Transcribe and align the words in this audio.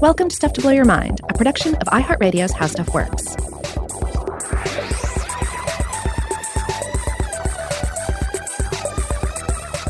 Welcome 0.00 0.30
to 0.30 0.34
Stuff 0.34 0.54
to 0.54 0.62
Blow 0.62 0.70
Your 0.70 0.86
Mind, 0.86 1.20
a 1.28 1.34
production 1.34 1.74
of 1.74 1.86
iHeartRadio's 1.88 2.52
How 2.52 2.66
Stuff 2.66 2.94
Works. 2.94 3.34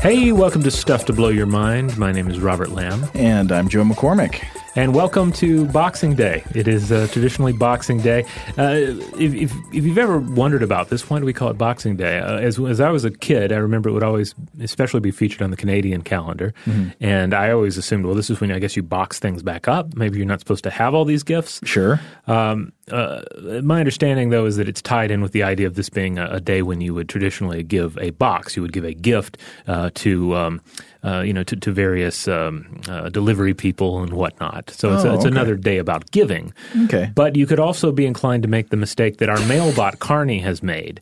Hey, 0.01 0.33
welcome 0.33 0.63
to 0.63 0.71
Stuff 0.71 1.05
to 1.05 1.13
Blow 1.13 1.29
Your 1.29 1.45
Mind. 1.45 1.97
My 1.97 2.11
name 2.11 2.27
is 2.27 2.41
Robert 2.41 2.71
Lamb. 2.71 3.05
And 3.13 3.53
I'm 3.53 3.69
Joe 3.69 3.83
McCormick. 3.83 4.43
And 4.73 4.95
welcome 4.95 5.33
to 5.33 5.65
Boxing 5.65 6.15
Day. 6.15 6.45
It 6.55 6.65
is 6.65 6.93
uh, 6.93 7.09
traditionally 7.11 7.51
Boxing 7.51 7.99
Day. 7.99 8.23
Uh, 8.57 8.71
if, 9.17 9.33
if, 9.33 9.51
if, 9.73 9.83
you've 9.83 9.97
ever 9.97 10.17
wondered 10.17 10.63
about 10.63 10.87
this, 10.87 11.09
why 11.09 11.19
do 11.19 11.25
we 11.25 11.33
call 11.33 11.49
it 11.49 11.57
Boxing 11.57 11.97
Day? 11.97 12.19
Uh, 12.19 12.37
as, 12.37 12.57
as 12.57 12.79
I 12.79 12.89
was 12.89 13.03
a 13.03 13.11
kid, 13.11 13.51
I 13.51 13.57
remember 13.57 13.89
it 13.89 13.91
would 13.91 14.03
always, 14.03 14.33
especially 14.61 15.01
be 15.01 15.11
featured 15.11 15.41
on 15.41 15.51
the 15.51 15.57
Canadian 15.57 16.03
calendar. 16.03 16.53
Mm-hmm. 16.65 16.91
And 17.01 17.33
I 17.33 17.51
always 17.51 17.77
assumed, 17.77 18.05
well, 18.05 18.15
this 18.15 18.29
is 18.29 18.39
when 18.39 18.49
I 18.49 18.59
guess 18.59 18.77
you 18.77 18.81
box 18.81 19.19
things 19.19 19.43
back 19.43 19.67
up. 19.67 19.93
Maybe 19.97 20.17
you're 20.17 20.25
not 20.25 20.39
supposed 20.39 20.63
to 20.63 20.69
have 20.69 20.93
all 20.93 21.03
these 21.03 21.23
gifts. 21.23 21.59
Sure. 21.65 21.99
Um, 22.27 22.71
uh, 22.89 23.21
my 23.63 23.79
understanding, 23.79 24.29
though, 24.29 24.45
is 24.45 24.57
that 24.57 24.67
it's 24.67 24.81
tied 24.81 25.11
in 25.11 25.21
with 25.21 25.31
the 25.31 25.43
idea 25.43 25.67
of 25.67 25.75
this 25.75 25.89
being 25.89 26.17
a, 26.17 26.27
a 26.31 26.39
day 26.39 26.61
when 26.61 26.81
you 26.81 26.93
would 26.93 27.09
traditionally 27.09 27.63
give 27.63 27.97
a 27.97 28.11
box. 28.11 28.55
You 28.55 28.61
would 28.61 28.73
give 28.73 28.85
a 28.85 28.93
gift 28.93 29.37
uh, 29.67 29.91
to. 29.95 30.35
Um, 30.35 30.61
uh, 31.03 31.21
you 31.21 31.33
know, 31.33 31.43
to, 31.43 31.55
to 31.55 31.71
various 31.71 32.27
um, 32.27 32.79
uh, 32.87 33.09
delivery 33.09 33.55
people 33.55 34.03
and 34.03 34.13
whatnot. 34.13 34.69
So 34.69 34.93
it's, 34.93 35.03
oh, 35.03 35.15
it's 35.15 35.25
okay. 35.25 35.33
another 35.33 35.55
day 35.55 35.79
about 35.79 36.11
giving. 36.11 36.53
Okay. 36.83 37.11
But 37.15 37.35
you 37.35 37.47
could 37.47 37.59
also 37.59 37.91
be 37.91 38.05
inclined 38.05 38.43
to 38.43 38.49
make 38.49 38.69
the 38.69 38.77
mistake 38.77 39.17
that 39.17 39.27
our 39.27 39.39
mailbot 39.47 39.97
Karnie 39.97 40.41
has 40.41 40.61
made. 40.61 41.01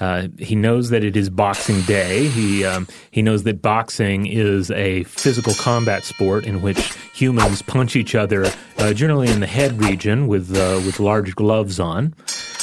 Uh, 0.00 0.28
he 0.38 0.54
knows 0.54 0.90
that 0.90 1.02
it 1.02 1.16
is 1.16 1.30
Boxing 1.30 1.80
Day. 1.82 2.28
He 2.28 2.64
um, 2.64 2.86
he 3.10 3.22
knows 3.22 3.44
that 3.44 3.62
boxing 3.62 4.26
is 4.26 4.70
a 4.70 5.04
physical 5.04 5.54
combat 5.54 6.04
sport 6.04 6.44
in 6.44 6.60
which 6.60 6.94
humans 7.14 7.62
punch 7.62 7.96
each 7.96 8.14
other, 8.14 8.46
uh, 8.76 8.92
generally 8.92 9.28
in 9.28 9.40
the 9.40 9.46
head 9.46 9.80
region, 9.82 10.28
with 10.28 10.54
uh, 10.54 10.80
with 10.84 11.00
large 11.00 11.17
gloves 11.22 11.80
on. 11.80 12.14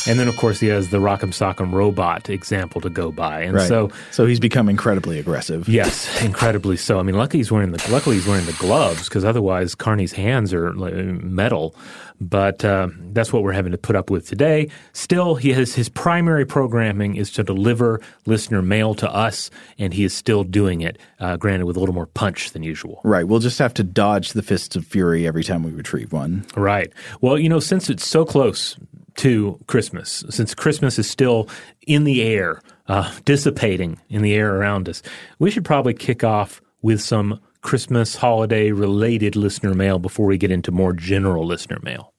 And 0.07 0.19
then, 0.19 0.27
of 0.27 0.37
course, 0.37 0.59
he 0.59 0.67
has 0.67 0.89
the 0.89 0.97
Rock'em 0.97 1.31
Sock'em 1.31 1.71
robot 1.71 2.29
example 2.29 2.79
to 2.81 2.91
go 2.91 3.11
by, 3.11 3.41
and 3.41 3.55
right. 3.55 3.67
so 3.67 3.89
so 4.11 4.27
he's 4.27 4.39
become 4.39 4.69
incredibly 4.69 5.17
aggressive. 5.17 5.67
Yes, 5.67 6.21
incredibly 6.23 6.77
so. 6.77 6.99
I 6.99 7.03
mean, 7.03 7.15
luckily 7.15 7.39
he's 7.39 7.51
wearing 7.51 7.71
the 7.71 7.91
luckily 7.91 8.17
he's 8.17 8.27
wearing 8.27 8.45
the 8.45 8.53
gloves 8.53 9.09
because 9.09 9.25
otherwise 9.25 9.73
Karnie's 9.73 10.13
hands 10.13 10.53
are 10.53 10.73
like 10.73 10.93
metal. 10.93 11.75
But 12.21 12.63
uh, 12.63 12.89
that's 13.11 13.33
what 13.33 13.43
we're 13.43 13.51
having 13.51 13.71
to 13.71 13.77
put 13.77 13.95
up 13.95 14.09
with 14.09 14.27
today. 14.27 14.69
Still, 14.93 15.35
he 15.35 15.51
has 15.53 15.75
his 15.75 15.89
primary 15.89 16.45
programming 16.45 17.15
is 17.15 17.31
to 17.31 17.43
deliver 17.43 18.01
listener 18.25 18.61
mail 18.61 18.95
to 18.95 19.09
us, 19.13 19.49
and 19.77 19.93
he 19.93 20.03
is 20.03 20.13
still 20.13 20.43
doing 20.43 20.81
it. 20.81 20.97
Uh, 21.19 21.37
granted, 21.37 21.65
with 21.65 21.77
a 21.77 21.79
little 21.79 21.95
more 21.95 22.05
punch 22.05 22.51
than 22.51 22.63
usual. 22.63 23.01
Right. 23.03 23.27
We'll 23.27 23.39
just 23.39 23.59
have 23.59 23.73
to 23.75 23.83
dodge 23.83 24.33
the 24.33 24.41
fists 24.41 24.75
of 24.75 24.85
fury 24.85 25.27
every 25.27 25.43
time 25.43 25.63
we 25.63 25.71
retrieve 25.71 26.13
one. 26.13 26.45
Right. 26.55 26.91
Well, 27.21 27.37
you 27.37 27.49
know, 27.49 27.59
since 27.59 27.89
it's 27.89 28.07
so 28.07 28.25
close 28.25 28.77
to 29.17 29.59
Christmas, 29.67 30.23
since 30.29 30.53
Christmas 30.53 30.99
is 30.99 31.09
still 31.09 31.47
in 31.87 32.03
the 32.03 32.23
air, 32.23 32.61
uh, 32.87 33.11
dissipating 33.23 33.99
in 34.09 34.21
the 34.21 34.33
air 34.33 34.55
around 34.55 34.89
us, 34.89 35.01
we 35.39 35.49
should 35.49 35.65
probably 35.65 35.93
kick 35.93 36.23
off 36.23 36.61
with 36.81 37.01
some 37.01 37.39
Christmas 37.65 38.17
holiday 38.17 38.71
related 38.71 39.35
listener 39.35 39.73
mail 39.73 39.97
before 39.97 40.27
we 40.27 40.37
get 40.37 40.51
into 40.51 40.71
more 40.71 40.93
general 40.93 41.47
listener 41.47 41.79
mail. 41.81 42.13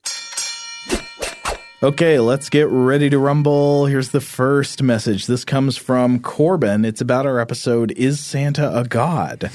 Okay, 1.85 2.19
let's 2.19 2.51
get 2.51 2.67
ready 2.69 3.09
to 3.11 3.19
rumble. 3.21 3.87
Here's 3.87 4.09
the 4.09 4.21
first 4.21 4.83
message. 4.83 5.27
This 5.27 5.45
comes 5.45 5.77
from 5.77 6.19
Corbin. 6.19 6.85
It's 6.85 7.01
about 7.01 7.27
our 7.27 7.39
episode 7.39 7.93
Is 7.93 8.19
Santa 8.19 8.77
a 8.77 8.83
God? 8.83 9.53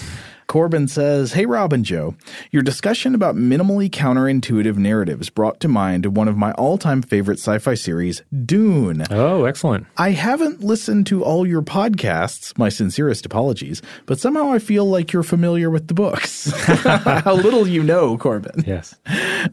Corbin 0.52 0.90
says, 0.90 1.32
Hey 1.32 1.46
Rob 1.46 1.72
and 1.72 1.86
Joe, 1.86 2.14
your 2.52 2.62
discussion 2.62 3.16
about 3.16 3.38
minimally 3.38 3.90
counterintuitive 3.90 4.76
narratives 4.76 5.30
brought 5.30 5.62
to 5.62 5.70
mind 5.70 6.18
one 6.18 6.28
of 6.28 6.36
my 6.36 6.52
all 6.56 6.78
time 6.78 7.02
favorite 7.02 7.40
sci 7.40 7.58
fi 7.60 7.74
series, 7.74 8.22
Dune. 8.46 9.06
Oh, 9.10 9.46
excellent. 9.46 9.88
I 9.96 10.10
haven't 10.10 10.62
listened 10.62 11.08
to 11.08 11.24
all 11.24 11.48
your 11.48 11.62
podcasts, 11.62 12.58
my 12.58 12.68
sincerest 12.68 13.26
apologies, 13.26 13.82
but 14.06 14.20
somehow 14.20 14.52
I 14.52 14.60
feel 14.60 14.84
like 14.84 15.14
you're 15.14 15.24
familiar 15.24 15.70
with 15.70 15.88
the 15.88 15.94
books. 15.94 16.52
How 16.66 17.34
little 17.34 17.66
you 17.66 17.82
know, 17.82 18.18
Corbin. 18.18 18.66
Yes. 18.68 18.94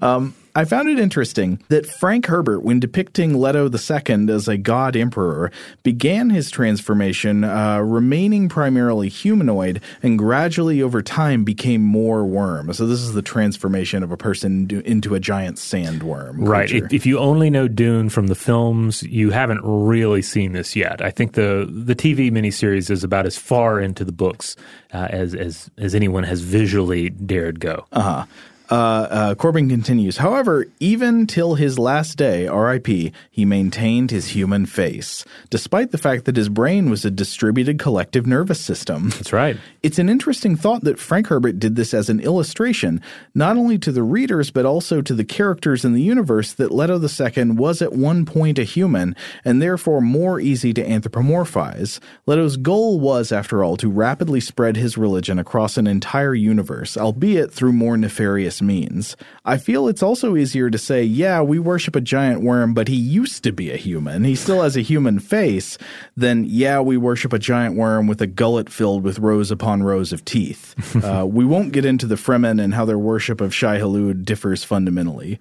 Um, 0.00 0.34
I 0.54 0.64
found 0.64 0.88
it 0.88 0.98
interesting 0.98 1.62
that 1.68 1.86
Frank 1.86 2.26
Herbert, 2.26 2.60
when 2.60 2.80
depicting 2.80 3.34
Leto 3.34 3.68
II 3.68 4.32
as 4.32 4.48
a 4.48 4.56
god 4.56 4.96
emperor, 4.96 5.50
began 5.82 6.30
his 6.30 6.50
transformation 6.50 7.44
uh, 7.44 7.80
remaining 7.80 8.48
primarily 8.48 9.08
humanoid 9.08 9.80
and 10.02 10.18
gradually 10.18 10.82
over 10.82 11.02
time 11.02 11.44
became 11.44 11.82
more 11.82 12.24
worm. 12.24 12.72
So 12.72 12.86
this 12.86 13.00
is 13.00 13.12
the 13.12 13.22
transformation 13.22 14.02
of 14.02 14.12
a 14.12 14.16
person 14.16 14.70
into 14.84 15.14
a 15.14 15.20
giant 15.20 15.56
sandworm. 15.56 16.36
Right. 16.38 16.70
If, 16.70 16.92
if 16.92 17.06
you 17.06 17.18
only 17.18 17.50
know 17.50 17.68
Dune 17.68 18.08
from 18.08 18.26
the 18.26 18.34
films, 18.34 19.02
you 19.04 19.30
haven't 19.30 19.60
really 19.62 20.22
seen 20.22 20.52
this 20.52 20.74
yet. 20.74 21.02
I 21.02 21.10
think 21.10 21.32
the 21.32 21.68
the 21.68 21.94
TV 21.94 22.30
miniseries 22.30 22.90
is 22.90 23.04
about 23.04 23.26
as 23.26 23.36
far 23.36 23.80
into 23.80 24.04
the 24.04 24.12
books 24.12 24.56
uh, 24.92 25.08
as 25.10 25.34
as 25.34 25.70
as 25.78 25.94
anyone 25.94 26.24
has 26.24 26.40
visually 26.40 27.10
dared 27.10 27.60
go. 27.60 27.86
Uh 27.92 28.00
huh. 28.00 28.24
Uh, 28.70 28.74
uh, 29.10 29.34
Corbin 29.34 29.68
continues. 29.68 30.18
However, 30.18 30.66
even 30.78 31.26
till 31.26 31.54
his 31.54 31.78
last 31.78 32.18
day, 32.18 32.46
R.I.P., 32.46 33.12
he 33.30 33.44
maintained 33.44 34.10
his 34.10 34.28
human 34.28 34.66
face, 34.66 35.24
despite 35.48 35.90
the 35.90 35.98
fact 35.98 36.26
that 36.26 36.36
his 36.36 36.48
brain 36.48 36.90
was 36.90 37.04
a 37.04 37.10
distributed 37.10 37.78
collective 37.78 38.26
nervous 38.26 38.60
system. 38.60 39.10
That's 39.10 39.32
right. 39.32 39.56
It's 39.82 39.98
an 39.98 40.08
interesting 40.08 40.54
thought 40.54 40.84
that 40.84 40.98
Frank 40.98 41.28
Herbert 41.28 41.58
did 41.58 41.76
this 41.76 41.94
as 41.94 42.10
an 42.10 42.20
illustration, 42.20 43.00
not 43.34 43.56
only 43.56 43.78
to 43.78 43.92
the 43.92 44.02
readers, 44.02 44.50
but 44.50 44.66
also 44.66 45.00
to 45.00 45.14
the 45.14 45.24
characters 45.24 45.84
in 45.84 45.94
the 45.94 46.02
universe 46.02 46.52
that 46.54 46.72
Leto 46.72 47.00
II 47.00 47.50
was 47.52 47.80
at 47.80 47.94
one 47.94 48.26
point 48.26 48.58
a 48.58 48.64
human, 48.64 49.16
and 49.44 49.62
therefore 49.62 50.02
more 50.02 50.40
easy 50.40 50.74
to 50.74 50.84
anthropomorphize. 50.84 52.00
Leto's 52.26 52.56
goal 52.58 53.00
was, 53.00 53.32
after 53.32 53.64
all, 53.64 53.76
to 53.78 53.90
rapidly 53.90 54.40
spread 54.40 54.76
his 54.76 54.98
religion 54.98 55.38
across 55.38 55.78
an 55.78 55.86
entire 55.86 56.34
universe, 56.34 56.96
albeit 56.96 57.52
through 57.52 57.72
more 57.72 57.96
nefarious 57.96 58.57
means. 58.60 59.16
I 59.44 59.56
feel 59.56 59.88
it's 59.88 60.02
also 60.02 60.36
easier 60.36 60.70
to 60.70 60.78
say, 60.78 61.02
yeah, 61.02 61.40
we 61.40 61.58
worship 61.58 61.96
a 61.96 62.00
giant 62.00 62.42
worm, 62.42 62.74
but 62.74 62.88
he 62.88 62.96
used 62.96 63.44
to 63.44 63.52
be 63.52 63.70
a 63.70 63.76
human. 63.76 64.24
He 64.24 64.34
still 64.34 64.62
has 64.62 64.76
a 64.76 64.80
human 64.80 65.18
face, 65.18 65.78
than, 66.16 66.44
yeah, 66.44 66.80
we 66.80 66.96
worship 66.96 67.32
a 67.32 67.38
giant 67.38 67.76
worm 67.76 68.06
with 68.06 68.20
a 68.20 68.26
gullet 68.26 68.70
filled 68.70 69.02
with 69.02 69.18
rows 69.18 69.50
upon 69.50 69.82
rows 69.82 70.12
of 70.12 70.24
teeth. 70.24 70.74
uh, 71.04 71.26
we 71.26 71.44
won't 71.44 71.72
get 71.72 71.84
into 71.84 72.06
the 72.06 72.16
Fremen 72.16 72.62
and 72.62 72.74
how 72.74 72.84
their 72.84 72.98
worship 72.98 73.40
of 73.40 73.54
Shai 73.54 73.78
Hulud 73.78 74.24
differs 74.24 74.64
fundamentally. 74.64 75.40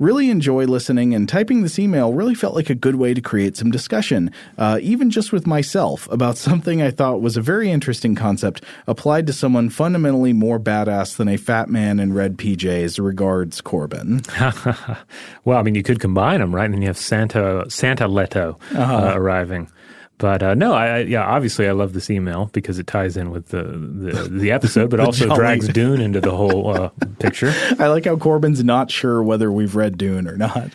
Really 0.00 0.28
enjoy 0.28 0.64
listening, 0.64 1.14
and 1.14 1.28
typing 1.28 1.62
this 1.62 1.78
email 1.78 2.12
really 2.12 2.34
felt 2.34 2.56
like 2.56 2.68
a 2.68 2.74
good 2.74 2.96
way 2.96 3.14
to 3.14 3.20
create 3.20 3.56
some 3.56 3.70
discussion, 3.70 4.32
uh, 4.58 4.80
even 4.82 5.08
just 5.08 5.30
with 5.30 5.46
myself, 5.46 6.10
about 6.10 6.36
something 6.36 6.82
I 6.82 6.90
thought 6.90 7.20
was 7.20 7.36
a 7.36 7.40
very 7.40 7.70
interesting 7.70 8.16
concept 8.16 8.64
applied 8.88 9.24
to 9.28 9.32
someone 9.32 9.70
fundamentally 9.70 10.32
more 10.32 10.58
badass 10.58 11.16
than 11.16 11.28
a 11.28 11.36
fat 11.36 11.68
man 11.68 12.00
in 12.00 12.12
red 12.12 12.36
PJs. 12.38 12.98
Regards, 13.00 13.60
Corbin. 13.60 14.22
well, 15.44 15.58
I 15.58 15.62
mean, 15.62 15.76
you 15.76 15.84
could 15.84 16.00
combine 16.00 16.40
them, 16.40 16.52
right? 16.52 16.64
And 16.64 16.74
then 16.74 16.82
you 16.82 16.88
have 16.88 16.98
Santa 16.98 17.64
Santa 17.68 18.08
Leto 18.08 18.58
uh-huh. 18.74 18.94
uh, 18.94 19.12
arriving. 19.14 19.70
But 20.18 20.42
uh, 20.42 20.54
no, 20.54 20.74
I, 20.74 21.00
yeah, 21.00 21.24
obviously 21.24 21.68
I 21.68 21.72
love 21.72 21.92
this 21.92 22.08
email 22.08 22.48
because 22.52 22.78
it 22.78 22.86
ties 22.86 23.16
in 23.16 23.30
with 23.30 23.48
the 23.48 23.62
the, 23.62 24.28
the 24.30 24.52
episode, 24.52 24.90
but 24.90 24.96
the 24.98 25.04
also 25.04 25.26
jolly. 25.26 25.38
drags 25.38 25.68
Dune 25.72 26.00
into 26.00 26.20
the 26.20 26.34
whole 26.34 26.70
uh, 26.70 26.90
picture. 27.18 27.52
I 27.78 27.88
like 27.88 28.04
how 28.04 28.16
Corbin's 28.16 28.62
not 28.62 28.90
sure 28.90 29.22
whether 29.22 29.50
we've 29.50 29.74
read 29.74 29.98
Dune 29.98 30.28
or 30.28 30.36
not. 30.36 30.70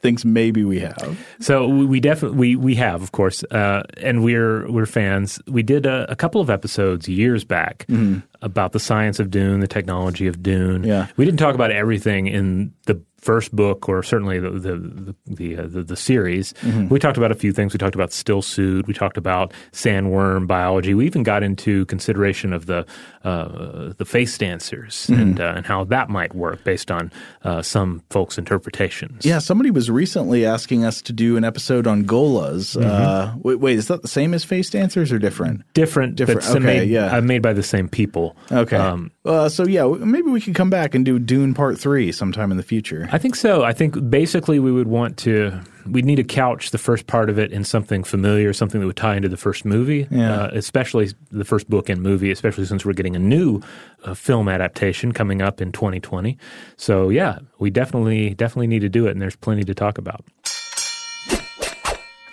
Thinks 0.00 0.24
maybe 0.24 0.64
we 0.64 0.80
have. 0.80 1.18
So 1.40 1.68
we 1.68 1.98
definitely 1.98 2.38
we, 2.38 2.56
we 2.56 2.74
have, 2.76 3.02
of 3.02 3.12
course, 3.12 3.42
uh, 3.44 3.82
and 3.98 4.22
we're 4.22 4.70
we're 4.70 4.86
fans. 4.86 5.40
We 5.48 5.62
did 5.62 5.86
a, 5.86 6.10
a 6.10 6.16
couple 6.16 6.40
of 6.40 6.48
episodes 6.48 7.08
years 7.08 7.44
back 7.44 7.86
mm-hmm. 7.88 8.20
about 8.42 8.72
the 8.72 8.80
science 8.80 9.18
of 9.18 9.30
Dune, 9.30 9.60
the 9.60 9.66
technology 9.66 10.28
of 10.28 10.42
Dune. 10.42 10.84
Yeah, 10.84 11.08
we 11.16 11.24
didn't 11.24 11.40
talk 11.40 11.56
about 11.56 11.72
everything 11.72 12.28
in 12.28 12.72
the 12.86 13.02
first 13.24 13.56
book, 13.56 13.88
or 13.88 14.02
certainly 14.02 14.38
the 14.38 14.50
the 14.50 15.14
the, 15.26 15.56
uh, 15.56 15.62
the, 15.66 15.82
the, 15.82 15.96
series, 15.96 16.52
mm-hmm. 16.54 16.88
we 16.88 16.98
talked 16.98 17.16
about 17.16 17.32
a 17.32 17.34
few 17.34 17.52
things. 17.52 17.72
We 17.72 17.78
talked 17.78 17.94
about 17.94 18.12
still 18.12 18.42
suit. 18.42 18.86
We 18.86 18.92
talked 18.92 19.16
about 19.16 19.52
sandworm 19.72 20.46
biology. 20.46 20.92
We 20.92 21.06
even 21.06 21.22
got 21.22 21.42
into 21.42 21.86
consideration 21.86 22.52
of 22.52 22.66
the 22.66 22.86
uh, 23.24 23.94
the 23.96 24.04
face 24.04 24.36
dancers 24.36 25.06
mm-hmm. 25.08 25.20
and 25.20 25.40
uh, 25.40 25.54
and 25.56 25.66
how 25.66 25.84
that 25.84 26.10
might 26.10 26.34
work 26.34 26.62
based 26.64 26.90
on 26.90 27.10
uh, 27.42 27.62
some 27.62 28.02
folks' 28.10 28.36
interpretations. 28.36 29.24
Yeah, 29.24 29.38
somebody 29.38 29.70
was 29.70 29.90
recently 29.90 30.44
asking 30.44 30.84
us 30.84 31.00
to 31.02 31.12
do 31.12 31.38
an 31.38 31.44
episode 31.44 31.86
on 31.86 32.04
Gholas. 32.04 32.76
Mm-hmm. 32.76 33.40
wait, 33.40 33.58
wait, 33.58 33.78
is 33.78 33.88
that 33.88 34.02
the 34.02 34.08
same 34.08 34.34
as 34.34 34.44
face 34.44 34.68
dancers 34.68 35.10
or 35.10 35.18
different? 35.18 35.62
Different, 35.72 36.16
different. 36.16 36.44
Okay, 36.46 36.58
made, 36.58 36.90
yeah, 36.90 37.18
made 37.20 37.40
by 37.40 37.54
the 37.54 37.62
same 37.62 37.88
people. 37.88 38.36
Okay. 38.52 38.76
Um, 38.76 39.10
Uh, 39.24 39.48
so 39.48 39.66
yeah, 39.66 39.86
maybe 40.00 40.28
we 40.30 40.40
could 40.40 40.54
come 40.54 40.68
back 40.68 40.94
and 40.94 41.04
do 41.04 41.18
Dune 41.18 41.54
Part 41.54 41.78
Three 41.78 42.12
sometime 42.12 42.50
in 42.50 42.58
the 42.58 42.62
future. 42.62 43.08
I 43.10 43.16
think 43.18 43.36
so. 43.36 43.64
I 43.64 43.72
think 43.72 44.10
basically 44.10 44.58
we 44.58 44.70
would 44.70 44.86
want 44.86 45.16
to 45.18 45.60
we'd 45.86 46.04
need 46.04 46.16
to 46.16 46.24
couch 46.24 46.70
the 46.70 46.78
first 46.78 47.06
part 47.06 47.28
of 47.30 47.38
it 47.38 47.52
in 47.52 47.62
something 47.64 48.04
familiar, 48.04 48.52
something 48.52 48.80
that 48.80 48.86
would 48.86 48.96
tie 48.96 49.16
into 49.16 49.28
the 49.28 49.36
first 49.36 49.64
movie, 49.66 50.06
Yeah. 50.10 50.34
uh, 50.44 50.50
especially 50.54 51.10
the 51.30 51.44
first 51.44 51.68
book 51.68 51.88
and 51.90 52.02
movie, 52.02 52.30
especially 52.30 52.64
since 52.64 52.84
we're 52.86 52.94
getting 52.94 53.16
a 53.16 53.18
new 53.18 53.60
uh, 54.04 54.14
film 54.14 54.48
adaptation 54.48 55.12
coming 55.12 55.40
up 55.42 55.60
in 55.60 55.72
2020. 55.72 56.38
So 56.76 57.08
yeah, 57.10 57.38
we 57.58 57.70
definitely 57.70 58.34
definitely 58.34 58.66
need 58.66 58.80
to 58.80 58.88
do 58.90 59.06
it, 59.06 59.12
and 59.12 59.22
there's 59.22 59.36
plenty 59.36 59.64
to 59.64 59.74
talk 59.74 59.96
about. 59.98 60.24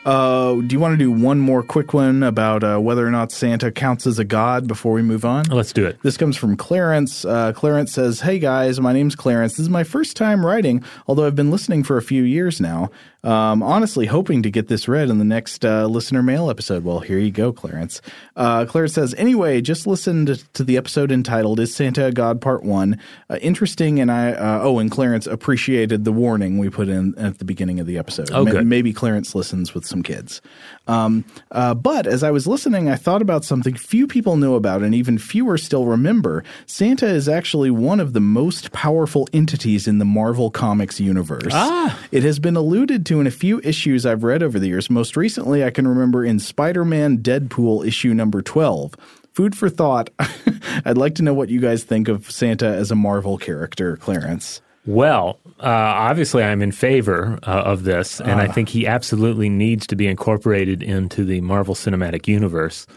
Uh, 0.06 0.56
do 0.56 0.68
you 0.69 0.80
want 0.80 0.94
to 0.94 0.98
do 0.98 1.12
one 1.12 1.39
more 1.39 1.62
quick 1.62 1.94
one 1.94 2.24
about 2.24 2.63
uh, 2.63 2.80
whether 2.80 3.06
or 3.06 3.12
not 3.12 3.31
Santa 3.31 3.71
counts 3.71 4.07
as 4.07 4.18
a 4.18 4.24
god 4.24 4.68
before 4.68 4.94
we 4.94 5.01
move 5.01 5.24
on? 5.25 5.45
Let's 5.45 5.74
do 5.74 5.86
it. 5.86 6.01
This 6.01 6.18
comes 6.18 6.36
from 6.38 6.57
Clarence. 6.57 7.24
Uh, 7.24 7.53
Clarence 7.53 7.92
says, 7.94 8.21
Hey 8.21 8.39
guys, 8.39 8.80
my 8.80 8.94
name's 8.94 9.15
Clarence. 9.15 9.53
This 9.53 9.62
is 9.62 9.69
my 9.69 9.83
first 9.83 10.18
time 10.18 10.45
writing, 10.45 10.83
although 11.07 11.25
I've 11.25 11.36
been 11.36 11.51
listening 11.51 11.83
for 11.83 11.98
a 11.98 12.01
few 12.01 12.24
years 12.24 12.59
now. 12.59 12.89
Um, 13.24 13.62
honestly, 13.62 14.07
hoping 14.07 14.42
to 14.44 14.50
get 14.50 14.68
this 14.68 14.88
read 14.88 15.09
in 15.09 15.19
the 15.19 15.25
next 15.25 15.63
uh, 15.63 15.86
listener 15.86 16.24
mail 16.24 16.50
episode. 16.50 16.83
Well, 16.83 17.01
here 17.01 17.19
you 17.19 17.30
go, 17.30 17.54
Clarence. 17.54 18.01
Uh, 18.36 18.65
Clarence 18.65 18.94
says, 18.94 19.13
Anyway, 19.15 19.62
just 19.62 19.86
listened 19.86 20.44
to 20.54 20.63
the 20.63 20.77
episode 20.77 21.12
entitled 21.12 21.59
Is 21.59 21.75
Santa 21.75 22.07
a 22.07 22.12
God 22.12 22.42
Part 22.42 22.63
1. 22.63 23.00
Uh, 23.30 23.38
interesting, 23.42 24.00
and 24.00 24.12
I, 24.12 24.31
uh, 24.31 24.62
oh, 24.63 24.80
and 24.80 24.89
Clarence 24.89 25.27
appreciated 25.27 26.04
the 26.04 26.12
warning 26.12 26.57
we 26.57 26.69
put 26.69 26.89
in 26.89 27.15
at 27.15 27.38
the 27.38 27.45
beginning 27.45 27.80
of 27.80 27.86
the 27.86 28.00
episode. 28.00 28.31
Oh, 28.31 28.44
good. 28.44 28.65
Maybe 28.65 28.92
Clarence 28.92 29.36
listens 29.36 29.75
with 29.75 29.86
some 29.91 30.01
kids. 30.01 30.41
Um, 30.88 31.23
uh, 31.51 31.75
but 31.75 32.07
as 32.07 32.23
I 32.23 32.31
was 32.31 32.47
listening, 32.47 32.89
I 32.89 32.95
thought 32.95 33.21
about 33.21 33.45
something 33.45 33.75
few 33.75 34.07
people 34.07 34.38
know 34.38 34.55
about 34.55 34.81
and 34.81 34.95
even 34.95 35.19
fewer 35.19 35.57
still 35.57 35.85
remember. 35.85 36.43
Santa 36.65 37.05
is 37.05 37.29
actually 37.29 37.69
one 37.69 37.99
of 37.99 38.13
the 38.13 38.19
most 38.19 38.71
powerful 38.71 39.27
entities 39.33 39.88
in 39.88 39.99
the 39.99 40.05
Marvel 40.05 40.49
Comics 40.49 40.99
universe. 40.99 41.51
Ah. 41.51 41.99
It 42.11 42.23
has 42.23 42.39
been 42.39 42.55
alluded 42.55 43.05
to 43.05 43.19
in 43.19 43.27
a 43.27 43.31
few 43.31 43.59
issues 43.59 44.05
I've 44.05 44.23
read 44.23 44.41
over 44.41 44.57
the 44.57 44.67
years. 44.67 44.89
Most 44.89 45.15
recently, 45.15 45.63
I 45.63 45.69
can 45.69 45.88
remember 45.88 46.25
in 46.25 46.39
Spider 46.39 46.83
Man 46.83 47.19
Deadpool 47.19 47.85
issue 47.85 48.13
number 48.13 48.41
12. 48.41 48.95
Food 49.33 49.55
for 49.55 49.69
thought. 49.69 50.09
I'd 50.85 50.97
like 50.97 51.15
to 51.15 51.23
know 51.23 51.33
what 51.33 51.49
you 51.49 51.61
guys 51.61 51.83
think 51.83 52.07
of 52.07 52.29
Santa 52.31 52.67
as 52.67 52.91
a 52.91 52.95
Marvel 52.95 53.37
character, 53.37 53.97
Clarence. 53.97 54.61
Well, 54.85 55.39
uh, 55.61 55.67
obviously, 55.67 56.43
I'm 56.43 56.61
in 56.61 56.71
favor 56.71 57.37
uh, 57.43 57.51
of 57.51 57.83
this, 57.83 58.19
and 58.19 58.41
I 58.41 58.47
think 58.47 58.69
he 58.69 58.87
absolutely 58.87 59.49
needs 59.49 59.85
to 59.87 59.95
be 59.95 60.07
incorporated 60.07 60.81
into 60.81 61.23
the 61.23 61.41
Marvel 61.41 61.75
Cinematic 61.75 62.27
Universe. 62.27 62.87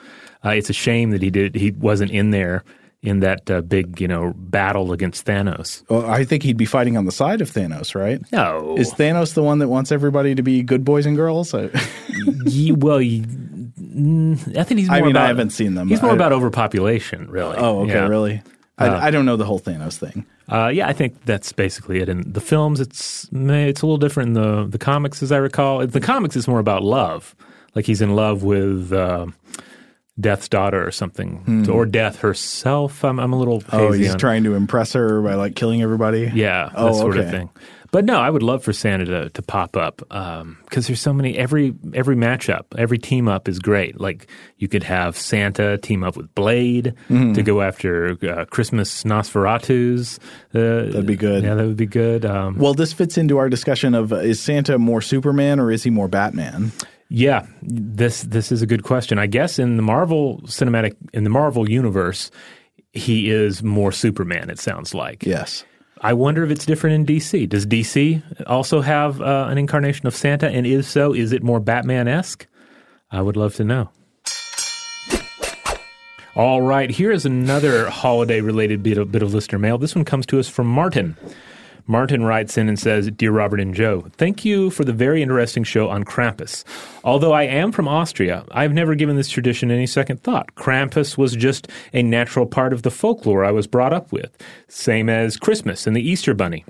Uh, 0.45 0.51
it's 0.51 0.71
a 0.71 0.75
shame 0.75 1.11
that 1.11 1.23
he 1.23 1.31
did 1.31 1.55
he 1.55 1.71
wasn't 1.73 2.11
in 2.11 2.31
there 2.31 2.65
in 3.03 3.21
that 3.21 3.51
uh, 3.51 3.61
big 3.61 4.01
you 4.01 4.09
know 4.09 4.33
battle 4.37 4.93
against 4.93 5.27
Thanos. 5.27 5.83
Well, 5.91 6.07
I 6.07 6.25
think 6.25 6.43
he'd 6.43 6.57
be 6.57 6.65
fighting 6.65 6.97
on 6.97 7.05
the 7.05 7.13
side 7.13 7.41
of 7.43 7.51
Thanos, 7.51 7.95
right? 7.95 8.21
No, 8.33 8.75
Is 8.79 8.93
Thanos 8.95 9.35
the 9.35 9.43
one 9.43 9.59
that 9.59 9.69
wants 9.69 9.93
everybody 9.93 10.35
to 10.35 10.43
be 10.43 10.63
good 10.63 10.85
boys 10.85 11.05
and 11.07 11.17
girls? 11.17 11.53
I, 11.55 11.69
Ye- 12.47 12.73
well, 12.73 13.01
ye- 13.03 13.21
mm, 13.23 14.57
I 14.57 14.63
think 14.65 14.81
he's. 14.81 14.89
More 14.89 14.97
I 14.99 15.01
mean, 15.03 15.17
I 15.17 15.21
about, 15.21 15.27
haven't 15.29 15.51
seen 15.51 15.75
them. 15.75 15.89
He's 15.89 16.01
more 16.03 16.13
I- 16.13 16.15
about 16.15 16.33
overpopulation, 16.33 17.31
really. 17.31 17.57
oh, 17.59 17.83
okay, 17.83 17.93
Yeah. 17.93 18.09
really? 18.09 18.43
I, 18.79 19.07
I 19.07 19.11
don't 19.11 19.25
know 19.27 19.37
the 19.37 19.45
whole 19.45 19.61
Thanos 19.61 19.97
thing. 19.99 20.27
Uh, 20.51 20.69
yeah, 20.69 20.87
I 20.89 20.93
think 20.93 21.25
that's 21.25 21.53
basically 21.53 22.01
it. 22.01 22.09
In 22.09 22.31
the 22.33 22.41
films, 22.41 22.81
it's 22.81 23.29
it's 23.33 23.83
a 23.83 23.87
little 23.87 23.97
different. 23.97 24.29
In 24.29 24.35
the 24.35 24.67
the 24.67 24.79
comics, 24.79 25.23
as 25.23 25.33
I 25.33 25.39
recall, 25.39 25.87
the 25.87 26.01
comics 26.01 26.37
is 26.37 26.47
more 26.47 26.59
about 26.61 26.83
love. 26.83 27.35
Like 27.75 27.87
he's 27.87 28.03
in 28.03 28.15
love 28.15 28.43
with 28.45 28.93
uh, 28.93 29.27
Death's 30.21 30.49
daughter 30.49 30.87
or 30.87 30.91
something, 30.93 31.67
or 31.71 31.87
Death 31.87 32.19
herself. 32.21 33.05
I'm 33.05 33.19
I'm 33.19 33.33
a 33.33 33.39
little 33.39 33.61
hazy 33.61 33.71
Hmm. 33.77 33.77
Oh, 33.83 33.93
he's 33.93 34.13
on- 34.13 34.19
trying 34.19 34.45
to 34.45 34.55
impress 34.55 34.93
her 34.93 35.23
by 35.23 35.35
like 35.35 35.57
killing 35.57 35.83
everybody. 35.83 36.31
Yeah, 36.35 36.67
that 36.69 36.73
Oh, 36.79 36.93
sort 36.93 37.17
of 37.17 37.31
thing. 37.31 37.51
But 37.95 38.05
no, 38.07 38.19
I 38.19 38.29
would 38.29 38.43
love 38.43 38.65
for 38.65 38.73
Santa 38.73 39.05
to, 39.05 39.31
to 39.31 39.43
pop 39.43 39.77
up 39.77 39.99
because 39.99 40.89
there's 40.89 41.01
so 41.01 41.13
many. 41.13 41.39
Every 41.39 41.73
every 41.95 42.17
matchup, 42.17 42.65
every 42.77 42.99
team 42.99 43.29
up 43.29 43.49
is 43.49 43.61
great. 43.61 44.01
Like 44.01 44.27
you 44.59 44.67
could 44.67 44.83
have 44.83 45.17
Santa 45.17 45.79
team 45.79 46.03
up 46.03 46.17
with 46.17 46.35
Blade 46.35 46.95
Mm-hmm. 47.09 47.35
to 47.35 47.43
go 47.45 47.63
after 47.63 48.17
uh, 48.29 48.47
Christmas 48.47 49.05
Nosferatus. 49.05 50.19
Uh, 50.53 50.91
That'd 50.91 51.07
be 51.07 51.15
good. 51.15 51.45
Yeah, 51.45 51.55
that 51.55 51.65
would 51.65 51.77
be 51.77 51.87
good. 51.87 52.25
Um, 52.27 52.57
Well, 52.59 52.75
this 52.75 52.93
fits 52.93 53.17
into 53.17 53.39
our 53.39 53.49
discussion 53.49 53.95
of 53.95 54.13
uh, 54.13 54.17
is 54.17 54.41
Santa 54.41 54.77
more 54.77 55.01
Superman 55.01 55.61
or 55.61 55.71
is 55.71 55.85
he 55.85 55.91
more 55.91 56.09
Batman? 56.09 56.73
Yeah, 57.11 57.47
this 57.63 58.23
this 58.23 58.51
is 58.51 58.61
a 58.61 58.67
good 58.67 58.83
question. 58.83 59.21
I 59.21 59.27
guess 59.29 59.61
in 59.61 59.77
the 59.77 59.83
Marvel 59.85 60.41
cinematic 60.47 60.97
in 61.13 61.23
the 61.23 61.31
Marvel 61.31 61.71
universe, 61.71 62.33
he 62.93 63.31
is 63.31 63.63
more 63.63 63.93
Superman. 63.93 64.51
It 64.51 64.59
sounds 64.59 64.95
like. 64.95 65.25
Yes. 65.25 65.65
I 66.05 66.13
wonder 66.13 66.45
if 66.45 66.51
it's 66.51 66.67
different 66.67 66.97
in 66.97 67.17
DC. 67.17 67.49
Does 67.49 67.67
DC 67.67 68.23
also 68.47 68.83
have 68.83 69.23
uh, 69.23 69.47
an 69.49 69.57
incarnation 69.57 70.07
of 70.07 70.15
Santa? 70.15 70.51
And 70.51 70.67
if 70.67 70.85
so, 70.85 71.15
is 71.15 71.33
it 71.33 71.43
more 71.43 71.61
Batman 71.61 72.09
esque? 72.09 72.47
I 73.11 73.23
would 73.23 73.39
love 73.39 73.55
to 73.55 73.65
know. 73.65 73.89
All 76.37 76.61
right, 76.61 76.91
here 76.91 77.11
is 77.11 77.25
another 77.25 77.89
holiday 77.89 78.43
related 78.43 78.83
bit 78.83 78.99
of, 78.99 79.11
bit 79.11 79.23
of 79.23 79.33
listener 79.33 79.59
mail. 79.59 79.79
This 79.79 79.95
one 79.95 80.05
comes 80.05 80.27
to 80.27 80.39
us 80.39 80.47
from 80.47 80.67
Martin. 80.67 81.17
Martin 81.87 82.25
writes 82.25 82.57
in 82.57 82.69
and 82.69 82.79
says, 82.79 83.11
Dear 83.11 83.33
Robert 83.33 83.61
and 83.61 83.75
Joe, 83.75 84.07
thank 84.17 84.45
you 84.45 84.71
for 84.71 84.85
the 84.85 84.93
very 84.93 85.23
interesting 85.23 85.65
show 85.65 85.89
on 85.89 86.05
Krampus. 86.05 86.65
Although 87.05 87.33
I 87.33 87.43
am 87.43 87.73
from 87.73 87.89
Austria, 87.89 88.45
I've 88.53 88.73
never 88.73 88.95
given 88.95 89.17
this 89.17 89.29
tradition 89.29 89.71
any 89.71 89.87
second 89.87 90.23
thought. 90.23 90.55
Krampus 90.55 91.19
was 91.19 91.37
just 91.37 91.69
a 91.93 92.03
natural 92.03 92.47
part 92.47 92.73
of 92.73 92.83
the 92.83 92.91
folklore 92.91 93.45
I 93.45 93.51
was 93.51 93.67
brought 93.67 93.93
up 93.93 94.13
with, 94.13 94.37
same 94.69 95.11
as 95.11 95.37
Christmas 95.37 95.87
and 95.87 95.95
the 95.95 96.07
Easter 96.09 96.33
Bunny. 96.33 96.65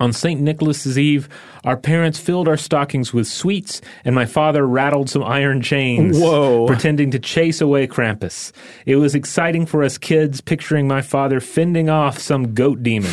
On 0.00 0.12
St. 0.12 0.40
Nicholas's 0.40 0.98
Eve, 0.98 1.28
our 1.64 1.76
parents 1.76 2.18
filled 2.18 2.48
our 2.48 2.56
stockings 2.56 3.12
with 3.12 3.28
sweets, 3.28 3.80
and 4.04 4.16
my 4.16 4.24
father 4.26 4.66
rattled 4.66 5.08
some 5.08 5.22
iron 5.22 5.60
chains, 5.62 6.18
Whoa. 6.18 6.66
pretending 6.66 7.12
to 7.12 7.20
chase 7.20 7.60
away 7.60 7.86
Krampus. 7.86 8.50
It 8.84 8.96
was 8.96 9.14
exciting 9.14 9.64
for 9.64 9.84
us 9.84 9.98
kids, 9.98 10.40
picturing 10.40 10.88
my 10.88 11.02
father 11.02 11.38
fending 11.38 11.88
off 11.88 12.18
some 12.18 12.52
goat 12.52 12.82
demon. 12.82 13.12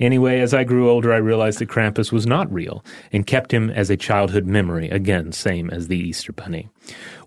Anyway, 0.00 0.40
as 0.40 0.54
I 0.54 0.64
grew 0.64 0.88
older, 0.88 1.12
I 1.12 1.18
realized 1.18 1.58
that 1.58 1.68
Krampus 1.68 2.10
was 2.10 2.26
not 2.26 2.52
real 2.52 2.82
and 3.12 3.26
kept 3.26 3.52
him 3.52 3.70
as 3.70 3.90
a 3.90 3.96
childhood 3.96 4.46
memory. 4.46 4.88
Again, 4.88 5.30
same 5.32 5.68
as 5.70 5.88
the 5.88 5.98
Easter 5.98 6.32
Bunny. 6.32 6.70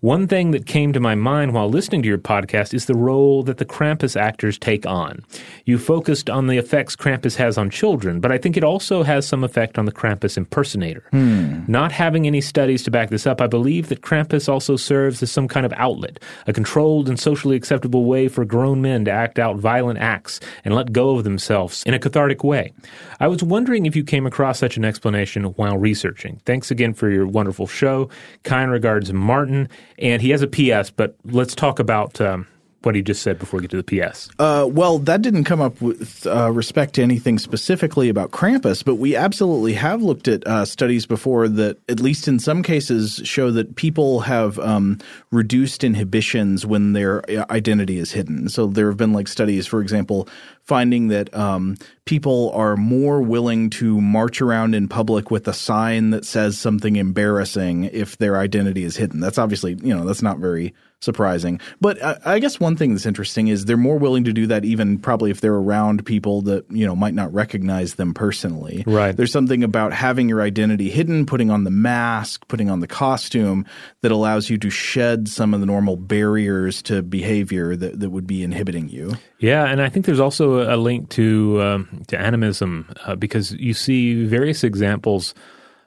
One 0.03 0.27
thing 0.27 0.51
that 0.51 0.65
came 0.65 0.91
to 0.91 0.99
my 0.99 1.15
mind 1.15 1.53
while 1.53 1.69
listening 1.69 2.01
to 2.01 2.09
your 2.09 2.17
podcast 2.17 2.73
is 2.73 2.87
the 2.87 2.93
role 2.93 3.41
that 3.43 3.57
the 3.57 3.65
Krampus 3.65 4.19
actors 4.19 4.57
take 4.57 4.85
on. 4.85 5.23
You 5.63 5.77
focused 5.77 6.29
on 6.29 6.47
the 6.47 6.57
effects 6.57 6.93
Krampus 6.97 7.37
has 7.37 7.57
on 7.57 7.69
children, 7.69 8.19
but 8.19 8.29
I 8.29 8.37
think 8.37 8.57
it 8.57 8.65
also 8.65 9.03
has 9.03 9.25
some 9.25 9.45
effect 9.45 9.77
on 9.77 9.85
the 9.85 9.93
Krampus 9.93 10.35
impersonator. 10.35 11.05
Hmm. 11.11 11.61
Not 11.69 11.93
having 11.93 12.27
any 12.27 12.41
studies 12.41 12.83
to 12.83 12.91
back 12.91 13.11
this 13.11 13.25
up, 13.25 13.39
I 13.39 13.47
believe 13.47 13.87
that 13.87 14.01
Krampus 14.01 14.49
also 14.49 14.75
serves 14.75 15.23
as 15.23 15.31
some 15.31 15.47
kind 15.47 15.65
of 15.65 15.71
outlet, 15.77 16.19
a 16.47 16.51
controlled 16.51 17.07
and 17.07 17.17
socially 17.17 17.55
acceptable 17.55 18.03
way 18.03 18.27
for 18.27 18.43
grown 18.43 18.81
men 18.81 19.05
to 19.05 19.11
act 19.11 19.39
out 19.39 19.55
violent 19.55 19.99
acts 19.99 20.41
and 20.65 20.75
let 20.75 20.91
go 20.91 21.15
of 21.15 21.23
themselves 21.23 21.81
in 21.85 21.93
a 21.93 21.99
cathartic 21.99 22.43
way. 22.43 22.73
I 23.21 23.27
was 23.27 23.41
wondering 23.41 23.85
if 23.85 23.95
you 23.95 24.03
came 24.03 24.25
across 24.25 24.59
such 24.59 24.75
an 24.75 24.83
explanation 24.83 25.45
while 25.55 25.77
researching. 25.77 26.41
Thanks 26.45 26.71
again 26.71 26.93
for 26.93 27.09
your 27.09 27.25
wonderful 27.25 27.67
show. 27.67 28.09
Kind 28.43 28.69
regards, 28.69 29.13
Martin. 29.13 29.52
And 29.97 30.21
he 30.21 30.29
has 30.31 30.41
a 30.41 30.47
PS, 30.47 30.89
but 30.89 31.15
let's 31.25 31.55
talk 31.55 31.79
about 31.79 32.19
um, 32.21 32.47
what 32.85 32.95
he 32.95 33.01
just 33.01 33.21
said 33.21 33.39
before 33.39 33.59
we 33.59 33.67
get 33.67 33.71
to 33.71 33.81
the 33.81 34.01
PS. 34.01 34.29
Uh, 34.39 34.67
well, 34.69 34.99
that 34.99 35.21
didn't 35.21 35.43
come 35.43 35.61
up 35.61 35.81
with 35.81 36.25
uh, 36.27 36.51
respect 36.51 36.95
to 36.95 37.01
anything 37.01 37.39
specifically 37.39 38.09
about 38.09 38.31
Krampus, 38.31 38.83
but 38.83 38.95
we 38.95 39.15
absolutely 39.15 39.73
have 39.73 40.01
looked 40.01 40.27
at 40.27 40.45
uh, 40.47 40.65
studies 40.65 41.05
before 41.05 41.47
that, 41.47 41.77
at 41.89 41.99
least 41.99 42.27
in 42.27 42.39
some 42.39 42.63
cases, 42.63 43.21
show 43.23 43.51
that 43.51 43.75
people 43.75 44.21
have 44.21 44.59
um, 44.59 44.99
reduced 45.31 45.83
inhibitions 45.83 46.65
when 46.65 46.93
their 46.93 47.29
uh, 47.29 47.45
identity 47.49 47.97
is 47.97 48.11
hidden. 48.11 48.49
So 48.49 48.67
there 48.67 48.87
have 48.87 48.97
been 48.97 49.13
like 49.13 49.27
studies, 49.27 49.67
for 49.67 49.81
example, 49.81 50.27
finding 50.63 51.09
that 51.09 51.33
um, 51.35 51.77
people 52.05 52.51
are 52.51 52.77
more 52.77 53.21
willing 53.21 53.69
to 53.69 53.99
march 53.99 54.41
around 54.41 54.75
in 54.75 54.87
public 54.87 55.31
with 55.31 55.47
a 55.47 55.53
sign 55.53 56.11
that 56.11 56.25
says 56.25 56.57
something 56.57 56.95
embarrassing 56.95 57.85
if 57.85 58.17
their 58.17 58.37
identity 58.37 58.83
is 58.83 58.95
hidden. 58.95 59.19
That's 59.19 59.37
obviously, 59.37 59.73
you 59.81 59.95
know, 59.95 60.05
that's 60.05 60.21
not 60.21 60.37
very 60.37 60.73
surprising. 61.03 61.59
But 61.81 62.03
I, 62.03 62.17
I 62.25 62.39
guess 62.39 62.59
one 62.59 62.75
thing 62.75 62.91
that's 62.93 63.05
interesting 63.05 63.47
is 63.47 63.65
they're 63.65 63.77
more 63.77 63.97
willing 63.97 64.23
to 64.23 64.33
do 64.33 64.47
that 64.47 64.65
even 64.65 64.97
probably 64.97 65.31
if 65.31 65.41
they're 65.41 65.53
around 65.53 66.05
people 66.05 66.41
that, 66.43 66.65
you 66.71 66.85
know, 66.85 66.95
might 66.95 67.13
not 67.13 67.33
recognize 67.33 67.95
them 67.95 68.13
personally. 68.13 68.83
Right. 68.87 69.15
There's 69.15 69.31
something 69.31 69.63
about 69.63 69.93
having 69.93 70.29
your 70.29 70.41
identity 70.41 70.89
hidden, 70.89 71.25
putting 71.25 71.51
on 71.51 71.63
the 71.63 71.71
mask, 71.71 72.47
putting 72.47 72.69
on 72.69 72.79
the 72.79 72.87
costume 72.87 73.65
that 74.01 74.11
allows 74.11 74.49
you 74.49 74.57
to 74.59 74.69
shed 74.69 75.27
some 75.27 75.53
of 75.53 75.59
the 75.59 75.65
normal 75.65 75.97
barriers 75.97 76.81
to 76.83 77.01
behavior 77.01 77.75
that, 77.75 77.99
that 77.99 78.09
would 78.09 78.27
be 78.27 78.43
inhibiting 78.43 78.89
you. 78.89 79.13
Yeah, 79.39 79.65
and 79.65 79.81
I 79.81 79.89
think 79.89 80.05
there's 80.05 80.19
also 80.19 80.73
a 80.73 80.77
link 80.77 81.09
to 81.09 81.61
um, 81.61 82.03
to 82.07 82.19
animism 82.19 82.93
uh, 83.05 83.15
because 83.15 83.51
you 83.53 83.73
see 83.73 84.25
various 84.25 84.63
examples 84.63 85.33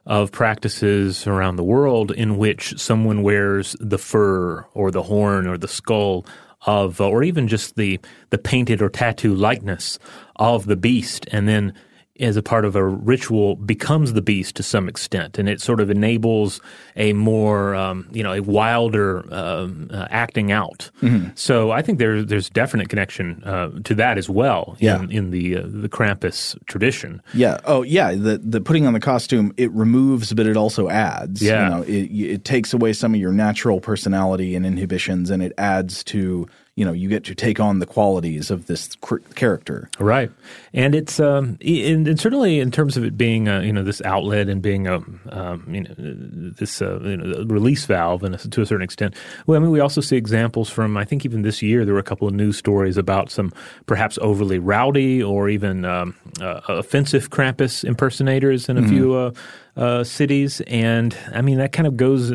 of 0.07 0.31
practices 0.31 1.27
around 1.27 1.57
the 1.57 1.65
world 1.65 2.11
in 2.13 2.39
which 2.39 2.79
someone 2.79 3.23
wears 3.23 3.75
the 3.81 3.99
fur 3.99 4.65
or 4.73 4.91
the 4.91 5.03
horn 5.03 5.47
or 5.47 5.59
the 5.59 5.69
skull 5.69 6.25
of, 6.67 7.01
uh, 7.01 7.09
or 7.09 7.23
even 7.23 7.49
just 7.49 7.77
the 7.77 7.99
the 8.31 8.39
painted 8.39 8.83
or 8.83 8.89
tattoo 8.89 9.35
likeness 9.35 9.99
of 10.37 10.67
the 10.67 10.77
beast, 10.77 11.27
and 11.31 11.49
then 11.49 11.73
as 12.21 12.37
a 12.37 12.43
part 12.43 12.65
of 12.65 12.77
a 12.77 12.85
ritual 12.85 13.57
becomes 13.57 14.13
the 14.13 14.23
beast 14.23 14.57
to 14.57 14.63
some 14.63 14.89
extent, 14.89 15.39
and 15.39 15.49
it 15.49 15.61
sort 15.61 15.81
of 15.81 15.91
enables 15.91 16.61
a 16.97 17.13
more, 17.13 17.75
um, 17.75 18.09
you 18.13 18.23
know, 18.23 18.33
a 18.33 18.41
wilder 18.41 19.25
um, 19.33 19.91
uh, 19.93 20.07
acting 20.11 20.53
out. 20.53 20.91
Mm-hmm. 21.03 21.29
So 21.35 21.71
I 21.71 21.83
think 21.83 21.99
there's 21.99 22.27
there's 22.27 22.49
definite 22.51 22.89
connection 22.89 23.43
uh, 23.45 23.71
to 23.85 23.95
that 23.95 24.19
as 24.19 24.29
well 24.29 24.77
yeah. 24.79 25.03
in, 25.03 25.11
in 25.11 25.31
the 25.31 25.59
uh, 25.59 25.63
the 25.65 25.89
Krampus 25.89 26.57
tradition. 26.67 27.23
Yeah. 27.35 27.59
Oh, 27.65 27.83
yeah. 27.83 28.15
The 28.15 28.39
the 28.39 28.61
putting 28.61 28.87
on 28.87 28.93
the 28.93 29.01
costume 29.01 29.53
it 29.57 29.71
removes, 29.73 30.33
but 30.33 30.47
it 30.47 30.57
also 30.57 30.89
adds. 30.89 31.43
Yeah. 31.43 31.65
You 31.65 31.71
know, 31.71 31.83
it 31.83 32.33
it 32.37 32.45
takes 32.45 32.73
away 32.73 32.93
some 32.93 33.15
of 33.15 33.21
your 33.21 33.33
natural 33.33 33.81
personality 33.81 34.55
and 34.55 34.65
inhibitions, 34.67 35.31
and 35.31 35.43
it 35.43 35.53
adds 35.59 36.05
to 36.05 36.49
you 36.77 36.85
know 36.85 36.93
you 36.93 37.09
get 37.09 37.25
to 37.25 37.35
take 37.35 37.59
on 37.59 37.79
the 37.79 37.87
qualities 37.87 38.51
of 38.51 38.67
this 38.67 38.95
cr- 38.97 39.17
character. 39.35 39.89
Right, 39.99 40.31
and 40.75 40.95
it's 40.95 41.19
um, 41.19 41.59
and, 41.63 42.07
and, 42.07 42.21
certainly 42.21 42.61
in 42.61 42.71
terms 42.71 42.99
of 42.99 43.05
it 43.05 43.17
being 43.17 43.49
uh, 43.49 43.61
you 43.61 43.73
know 43.73 43.83
this 43.83 44.03
outlet 44.03 44.51
and 44.51 44.61
being 44.61 44.87
a 44.87 44.97
um, 45.31 45.65
you 45.69 45.81
know 45.83 45.95
this 45.97 46.83
uh, 46.83 47.01
you 47.01 47.17
know, 47.17 47.45
release 47.45 47.87
valve 47.87 48.23
and 48.23 48.39
to 48.53 48.61
a 48.61 48.67
certain 48.67 48.85
extent. 48.85 49.15
Well, 49.47 49.57
I 49.57 49.63
mean 49.63 49.71
we 49.71 49.81
also 49.81 50.03
see 50.03 50.17
examples 50.17 50.69
from 50.69 50.99
I 50.99 51.05
think 51.05 51.25
even 51.25 51.43
this 51.43 51.63
year 51.63 51.87
there 51.87 51.95
were 51.95 52.01
a 52.01 52.05
couple 52.05 52.29
of 52.29 52.35
news 52.35 52.59
stories 52.59 52.99
about 52.99 53.31
some 53.31 53.53
perhaps 53.87 54.19
overly 54.21 54.59
rowdy 54.59 55.23
or 55.23 55.49
even 55.49 55.87
um, 55.87 56.15
uh, 56.43 56.61
offensive 56.69 57.31
Krampus 57.31 57.85
impersonators 57.85 58.69
in 58.69 58.77
a 58.77 58.83
mm-hmm. 58.83 58.91
few 58.91 59.15
uh, 59.15 59.33
uh, 59.77 60.05
cities, 60.05 60.61
and 60.67 61.17
I 61.33 61.41
mean 61.41 61.57
that 61.57 61.73
kind 61.73 61.87
of 61.87 61.97
goes 61.97 62.33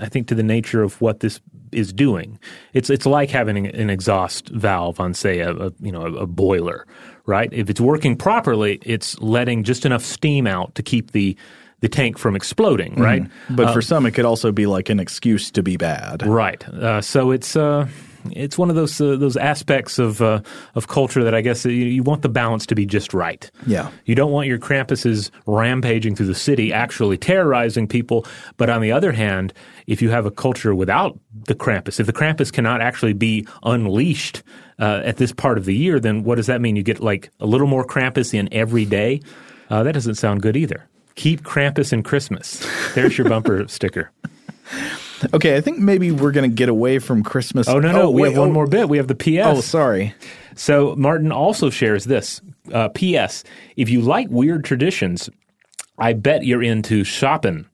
I 0.00 0.08
think 0.08 0.28
to 0.28 0.34
the 0.34 0.42
nature 0.42 0.82
of 0.82 1.00
what 1.00 1.20
this 1.20 1.40
is 1.72 1.92
doing. 1.92 2.38
It's 2.72 2.90
it's 2.90 3.06
like 3.06 3.30
having 3.30 3.66
an 3.66 3.90
exhaust 3.90 4.48
valve 4.50 5.00
on, 5.00 5.14
say, 5.14 5.40
a, 5.40 5.52
a 5.52 5.72
you 5.80 5.92
know 5.92 6.02
a, 6.02 6.12
a, 6.14 6.26
boiler, 6.26 6.86
right? 7.26 7.52
If 7.52 7.68
it's 7.68 7.80
working 7.80 8.16
properly, 8.16 8.78
it's 8.82 9.18
letting 9.20 9.64
just 9.64 9.84
enough 9.84 10.04
steam 10.04 10.46
out 10.46 10.74
to 10.76 10.82
keep 10.82 11.12
the 11.12 11.36
the 11.80 11.88
tank 11.88 12.18
from 12.18 12.34
exploding, 12.34 12.92
mm-hmm. 12.92 13.02
right? 13.02 13.22
Mm. 13.22 13.56
But 13.56 13.68
uh, 13.68 13.72
for 13.72 13.82
some, 13.82 14.06
it 14.06 14.12
could 14.12 14.24
also 14.24 14.52
be 14.52 14.66
like 14.66 14.88
an 14.88 15.00
excuse 15.00 15.50
to 15.50 15.62
be 15.62 15.76
bad, 15.76 16.26
right? 16.26 16.66
Uh, 16.68 17.00
so 17.00 17.30
it's. 17.30 17.56
Uh, 17.56 17.88
it's 18.30 18.56
one 18.58 18.70
of 18.70 18.76
those 18.76 19.00
uh, 19.00 19.16
those 19.16 19.36
aspects 19.36 19.98
of 19.98 20.22
uh, 20.22 20.40
of 20.74 20.88
culture 20.88 21.22
that 21.24 21.34
I 21.34 21.40
guess 21.40 21.64
you, 21.64 21.72
you, 21.72 22.02
want 22.02 22.22
the 22.22 22.28
balance 22.28 22.66
to 22.66 22.74
be 22.74 22.86
just 22.86 23.14
right. 23.14 23.50
Yeah, 23.66 23.90
you 24.04 24.14
don't 24.14 24.32
want 24.32 24.48
your 24.48 24.58
Krampuses 24.58 25.30
rampaging 25.46 26.16
through 26.16 26.26
the 26.26 26.34
city, 26.34 26.72
actually 26.72 27.18
terrorizing 27.18 27.86
people. 27.86 28.26
But 28.56 28.70
on 28.70 28.80
the 28.80 28.92
other 28.92 29.12
hand, 29.12 29.52
if 29.86 30.00
you 30.00 30.10
have 30.10 30.26
a 30.26 30.30
culture 30.30 30.74
without 30.74 31.18
the 31.46 31.54
Krampus, 31.54 32.00
if 32.00 32.06
the 32.06 32.12
Krampus 32.12 32.52
cannot 32.52 32.80
actually 32.80 33.12
be 33.12 33.46
unleashed 33.62 34.42
uh, 34.78 35.02
at 35.04 35.16
this 35.16 35.32
part 35.32 35.58
of 35.58 35.64
the 35.64 35.74
year, 35.74 36.00
then 36.00 36.24
what 36.24 36.36
does 36.36 36.46
that 36.46 36.60
mean? 36.60 36.76
You 36.76 36.82
get 36.82 37.00
like 37.00 37.30
a 37.40 37.46
little 37.46 37.66
more 37.66 37.86
Krampus 37.86 38.34
in 38.34 38.52
every 38.52 38.84
day. 38.84 39.20
Uh, 39.70 39.82
that 39.82 39.92
doesn't 39.92 40.16
sound 40.16 40.42
good 40.42 40.56
either. 40.56 40.88
Keep 41.14 41.42
Krampus 41.42 41.92
in 41.92 42.02
Christmas. 42.02 42.66
There's 42.94 43.16
your 43.16 43.28
bumper 43.28 43.66
sticker. 43.68 44.10
Okay, 45.32 45.56
I 45.56 45.60
think 45.60 45.78
maybe 45.78 46.10
we're 46.10 46.32
going 46.32 46.48
to 46.48 46.54
get 46.54 46.68
away 46.68 46.98
from 46.98 47.22
Christmas. 47.22 47.68
Oh 47.68 47.78
no, 47.78 47.92
no, 47.92 48.02
oh, 48.02 48.10
we 48.10 48.22
wait, 48.22 48.30
have 48.30 48.40
one 48.40 48.50
oh, 48.50 48.52
more 48.52 48.66
bit. 48.66 48.88
We 48.88 48.96
have 48.98 49.08
the 49.08 49.14
PS. 49.14 49.44
Oh, 49.44 49.60
sorry. 49.60 50.14
So 50.56 50.94
Martin 50.96 51.32
also 51.32 51.70
shares 51.70 52.04
this. 52.04 52.40
Uh, 52.72 52.88
PS: 52.90 53.44
If 53.76 53.88
you 53.88 54.00
like 54.00 54.28
weird 54.30 54.64
traditions, 54.64 55.30
I 55.98 56.12
bet 56.12 56.44
you're 56.44 56.62
into 56.62 57.04
Schappen. 57.04 57.66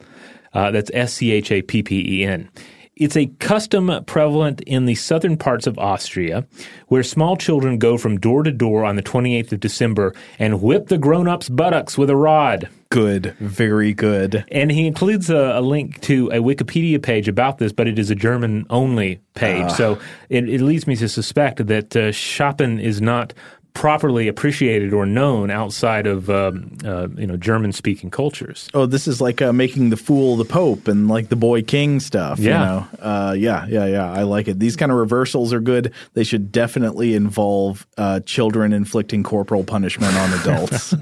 Uh, 0.52 0.71
that's 0.71 0.90
S 0.92 1.14
C 1.14 1.33
H 1.33 1.50
A 1.50 1.62
P 1.62 1.83
P 1.83 2.21
E 2.21 2.25
N. 2.25 2.50
It's 2.97 3.16
a 3.16 3.26
custom 3.38 4.04
prevalent 4.04 4.61
in 4.62 4.85
the 4.85 4.95
southern 4.95 5.38
parts 5.38 5.66
of 5.66 5.78
Austria, 5.78 6.47
where 6.88 7.02
small 7.02 7.35
children 7.35 7.78
go 7.78 7.97
from 7.97 8.21
door 8.21 8.42
to 8.42 8.52
door 8.52 8.85
on 8.85 8.97
the 8.97 9.02
28th 9.02 9.52
of 9.52 9.61
December 9.61 10.14
and 10.38 10.61
whip 10.61 10.88
the 10.88 10.99
grown 10.99 11.26
ups' 11.26 11.49
buttocks 11.49 11.97
with 11.97 12.11
a 12.11 12.16
rod. 12.16 12.69
Good, 12.90 13.37
very 13.38 13.94
good. 13.94 14.44
And 14.50 14.73
he 14.73 14.88
includes 14.88 15.30
a, 15.30 15.59
a, 15.59 15.61
link 15.61 16.00
to 16.02 16.26
a 16.32 16.38
Wikipedia 16.38 17.00
page 17.00 17.28
about 17.28 17.59
this, 17.59 17.73
but 17.73 17.87
it 17.87 18.00
is 18.00 18.11
a 18.11 18.16
German 18.16 18.66
only 18.68 19.20
page. 19.35 19.66
Uh. 19.66 19.68
So 19.68 19.99
it, 20.28 20.49
it, 20.49 20.61
leads 20.61 20.88
me 20.88 20.97
to 20.97 21.09
suspect 21.09 21.64
that 21.68 21.94
uh, 21.94 22.11
Schappen 22.11 22.82
is 22.82 23.00
not 23.00 23.32
properly 23.75 24.26
appreciated 24.26 24.92
or 24.92 25.06
known 25.06 25.50
outside 25.52 26.09
of 26.09 26.28
um, 26.28 26.76
uh, 26.85 27.06
you 27.16 27.28
know 27.28 27.37
German 27.37 27.73
speaking 27.73 28.11
cultures. 28.11 28.68
Oh, 28.75 28.87
this 28.87 29.06
is 29.06 29.20
like 29.20 29.40
uh, 29.40 29.52
making 29.52 29.90
the 29.90 29.97
fool 29.97 30.37
the 30.37 30.44
Pope 30.44 30.88
and 30.88 31.06
like 31.06 31.28
the 31.28 31.37
boy 31.37 31.62
king 31.62 32.00
stuff. 32.00 32.38
Yeah, 32.40 32.59
you 32.59 32.66
know? 32.66 32.88
uh, 33.00 33.32
yeah, 33.38 33.66
yeah, 33.68 33.87
yeah. 33.87 34.12
I 34.12 34.23
like 34.23 34.49
it. 34.49 34.59
These 34.59 34.75
kind 34.76 34.90
of 34.90 34.99
reversals 34.99 35.52
are 35.52 35.61
good. 35.61 35.92
They 36.14 36.25
should 36.25 36.50
definitely 36.50 37.14
involve 37.14 37.87
uh, 37.97 38.20
children 38.20 38.73
inflicting 38.73 39.23
corporal 39.23 39.62
punishment 39.62 40.14
on 40.16 40.32
adults. 40.40 40.94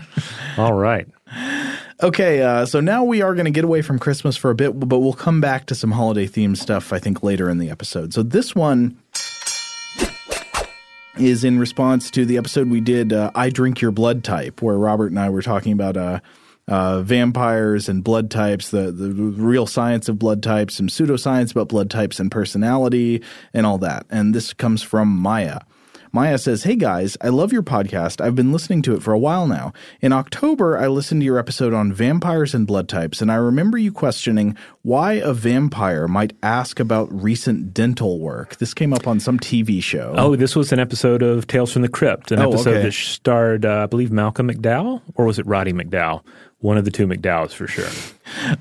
All 0.58 0.72
right. 0.72 1.06
Okay, 2.02 2.42
uh, 2.42 2.66
so 2.66 2.80
now 2.80 3.04
we 3.04 3.22
are 3.22 3.34
going 3.34 3.46
to 3.46 3.50
get 3.50 3.64
away 3.64 3.82
from 3.82 3.98
Christmas 3.98 4.36
for 4.36 4.50
a 4.50 4.54
bit, 4.54 4.78
but 4.78 4.98
we'll 4.98 5.12
come 5.12 5.40
back 5.40 5.66
to 5.66 5.74
some 5.74 5.92
holiday 5.92 6.26
themed 6.26 6.58
stuff. 6.58 6.92
I 6.92 6.98
think 6.98 7.22
later 7.22 7.48
in 7.48 7.58
the 7.58 7.70
episode. 7.70 8.12
So 8.12 8.22
this 8.22 8.54
one 8.54 8.98
is 11.18 11.44
in 11.44 11.58
response 11.58 12.10
to 12.10 12.26
the 12.26 12.36
episode 12.36 12.68
we 12.68 12.80
did, 12.80 13.12
uh, 13.12 13.30
I 13.34 13.50
Drink 13.50 13.80
Your 13.80 13.90
Blood 13.90 14.22
Type, 14.24 14.60
where 14.60 14.76
Robert 14.76 15.06
and 15.06 15.18
I 15.18 15.30
were 15.30 15.42
talking 15.42 15.72
about 15.72 15.96
uh, 15.96 16.20
uh, 16.68 17.00
vampires 17.00 17.88
and 17.88 18.04
blood 18.04 18.30
types, 18.30 18.70
the, 18.70 18.92
the 18.92 19.10
real 19.10 19.66
science 19.66 20.08
of 20.08 20.18
blood 20.18 20.42
types, 20.42 20.74
some 20.74 20.88
pseudoscience 20.88 21.52
about 21.52 21.68
blood 21.68 21.90
types 21.90 22.20
and 22.20 22.30
personality, 22.30 23.22
and 23.54 23.64
all 23.64 23.78
that. 23.78 24.04
And 24.10 24.34
this 24.34 24.52
comes 24.52 24.82
from 24.82 25.08
Maya. 25.08 25.60
Maya 26.16 26.38
says, 26.38 26.62
Hey 26.62 26.76
guys, 26.76 27.18
I 27.20 27.28
love 27.28 27.52
your 27.52 27.62
podcast. 27.62 28.22
I've 28.24 28.34
been 28.34 28.50
listening 28.50 28.80
to 28.80 28.94
it 28.94 29.02
for 29.02 29.12
a 29.12 29.18
while 29.18 29.46
now. 29.46 29.74
In 30.00 30.14
October, 30.14 30.78
I 30.78 30.86
listened 30.86 31.20
to 31.20 31.26
your 31.26 31.38
episode 31.38 31.74
on 31.74 31.92
vampires 31.92 32.54
and 32.54 32.66
blood 32.66 32.88
types, 32.88 33.20
and 33.20 33.30
I 33.30 33.34
remember 33.34 33.76
you 33.76 33.92
questioning 33.92 34.56
why 34.80 35.12
a 35.12 35.34
vampire 35.34 36.08
might 36.08 36.32
ask 36.42 36.80
about 36.80 37.12
recent 37.12 37.74
dental 37.74 38.18
work. 38.18 38.56
This 38.56 38.72
came 38.72 38.94
up 38.94 39.06
on 39.06 39.20
some 39.20 39.38
TV 39.38 39.82
show. 39.82 40.14
Oh, 40.16 40.36
this 40.36 40.56
was 40.56 40.72
an 40.72 40.78
episode 40.78 41.22
of 41.22 41.46
Tales 41.48 41.70
from 41.70 41.82
the 41.82 41.88
Crypt, 41.90 42.32
an 42.32 42.38
oh, 42.38 42.48
episode 42.48 42.76
okay. 42.76 42.82
that 42.84 42.92
starred, 42.92 43.66
uh, 43.66 43.82
I 43.82 43.86
believe, 43.86 44.10
Malcolm 44.10 44.48
McDowell, 44.48 45.02
or 45.16 45.26
was 45.26 45.38
it 45.38 45.46
Roddy 45.46 45.74
McDowall? 45.74 46.22
One 46.60 46.78
of 46.78 46.86
the 46.86 46.90
two 46.90 47.06
McDowells 47.06 47.52
for 47.52 47.66
sure. 47.66 47.90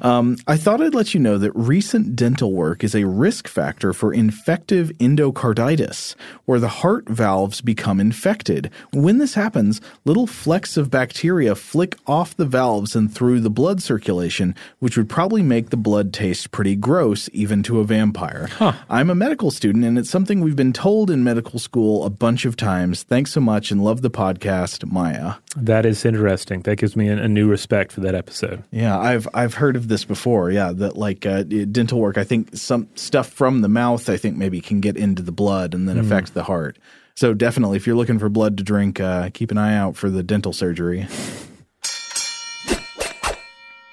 Um, 0.02 0.38
I 0.48 0.58
thought 0.58 0.82
I'd 0.82 0.96
let 0.96 1.14
you 1.14 1.20
know 1.20 1.38
that 1.38 1.52
recent 1.56 2.16
dental 2.16 2.54
work 2.54 2.84
is 2.84 2.96
a 2.96 3.06
risk 3.06 3.48
factor 3.48 3.94
for 3.94 4.14
infective 4.14 4.92
endocarditis, 5.00 6.16
where 6.46 6.60
the 6.60 6.68
heart 6.68 7.08
valves 7.08 7.62
become 7.62 8.00
infected. 8.00 8.70
When 8.94 9.18
this 9.18 9.34
happens, 9.34 9.82
little 10.06 10.28
flecks 10.28 10.78
of 10.78 10.92
bacteria 10.92 11.56
flick 11.56 11.98
off 12.08 12.36
the 12.36 12.46
valves 12.46 12.96
and 12.96 13.14
through 13.14 13.40
the 13.40 13.50
blood 13.50 13.82
circulation, 13.82 14.56
which 14.80 14.98
would 14.98 15.10
probably 15.10 15.42
make 15.42 15.70
the 15.70 15.78
blood 15.78 16.14
taste 16.14 16.52
pretty 16.52 16.76
gross, 16.76 17.30
even 17.34 17.64
to 17.64 17.80
a 17.80 17.84
vampire. 17.84 18.48
Huh. 18.52 18.74
I'm 18.90 19.10
a 19.10 19.16
medical 19.16 19.52
student, 19.52 19.86
and 19.86 19.98
it's 19.98 20.10
something 20.10 20.42
we've 20.42 20.56
been 20.56 20.74
told 20.74 21.10
in 21.10 21.24
medical 21.24 21.60
school 21.60 22.06
a 22.06 22.10
bunch 22.10 22.46
of 22.46 22.56
times. 22.56 23.04
Thanks 23.04 23.32
so 23.32 23.42
much 23.42 23.72
and 23.72 23.84
love 23.84 24.02
the 24.02 24.12
podcast, 24.12 24.90
Maya. 24.92 25.36
That 25.56 25.86
is 25.86 26.06
interesting. 26.06 26.62
That 26.62 26.78
gives 26.78 26.96
me 26.96 27.10
a, 27.10 27.24
a 27.24 27.28
new 27.28 27.50
respect 27.50 27.92
for 27.92 28.02
that 28.02 28.16
episode. 28.16 28.64
Yeah, 28.72 29.00
I've 29.00 29.28
I've 29.34 29.55
heard 29.56 29.76
of 29.76 29.88
this 29.88 30.06
before. 30.06 30.52
Yeah, 30.52 30.72
that 30.74 30.98
like 30.98 31.26
uh, 31.26 31.44
dental 31.44 32.00
work. 32.00 32.18
I 32.18 32.24
think 32.24 32.56
some 32.56 32.88
stuff 32.96 33.30
from 33.30 33.62
the 33.62 33.70
mouth. 33.70 34.10
I 34.10 34.18
think 34.18 34.38
maybe 34.38 34.62
can 34.62 34.80
get 34.80 34.98
into 34.98 35.22
the 35.22 35.32
blood 35.32 35.74
and 35.74 35.88
then 35.88 35.98
mm. 35.98 36.02
affect 36.02 36.34
the 36.34 36.44
heart. 36.44 36.78
So 37.16 37.34
definitely, 37.34 37.78
if 37.78 37.88
you're 37.88 37.96
looking 37.96 38.20
for 38.20 38.30
blood 38.30 38.58
to 38.58 38.64
drink, 38.64 39.00
uh, 39.00 39.30
keep 39.34 39.52
an 39.52 39.58
eye 39.58 39.76
out 39.76 39.96
for 39.96 40.10
the 40.10 40.24
dental 40.24 40.52
surgery. 40.54 41.08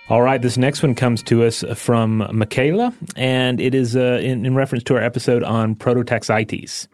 All 0.09 0.21
right, 0.21 0.43
this 0.43 0.59
next 0.59 0.83
one 0.83 0.95
comes 0.95 1.23
to 1.23 1.45
us 1.45 1.65
from 1.75 2.29
Michaela, 2.33 2.93
and 3.17 3.61
it 3.61 3.75
is 3.75 3.97
uh, 3.97 4.21
in, 4.23 4.45
in 4.45 4.55
reference 4.55 4.85
to 4.85 4.97
our 4.97 5.03
episode 5.03 5.43
on 5.43 5.75
prototaxites. 5.75 6.89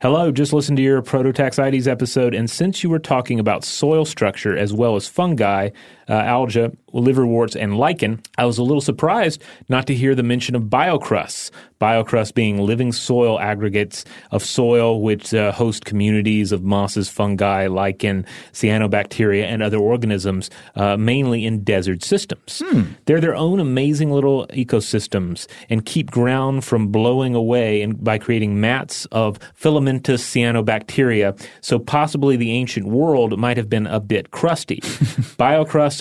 Hello, 0.00 0.30
just 0.30 0.52
listened 0.52 0.76
to 0.76 0.82
your 0.82 1.02
Prototaxites 1.02 1.88
episode, 1.88 2.32
and 2.32 2.48
since 2.48 2.84
you 2.84 2.88
were 2.88 3.00
talking 3.00 3.40
about 3.40 3.64
soil 3.64 4.04
structure 4.04 4.56
as 4.56 4.72
well 4.72 4.94
as 4.94 5.08
fungi, 5.08 5.70
uh, 6.08 6.12
algae, 6.12 6.70
liverworts, 6.92 7.56
and 7.56 7.76
lichen, 7.76 8.20
I 8.36 8.46
was 8.46 8.58
a 8.58 8.62
little 8.62 8.80
surprised 8.80 9.42
not 9.68 9.86
to 9.86 9.94
hear 9.94 10.14
the 10.14 10.22
mention 10.22 10.54
of 10.54 10.64
biocrusts. 10.64 11.50
Biocrusts 11.80 12.34
being 12.34 12.58
living 12.58 12.90
soil 12.90 13.38
aggregates 13.38 14.04
of 14.32 14.44
soil 14.44 15.00
which 15.00 15.32
uh, 15.32 15.52
host 15.52 15.84
communities 15.84 16.50
of 16.50 16.64
mosses, 16.64 17.08
fungi, 17.08 17.68
lichen, 17.68 18.26
cyanobacteria, 18.52 19.44
and 19.44 19.62
other 19.62 19.78
organisms, 19.78 20.50
uh, 20.74 20.96
mainly 20.96 21.44
in 21.44 21.62
desert 21.62 22.02
systems. 22.02 22.62
Hmm. 22.64 22.82
They're 23.04 23.20
their 23.20 23.36
own 23.36 23.60
amazing 23.60 24.10
little 24.10 24.46
ecosystems 24.48 25.46
and 25.70 25.86
keep 25.86 26.10
ground 26.10 26.64
from 26.64 26.88
blowing 26.88 27.34
away 27.34 27.80
and 27.82 28.02
by 28.02 28.18
creating 28.18 28.60
mats 28.60 29.06
of 29.12 29.38
filamentous 29.54 30.24
cyanobacteria, 30.24 31.40
so 31.60 31.78
possibly 31.78 32.36
the 32.36 32.52
ancient 32.52 32.86
world 32.86 33.38
might 33.38 33.56
have 33.56 33.68
been 33.68 33.86
a 33.86 34.00
bit 34.00 34.30
crusty. 34.30 34.80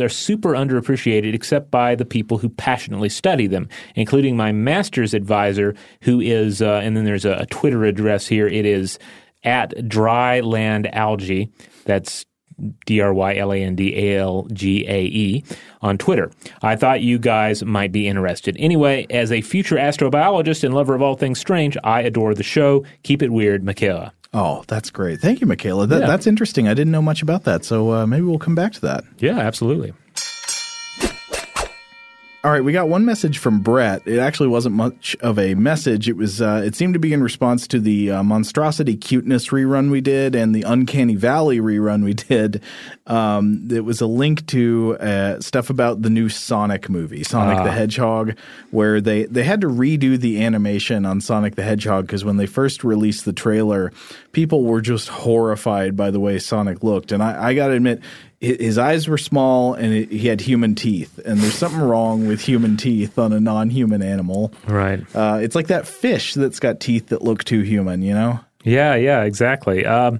Are 0.01 0.09
super 0.09 0.51
underappreciated 0.51 1.33
except 1.33 1.71
by 1.71 1.95
the 1.95 2.05
people 2.05 2.37
who 2.37 2.49
passionately 2.49 3.09
study 3.09 3.47
them, 3.47 3.69
including 3.95 4.37
my 4.37 4.51
master's 4.51 5.13
advisor, 5.13 5.75
who 6.01 6.19
is, 6.19 6.61
uh, 6.61 6.81
and 6.83 6.95
then 6.95 7.05
there's 7.05 7.25
a, 7.25 7.33
a 7.33 7.45
Twitter 7.47 7.83
address 7.85 8.27
here. 8.27 8.47
It 8.47 8.65
is 8.65 8.99
at 9.43 9.71
Dryland 9.71 10.89
Algae. 10.93 11.51
That's 11.85 12.25
D 12.85 13.01
R 13.01 13.13
Y 13.13 13.35
L 13.35 13.53
A 13.53 13.57
N 13.57 13.75
D 13.75 13.93
A 13.95 14.19
L 14.19 14.47
G 14.51 14.85
A 14.87 15.03
E 15.03 15.43
on 15.81 15.97
Twitter. 15.97 16.31
I 16.61 16.75
thought 16.75 17.01
you 17.01 17.19
guys 17.19 17.63
might 17.63 17.91
be 17.91 18.07
interested. 18.07 18.55
Anyway, 18.59 19.05
as 19.09 19.31
a 19.31 19.41
future 19.41 19.75
astrobiologist 19.75 20.63
and 20.63 20.73
lover 20.73 20.95
of 20.95 21.01
all 21.01 21.15
things 21.15 21.39
strange, 21.39 21.77
I 21.83 22.01
adore 22.01 22.33
the 22.33 22.43
show. 22.43 22.83
Keep 23.03 23.21
it 23.21 23.31
weird, 23.31 23.63
Michaela. 23.63 24.13
Oh, 24.37 24.63
that's 24.67 24.91
great. 24.91 25.19
Thank 25.19 25.41
you, 25.41 25.47
Michaela. 25.47 25.87
That, 25.87 26.01
Yeah. 26.01 26.07
That's 26.07 26.27
interesting. 26.27 26.67
I 26.67 26.75
didn't 26.75 26.91
know 26.91 27.01
much 27.01 27.23
about 27.23 27.43
that. 27.45 27.65
So 27.65 27.91
uh, 27.91 28.05
maybe 28.05 28.21
we'll 28.23 28.37
come 28.37 28.53
back 28.53 28.71
to 28.73 28.81
that. 28.81 29.03
Yeah, 29.17 29.39
absolutely. 29.39 29.93
All 32.43 32.51
right, 32.51 32.63
we 32.63 32.71
got 32.71 32.87
one 32.87 33.03
message 33.03 33.39
from 33.39 33.61
Brett. 33.61 34.03
It 34.05 34.19
actually 34.19 34.49
wasn't 34.49 34.75
much 34.75 35.15
of 35.21 35.39
a 35.39 35.55
message. 35.55 36.07
It 36.07 36.15
was. 36.15 36.39
Uh, 36.39 36.61
it 36.63 36.75
seemed 36.75 36.93
to 36.93 36.99
be 36.99 37.11
in 37.11 37.23
response 37.23 37.67
to 37.67 37.79
the 37.79 38.11
uh, 38.11 38.23
monstrosity 38.23 38.95
cuteness 38.95 39.47
rerun 39.47 39.89
we 39.89 40.01
did 40.01 40.35
and 40.35 40.53
the 40.53 40.61
uncanny 40.61 41.15
valley 41.15 41.59
rerun 41.59 42.03
we 42.03 42.13
did. 42.13 42.61
Um, 43.07 43.67
it 43.71 43.83
was 43.83 44.01
a 44.01 44.05
link 44.05 44.45
to 44.47 44.97
uh, 44.99 45.39
stuff 45.39 45.71
about 45.71 46.03
the 46.03 46.11
new 46.11 46.29
Sonic 46.29 46.89
movie, 46.89 47.23
Sonic 47.23 47.63
the 47.63 47.71
Hedgehog, 47.71 48.37
where 48.69 49.01
they 49.01 49.25
they 49.25 49.43
had 49.43 49.61
to 49.61 49.67
redo 49.67 50.17
the 50.17 50.43
animation 50.43 51.07
on 51.07 51.21
Sonic 51.21 51.55
the 51.55 51.63
Hedgehog 51.63 52.05
because 52.05 52.23
when 52.23 52.37
they 52.37 52.45
first 52.45 52.83
released 52.83 53.25
the 53.25 53.33
trailer, 53.33 53.91
people 54.31 54.63
were 54.63 54.81
just 54.81 55.09
horrified 55.09 55.97
by 55.97 56.11
the 56.11 56.19
way 56.19 56.37
Sonic 56.37 56.83
looked, 56.83 57.11
and 57.11 57.23
I, 57.23 57.47
I 57.49 57.53
got 57.55 57.69
to 57.69 57.73
admit 57.73 57.99
his 58.39 58.77
eyes 58.77 59.07
were 59.07 59.17
small 59.17 59.73
and 59.73 60.09
he 60.11 60.27
had 60.27 60.41
human 60.41 60.75
teeth 60.75 61.19
and 61.25 61.39
there's 61.39 61.55
something 61.55 61.79
wrong 61.81 62.27
with 62.27 62.39
human 62.41 62.77
teeth 62.77 63.17
on 63.17 63.33
a 63.33 63.39
non-human 63.39 64.01
animal 64.03 64.53
Right. 64.67 65.03
uh, 65.15 65.39
it's 65.41 65.55
like 65.55 65.67
that 65.67 65.87
fish 65.87 66.35
that's 66.35 66.59
got 66.59 66.79
teeth 66.79 67.07
that 67.07 67.23
look 67.23 67.43
too 67.43 67.61
human 67.61 68.01
you 68.03 68.13
know 68.13 68.39
Yeah, 68.63 68.95
yeah, 68.95 69.23
exactly. 69.23 69.85
Um, 69.85 70.19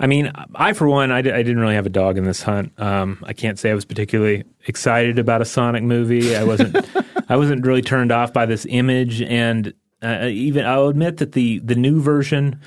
I 0.00 0.08
mean, 0.08 0.32
I 0.56 0.72
for 0.72 0.88
one, 0.88 1.12
I, 1.12 1.22
didn't 1.22 1.60
really 1.60 1.76
have 1.76 1.86
a 1.86 1.90
dog 1.90 2.18
in 2.18 2.24
this 2.24 2.42
hunt. 2.42 2.72
Um, 2.80 3.22
I 3.24 3.32
can't 3.34 3.56
say 3.56 3.70
I 3.70 3.74
was 3.74 3.84
particularly 3.84 4.42
excited 4.66 5.20
about 5.20 5.42
a 5.42 5.44
Sonic 5.44 5.84
movie. 5.84 6.34
I 6.34 6.42
wasn't. 6.42 6.74
I 7.28 7.36
wasn't 7.36 7.64
really 7.64 7.82
turned 7.82 8.10
off 8.10 8.32
by 8.32 8.44
this 8.46 8.66
image, 8.68 9.22
and 9.22 9.72
uh, 10.02 10.26
even 10.26 10.66
I'll 10.66 10.88
admit 10.88 11.18
that 11.18 11.32
the 11.32 11.60
the 11.60 11.76
new 11.76 12.00
version 12.00 12.58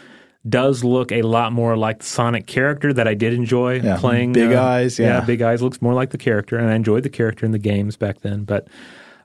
does 0.47 0.83
look 0.83 1.11
a 1.11 1.21
lot 1.23 1.51
more 1.53 1.75
like 1.75 1.99
the 1.99 2.05
Sonic 2.05 2.45
character 2.47 2.93
that 2.93 3.07
I 3.07 3.13
did 3.13 3.33
enjoy 3.33 3.81
Yeah, 3.81 3.97
playing. 3.97 4.33
big 4.33 4.51
uh, 4.53 4.61
eyes, 4.63 4.99
yeah. 4.99 5.21
big 5.21 5.41
eyes 5.41 5.61
looks 5.61 5.81
more 5.81 5.93
like 5.93 6.11
the 6.11 6.17
character, 6.17 6.57
and 6.57 6.69
I 6.69 6.75
enjoyed 6.75 7.03
the 7.03 7.09
character 7.09 7.45
in 7.45 7.51
the 7.51 7.59
games 7.59 7.97
back 7.97 8.21
then. 8.21 8.43
But 8.43 8.67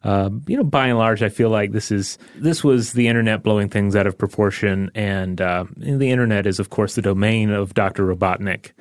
uh, 0.03 0.31
you 0.47 0.57
know, 0.57 0.65
by 0.65 0.87
and 0.87 0.97
large, 0.97 1.23
I 1.23 1.29
feel 1.29 1.51
like 1.51 1.73
this 1.73 1.91
is 1.91 2.17
this 2.37 2.65
was 2.65 2.95
the 2.95 3.07
internet 3.07 3.43
blowing 3.43 3.69
things 3.69 3.95
out 3.95 4.07
of 4.07 4.17
proportion, 4.17 4.91
and 4.95 5.41
uh, 5.43 5.65
the 5.77 6.11
internet 6.11 6.47
is, 6.47 6.59
of 6.59 6.71
course, 6.71 6.95
the 6.95 7.03
domain 7.03 7.51
of 7.51 7.75
Doctor 7.75 8.07
Robotnik. 8.07 8.73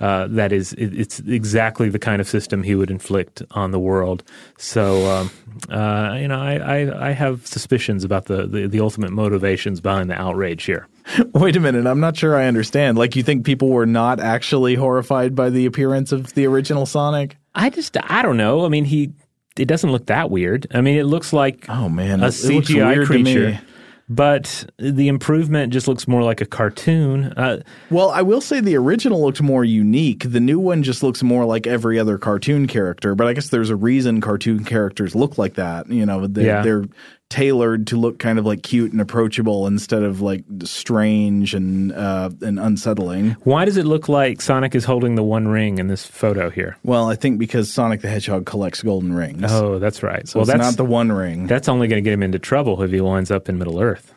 Uh, 0.00 0.28
that 0.28 0.52
is, 0.52 0.72
it, 0.74 0.94
it's 0.94 1.20
exactly 1.20 1.88
the 1.88 1.98
kind 1.98 2.20
of 2.20 2.28
system 2.28 2.62
he 2.62 2.74
would 2.74 2.90
inflict 2.90 3.42
on 3.50 3.72
the 3.72 3.78
world. 3.80 4.22
So, 4.58 5.06
um, 5.10 5.30
uh, 5.68 6.16
you 6.20 6.28
know, 6.28 6.38
I, 6.38 6.54
I, 6.56 7.08
I 7.08 7.10
have 7.12 7.46
suspicions 7.46 8.04
about 8.04 8.26
the, 8.26 8.46
the, 8.46 8.68
the 8.68 8.80
ultimate 8.80 9.10
motivations 9.10 9.80
behind 9.80 10.10
the 10.10 10.20
outrage 10.20 10.64
here. 10.64 10.86
wait 11.32 11.56
a 11.56 11.60
minute 11.60 11.86
i'm 11.86 12.00
not 12.00 12.14
sure 12.18 12.36
i 12.36 12.44
understand 12.44 12.98
like 12.98 13.16
you 13.16 13.22
think 13.22 13.42
people 13.42 13.70
were 13.70 13.86
not 13.86 14.20
actually 14.20 14.74
horrified 14.74 15.34
by 15.34 15.48
the 15.48 15.64
appearance 15.64 16.12
of 16.12 16.34
the 16.34 16.44
original 16.46 16.84
sonic 16.84 17.38
I 17.58 17.70
just, 17.70 17.96
I 18.04 18.22
don't 18.22 18.36
know. 18.36 18.64
I 18.64 18.68
mean, 18.68 18.84
he, 18.84 19.12
it 19.56 19.66
doesn't 19.66 19.90
look 19.90 20.06
that 20.06 20.30
weird. 20.30 20.68
I 20.72 20.80
mean, 20.80 20.96
it 20.96 21.04
looks 21.04 21.32
like 21.32 21.68
oh 21.68 21.88
man 21.88 22.22
a 22.22 22.28
it, 22.28 22.44
it 22.44 22.54
looks 22.54 22.68
CGI 22.68 23.04
creature. 23.04 23.60
But 24.10 24.64
the 24.78 25.08
improvement 25.08 25.72
just 25.72 25.86
looks 25.86 26.08
more 26.08 26.22
like 26.22 26.40
a 26.40 26.46
cartoon. 26.46 27.24
Uh, 27.36 27.60
Well, 27.90 28.08
I 28.10 28.22
will 28.22 28.40
say 28.40 28.60
the 28.60 28.76
original 28.76 29.20
looked 29.20 29.42
more 29.42 29.64
unique. 29.64 30.24
The 30.30 30.40
new 30.40 30.58
one 30.58 30.82
just 30.82 31.02
looks 31.02 31.22
more 31.22 31.44
like 31.44 31.66
every 31.66 31.98
other 31.98 32.16
cartoon 32.16 32.66
character. 32.66 33.14
But 33.14 33.26
I 33.26 33.34
guess 33.34 33.48
there's 33.50 33.68
a 33.70 33.76
reason 33.76 34.20
cartoon 34.22 34.64
characters 34.64 35.14
look 35.14 35.36
like 35.36 35.54
that. 35.54 35.90
You 35.90 36.06
know, 36.06 36.26
they, 36.26 36.46
Yeah. 36.46 36.62
they're 36.62 36.84
tailored 37.30 37.86
to 37.88 37.96
look 37.96 38.18
kind 38.18 38.38
of 38.38 38.46
like 38.46 38.62
cute 38.62 38.92
and 38.92 39.00
approachable 39.00 39.66
instead 39.66 40.02
of 40.02 40.20
like 40.20 40.44
strange 40.64 41.54
and 41.54 41.92
uh, 41.92 42.30
and 42.40 42.58
unsettling. 42.58 43.32
why 43.44 43.64
does 43.64 43.76
it 43.76 43.84
look 43.84 44.08
like 44.08 44.40
Sonic 44.40 44.74
is 44.74 44.84
holding 44.84 45.14
the 45.14 45.22
one 45.22 45.48
ring 45.48 45.78
in 45.78 45.88
this 45.88 46.06
photo 46.06 46.50
here? 46.50 46.76
Well, 46.84 47.10
I 47.10 47.16
think 47.16 47.38
because 47.38 47.72
Sonic 47.72 48.00
the 48.00 48.08
Hedgehog 48.08 48.46
collects 48.46 48.82
golden 48.82 49.12
rings. 49.12 49.42
Oh, 49.44 49.78
that's 49.78 50.02
right. 50.02 50.26
so 50.26 50.38
well, 50.38 50.42
it's 50.44 50.52
that's 50.52 50.62
not 50.62 50.76
the 50.76 50.84
one 50.84 51.12
ring. 51.12 51.46
that's 51.46 51.68
only 51.68 51.88
going 51.88 52.02
to 52.02 52.04
get 52.04 52.12
him 52.12 52.22
into 52.22 52.38
trouble 52.38 52.82
if 52.82 52.90
he 52.90 53.00
winds 53.00 53.30
up 53.30 53.48
in 53.48 53.58
Middle 53.58 53.80
Earth. 53.80 54.14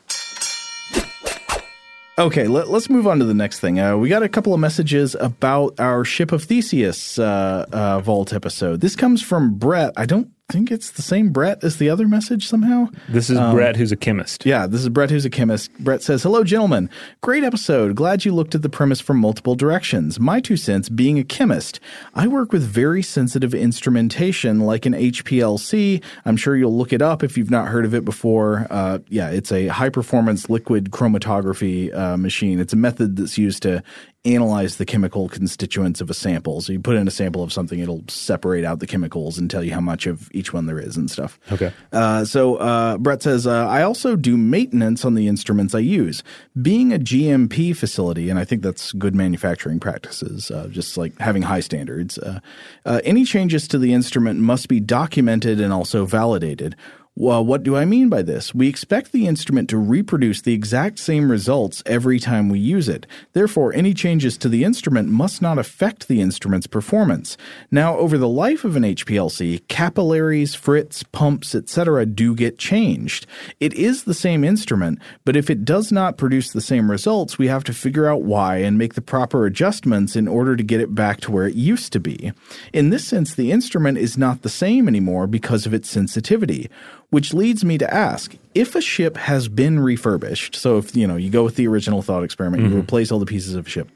Okay, 2.17 2.45
let, 2.47 2.67
us 2.67 2.89
move 2.89 3.07
on 3.07 3.19
to 3.19 3.25
the 3.25 3.33
next 3.33 3.61
thing. 3.61 3.79
Uh, 3.79 3.97
we 3.97 4.07
got 4.07 4.21
a 4.21 4.29
couple 4.29 4.53
of 4.53 4.59
messages 4.59 5.15
about 5.15 5.79
our 5.79 6.03
Ship 6.05 6.31
of 6.31 6.43
Theseus 6.43 7.17
uh, 7.17 7.65
uh, 7.71 7.99
Vault 8.01 8.31
episode. 8.33 8.81
This 8.81 8.95
comes 8.95 9.23
from 9.23 9.55
Brett. 9.57 9.93
I 9.97 10.05
don't 10.05 10.29
think 10.51 10.71
it's 10.71 10.91
the 10.91 11.01
same 11.01 11.29
Brett 11.29 11.63
as 11.63 11.77
the 11.77 11.89
other 11.89 12.07
message 12.07 12.47
somehow. 12.47 12.87
This 13.09 13.29
is 13.29 13.37
Brett, 13.37 13.75
who's 13.75 13.91
a 13.91 13.95
chemist. 13.95 14.45
Um, 14.45 14.49
Yeah, 14.49 14.67
this 14.67 14.81
is 14.81 14.89
Brett, 14.89 15.09
who's 15.09 15.25
a 15.25 15.29
chemist. 15.29 15.71
Brett 15.79 16.01
says, 16.03 16.23
Hello, 16.23 16.43
gentlemen. 16.43 16.89
Great 17.21 17.43
episode. 17.43 17.95
Glad 17.95 18.25
you 18.25 18.33
looked 18.33 18.55
at 18.55 18.61
the 18.61 18.69
premise 18.69 19.01
from 19.01 19.17
multiple 19.17 19.55
directions. 19.55 20.19
My 20.19 20.39
two 20.39 20.57
cents 20.57 20.89
being 20.89 21.17
a 21.17 21.23
chemist, 21.23 21.79
I 22.13 22.27
work 22.27 22.51
with 22.51 22.63
very 22.63 23.01
sensitive 23.01 23.53
instrumentation 23.53 24.59
like 24.59 24.85
an 24.85 24.93
HPLC. 24.93 26.03
I'm 26.25 26.37
sure 26.37 26.55
you'll 26.55 26.77
look 26.77 26.93
it 26.93 27.01
up 27.01 27.23
if 27.23 27.37
you've 27.37 27.51
not 27.51 27.67
heard 27.67 27.85
of 27.85 27.93
it 27.93 28.05
before. 28.05 28.67
Uh, 28.69 28.99
yeah, 29.09 29.29
it's 29.29 29.51
a 29.51 29.67
high 29.67 29.89
performance 29.89 30.49
liquid 30.49 30.91
chromatography 30.91 31.93
uh, 31.95 32.17
machine. 32.17 32.59
It's 32.59 32.73
a 32.73 32.77
method 32.77 33.15
that's 33.15 33.37
used 33.37 33.63
to 33.63 33.83
analyze 34.23 34.77
the 34.77 34.85
chemical 34.85 35.27
constituents 35.27 35.99
of 35.99 36.09
a 36.09 36.13
sample. 36.13 36.61
So 36.61 36.73
you 36.73 36.79
put 36.79 36.95
in 36.95 37.07
a 37.07 37.11
sample 37.11 37.41
of 37.41 37.51
something, 37.51 37.79
it'll 37.79 38.03
separate 38.07 38.63
out 38.63 38.79
the 38.79 38.85
chemicals 38.85 39.39
and 39.39 39.49
tell 39.49 39.63
you 39.63 39.73
how 39.73 39.81
much 39.81 40.05
of 40.05 40.29
each 40.31 40.53
one 40.53 40.67
there 40.67 40.79
is 40.79 40.95
and 40.95 41.09
stuff. 41.09 41.39
Okay. 41.51 41.73
Uh, 41.91 42.23
so 42.23 42.57
uh, 42.57 42.99
Brett 42.99 43.23
says, 43.23 43.47
uh, 43.47 43.67
I 43.67 43.81
also 43.81 44.15
do 44.15 44.37
maintenance 44.37 45.03
on 45.05 45.15
the 45.15 45.27
instruments 45.27 45.73
I 45.73 45.79
use. 45.79 46.21
Being 46.61 46.93
a 46.93 46.99
GMP 46.99 47.75
facility, 47.75 48.29
and 48.29 48.37
I 48.37 48.45
think 48.45 48.61
that's 48.61 48.91
good 48.91 49.15
manufacturing 49.15 49.79
practices, 49.79 50.51
uh, 50.51 50.67
just 50.67 50.97
like 50.97 51.17
having 51.17 51.41
high 51.41 51.61
standards, 51.61 52.19
uh, 52.19 52.41
uh, 52.85 53.01
any 53.03 53.25
changes 53.25 53.67
to 53.69 53.79
the 53.79 53.91
instrument 53.91 54.39
must 54.39 54.67
be 54.67 54.79
documented 54.79 55.59
and 55.59 55.73
also 55.73 56.05
validated. 56.05 56.75
Well, 57.17 57.43
what 57.43 57.63
do 57.63 57.75
I 57.75 57.83
mean 57.83 58.07
by 58.07 58.21
this? 58.21 58.55
We 58.55 58.69
expect 58.69 59.11
the 59.11 59.27
instrument 59.27 59.69
to 59.69 59.77
reproduce 59.77 60.41
the 60.41 60.53
exact 60.53 60.97
same 60.97 61.29
results 61.29 61.83
every 61.85 62.19
time 62.19 62.47
we 62.47 62.57
use 62.57 62.87
it. 62.87 63.05
Therefore, 63.33 63.73
any 63.73 63.93
changes 63.93 64.37
to 64.37 64.47
the 64.47 64.63
instrument 64.63 65.09
must 65.09 65.41
not 65.41 65.59
affect 65.59 66.07
the 66.07 66.21
instrument's 66.21 66.67
performance. 66.67 67.35
Now, 67.69 67.97
over 67.97 68.17
the 68.17 68.29
life 68.29 68.63
of 68.63 68.77
an 68.77 68.83
HPLC, 68.83 69.67
capillaries, 69.67 70.55
frits, 70.55 71.03
pumps, 71.11 71.53
etc. 71.53 72.05
do 72.05 72.33
get 72.33 72.57
changed. 72.57 73.27
It 73.59 73.73
is 73.73 74.05
the 74.05 74.13
same 74.13 74.45
instrument, 74.45 74.99
but 75.25 75.35
if 75.35 75.49
it 75.49 75.65
does 75.65 75.91
not 75.91 76.17
produce 76.17 76.53
the 76.53 76.61
same 76.61 76.89
results, 76.89 77.37
we 77.37 77.47
have 77.47 77.65
to 77.65 77.73
figure 77.73 78.07
out 78.07 78.23
why 78.23 78.59
and 78.59 78.77
make 78.77 78.93
the 78.93 79.01
proper 79.01 79.45
adjustments 79.45 80.15
in 80.15 80.29
order 80.29 80.55
to 80.55 80.63
get 80.63 80.79
it 80.79 80.95
back 80.95 81.19
to 81.21 81.31
where 81.31 81.45
it 81.45 81.55
used 81.55 81.91
to 81.91 81.99
be. 81.99 82.31
In 82.71 82.89
this 82.89 83.05
sense, 83.05 83.35
the 83.35 83.51
instrument 83.51 83.97
is 83.97 84.17
not 84.17 84.43
the 84.43 84.49
same 84.49 84.87
anymore 84.87 85.27
because 85.27 85.65
of 85.65 85.73
its 85.73 85.89
sensitivity. 85.89 86.69
Which 87.11 87.33
leads 87.33 87.63
me 87.63 87.77
to 87.77 87.93
ask 87.93 88.35
if 88.55 88.73
a 88.73 88.81
ship 88.81 89.17
has 89.17 89.47
been 89.47 89.79
refurbished, 89.79 90.55
so 90.55 90.77
if 90.77 90.95
you 90.95 91.05
know 91.05 91.17
you 91.17 91.29
go 91.29 91.43
with 91.43 91.55
the 91.55 91.67
original 91.67 92.01
thought 92.01 92.23
experiment, 92.23 92.63
you 92.63 92.69
mm-hmm. 92.69 92.79
replace 92.79 93.11
all 93.11 93.19
the 93.19 93.25
pieces 93.25 93.53
of 93.53 93.67
a 93.67 93.69
ship, 93.69 93.89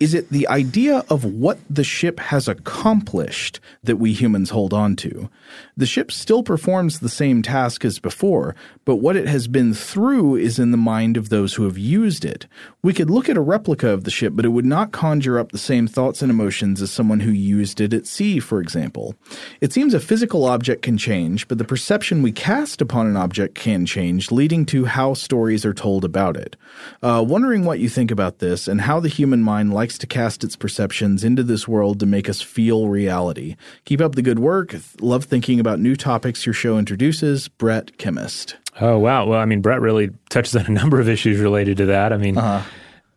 is 0.00 0.14
it 0.14 0.30
the 0.30 0.48
idea 0.48 1.04
of 1.10 1.24
what 1.24 1.58
the 1.68 1.84
ship 1.84 2.18
has 2.20 2.48
accomplished 2.48 3.60
that 3.84 3.96
we 3.96 4.14
humans 4.14 4.48
hold 4.48 4.72
on 4.72 4.96
to? 4.96 5.28
The 5.76 5.84
ship 5.84 6.10
still 6.10 6.42
performs 6.42 7.00
the 7.00 7.10
same 7.10 7.42
task 7.42 7.84
as 7.84 7.98
before, 7.98 8.56
but 8.90 8.96
what 8.96 9.14
it 9.14 9.28
has 9.28 9.46
been 9.46 9.72
through 9.72 10.34
is 10.34 10.58
in 10.58 10.72
the 10.72 10.76
mind 10.76 11.16
of 11.16 11.28
those 11.28 11.54
who 11.54 11.62
have 11.62 11.78
used 11.78 12.24
it. 12.24 12.48
We 12.82 12.92
could 12.92 13.08
look 13.08 13.28
at 13.28 13.36
a 13.36 13.40
replica 13.40 13.88
of 13.90 14.02
the 14.02 14.10
ship, 14.10 14.32
but 14.34 14.44
it 14.44 14.48
would 14.48 14.64
not 14.64 14.90
conjure 14.90 15.38
up 15.38 15.52
the 15.52 15.58
same 15.58 15.86
thoughts 15.86 16.22
and 16.22 16.28
emotions 16.28 16.82
as 16.82 16.90
someone 16.90 17.20
who 17.20 17.30
used 17.30 17.80
it 17.80 17.94
at 17.94 18.08
sea, 18.08 18.40
for 18.40 18.60
example. 18.60 19.14
It 19.60 19.72
seems 19.72 19.94
a 19.94 20.00
physical 20.00 20.44
object 20.44 20.82
can 20.82 20.98
change, 20.98 21.46
but 21.46 21.58
the 21.58 21.64
perception 21.64 22.20
we 22.20 22.32
cast 22.32 22.82
upon 22.82 23.06
an 23.06 23.16
object 23.16 23.54
can 23.54 23.86
change, 23.86 24.32
leading 24.32 24.66
to 24.66 24.86
how 24.86 25.14
stories 25.14 25.64
are 25.64 25.72
told 25.72 26.04
about 26.04 26.36
it. 26.36 26.56
Uh, 27.00 27.24
wondering 27.24 27.64
what 27.64 27.78
you 27.78 27.88
think 27.88 28.10
about 28.10 28.40
this 28.40 28.66
and 28.66 28.80
how 28.80 28.98
the 28.98 29.08
human 29.08 29.40
mind 29.40 29.72
likes 29.72 29.98
to 29.98 30.06
cast 30.08 30.42
its 30.42 30.56
perceptions 30.56 31.22
into 31.22 31.44
this 31.44 31.68
world 31.68 32.00
to 32.00 32.06
make 32.06 32.28
us 32.28 32.42
feel 32.42 32.88
reality. 32.88 33.54
Keep 33.84 34.00
up 34.00 34.16
the 34.16 34.20
good 34.22 34.40
work. 34.40 34.74
Love 35.00 35.26
thinking 35.26 35.60
about 35.60 35.78
new 35.78 35.94
topics 35.94 36.44
your 36.44 36.52
show 36.52 36.76
introduces. 36.76 37.46
Brett, 37.46 37.96
chemist. 37.96 38.56
Oh 38.80 38.98
wow! 38.98 39.26
Well, 39.26 39.38
I 39.38 39.44
mean, 39.44 39.60
Brett 39.60 39.80
really 39.80 40.10
touches 40.30 40.56
on 40.56 40.66
a 40.66 40.70
number 40.70 41.00
of 41.00 41.08
issues 41.08 41.38
related 41.40 41.76
to 41.78 41.86
that. 41.86 42.12
I 42.12 42.16
mean, 42.16 42.38
uh-huh. 42.38 42.66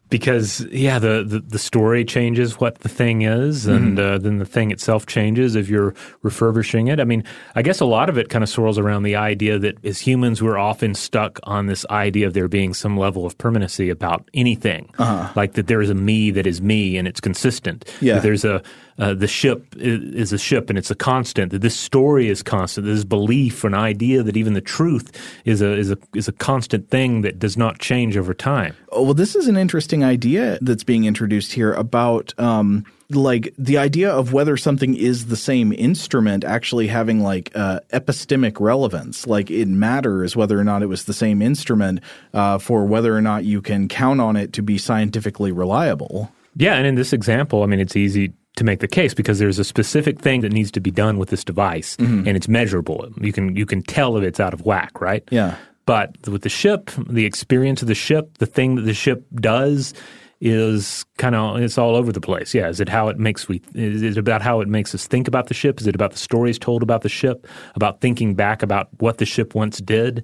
because 0.10 0.60
yeah, 0.72 1.00
the, 1.00 1.24
the, 1.26 1.40
the 1.40 1.60
story 1.60 2.04
changes 2.04 2.60
what 2.60 2.80
the 2.80 2.90
thing 2.90 3.22
is, 3.22 3.66
mm-hmm. 3.66 3.76
and 3.76 4.00
uh, 4.00 4.18
then 4.18 4.40
the 4.40 4.46
thing 4.46 4.72
itself 4.72 5.06
changes 5.06 5.56
if 5.56 5.70
you're 5.70 5.96
refurbishing 6.22 6.88
it. 6.88 7.00
I 7.00 7.06
mean, 7.06 7.24
I 7.56 7.62
guess 7.62 7.80
a 7.80 7.86
lot 7.86 8.10
of 8.10 8.18
it 8.18 8.30
kind 8.30 8.44
of 8.44 8.50
swirls 8.50 8.78
around 8.78 9.04
the 9.04 9.16
idea 9.16 9.58
that 9.60 9.84
as 9.86 10.00
humans, 10.00 10.42
we're 10.42 10.58
often 10.58 10.94
stuck 10.96 11.40
on 11.44 11.68
this 11.68 11.86
idea 11.90 12.28
of 12.28 12.34
there 12.34 12.48
being 12.48 12.74
some 12.74 12.98
level 12.98 13.26
of 13.26 13.38
permanency 13.38 13.90
about 13.90 14.30
anything, 14.34 14.94
uh-huh. 14.98 15.32
like 15.36 15.54
that 15.54 15.68
there 15.68 15.82
is 15.82 15.90
a 15.90 15.96
me 15.96 16.30
that 16.32 16.46
is 16.46 16.62
me 16.62 16.98
and 16.98 17.08
it's 17.08 17.22
consistent. 17.22 17.86
Yeah. 18.02 18.16
That 18.16 18.24
there's 18.24 18.44
a 18.46 18.62
uh, 18.98 19.14
the 19.14 19.28
ship 19.28 19.76
is, 19.78 20.34
a 20.34 20.38
ship 20.38 20.70
and 20.70 20.78
it's 20.78 20.92
a 20.92 20.96
constant. 20.96 21.52
That 21.52 21.62
this 21.62 21.76
story 21.76 22.30
is 22.30 22.44
constant. 22.44 22.86
This 22.86 23.04
belief, 23.04 23.64
an 23.64 23.74
idea 23.74 24.24
that 24.24 24.38
even 24.38 24.54
the 24.54 24.62
truth 24.62 25.12
is 25.46 25.62
a 25.62 25.74
is 25.74 25.92
a 25.92 25.98
is 26.14 26.28
a 26.28 26.32
constant 26.32 26.90
thing 26.90 27.22
that 27.22 27.40
does 27.40 27.58
not 27.58 27.80
change 27.80 28.18
over 28.18 28.34
time. 28.34 28.76
Oh, 28.92 29.04
well, 29.04 29.14
this 29.14 29.36
is 29.36 29.48
an 29.48 29.58
interesting 29.58 30.04
idea 30.04 30.58
that's 30.62 30.84
being 30.84 31.06
introduced 31.06 31.54
here 31.54 31.74
about 31.74 32.38
um, 32.40 32.86
like 33.10 33.54
the 33.58 33.78
idea 33.78 34.12
of 34.12 34.34
whether 34.34 34.58
something 34.58 34.96
is 34.96 35.28
the 35.28 35.36
same 35.36 35.74
instrument 35.74 36.44
actually 36.44 36.88
having 36.88 37.20
like 37.20 37.52
uh, 37.56 37.80
epistemic 37.92 38.60
relevance. 38.60 39.28
Like 39.28 39.50
it 39.52 39.68
matters 39.68 40.36
whether 40.36 40.60
or 40.60 40.64
not 40.64 40.84
it 40.84 40.88
was 40.88 41.06
the 41.06 41.14
same 41.14 41.42
instrument 41.42 42.00
uh, 42.34 42.58
for 42.58 42.86
whether 42.86 43.16
or 43.16 43.22
not 43.22 43.44
you 43.44 43.62
can 43.62 43.88
count 43.88 44.22
on 44.22 44.36
it 44.36 44.54
to 44.54 44.62
be 44.62 44.78
scientifically 44.78 45.52
reliable. 45.52 46.32
Yeah, 46.56 46.76
and 46.76 46.86
in 46.86 46.96
this 46.96 47.14
example, 47.14 47.64
I 47.64 47.66
mean, 47.66 47.80
it's 47.80 47.96
easy 47.96 48.34
to 48.56 48.64
make 48.64 48.80
the 48.80 48.88
case 48.88 49.14
because 49.14 49.40
there's 49.40 49.60
a 49.60 49.64
specific 49.64 50.20
thing 50.20 50.42
that 50.42 50.52
needs 50.52 50.72
to 50.72 50.80
be 50.80 50.92
done 50.92 51.18
with 51.18 51.30
this 51.30 51.44
device, 51.44 51.96
and 51.98 52.28
it's 52.28 52.48
measurable. 52.48 53.10
You 53.20 53.34
can 53.34 53.56
you 53.56 53.66
can 53.66 53.82
tell 53.82 54.18
if 54.18 54.24
it's 54.24 54.40
out 54.40 54.54
of 54.54 54.62
whack, 54.62 55.02
right? 55.02 55.24
Yeah. 55.32 55.56
But 55.86 56.16
with 56.28 56.44
the 56.44 56.50
ship, 56.50 56.92
the 57.10 57.26
experience 57.26 57.82
of 57.82 57.88
the 57.88 57.96
ship, 57.96 58.38
the 58.38 58.46
thing 58.46 58.76
that 58.76 58.84
the 58.84 58.94
ship 58.94 59.26
does 59.36 59.94
is 60.40 61.06
kind 61.18 61.36
of 61.36 61.58
it's 61.62 61.78
all 61.78 61.96
over 61.96 62.12
the 62.12 62.22
place. 62.22 62.54
Yeah, 62.54 62.68
is 62.68 62.80
it 62.80 62.90
how 62.90 63.08
it 63.08 63.18
makes 63.18 63.48
we 63.48 63.62
is 63.74 64.04
it 64.04 64.18
about 64.18 64.42
how 64.42 64.62
it 64.62 64.68
makes 64.68 64.94
us 64.94 65.08
think 65.08 65.28
about 65.28 65.48
the 65.48 65.54
ship? 65.54 65.80
Is 65.82 65.88
it 65.88 65.96
about 65.96 66.12
the 66.12 66.18
stories 66.18 66.60
told 66.60 66.84
about 66.84 67.02
the 67.02 67.10
ship? 67.10 67.48
About 67.76 68.02
thinking 68.02 68.36
back 68.36 68.62
about 68.62 68.90
what 69.00 69.18
the 69.18 69.26
ship 69.26 69.56
once 69.56 69.80
did? 69.80 70.24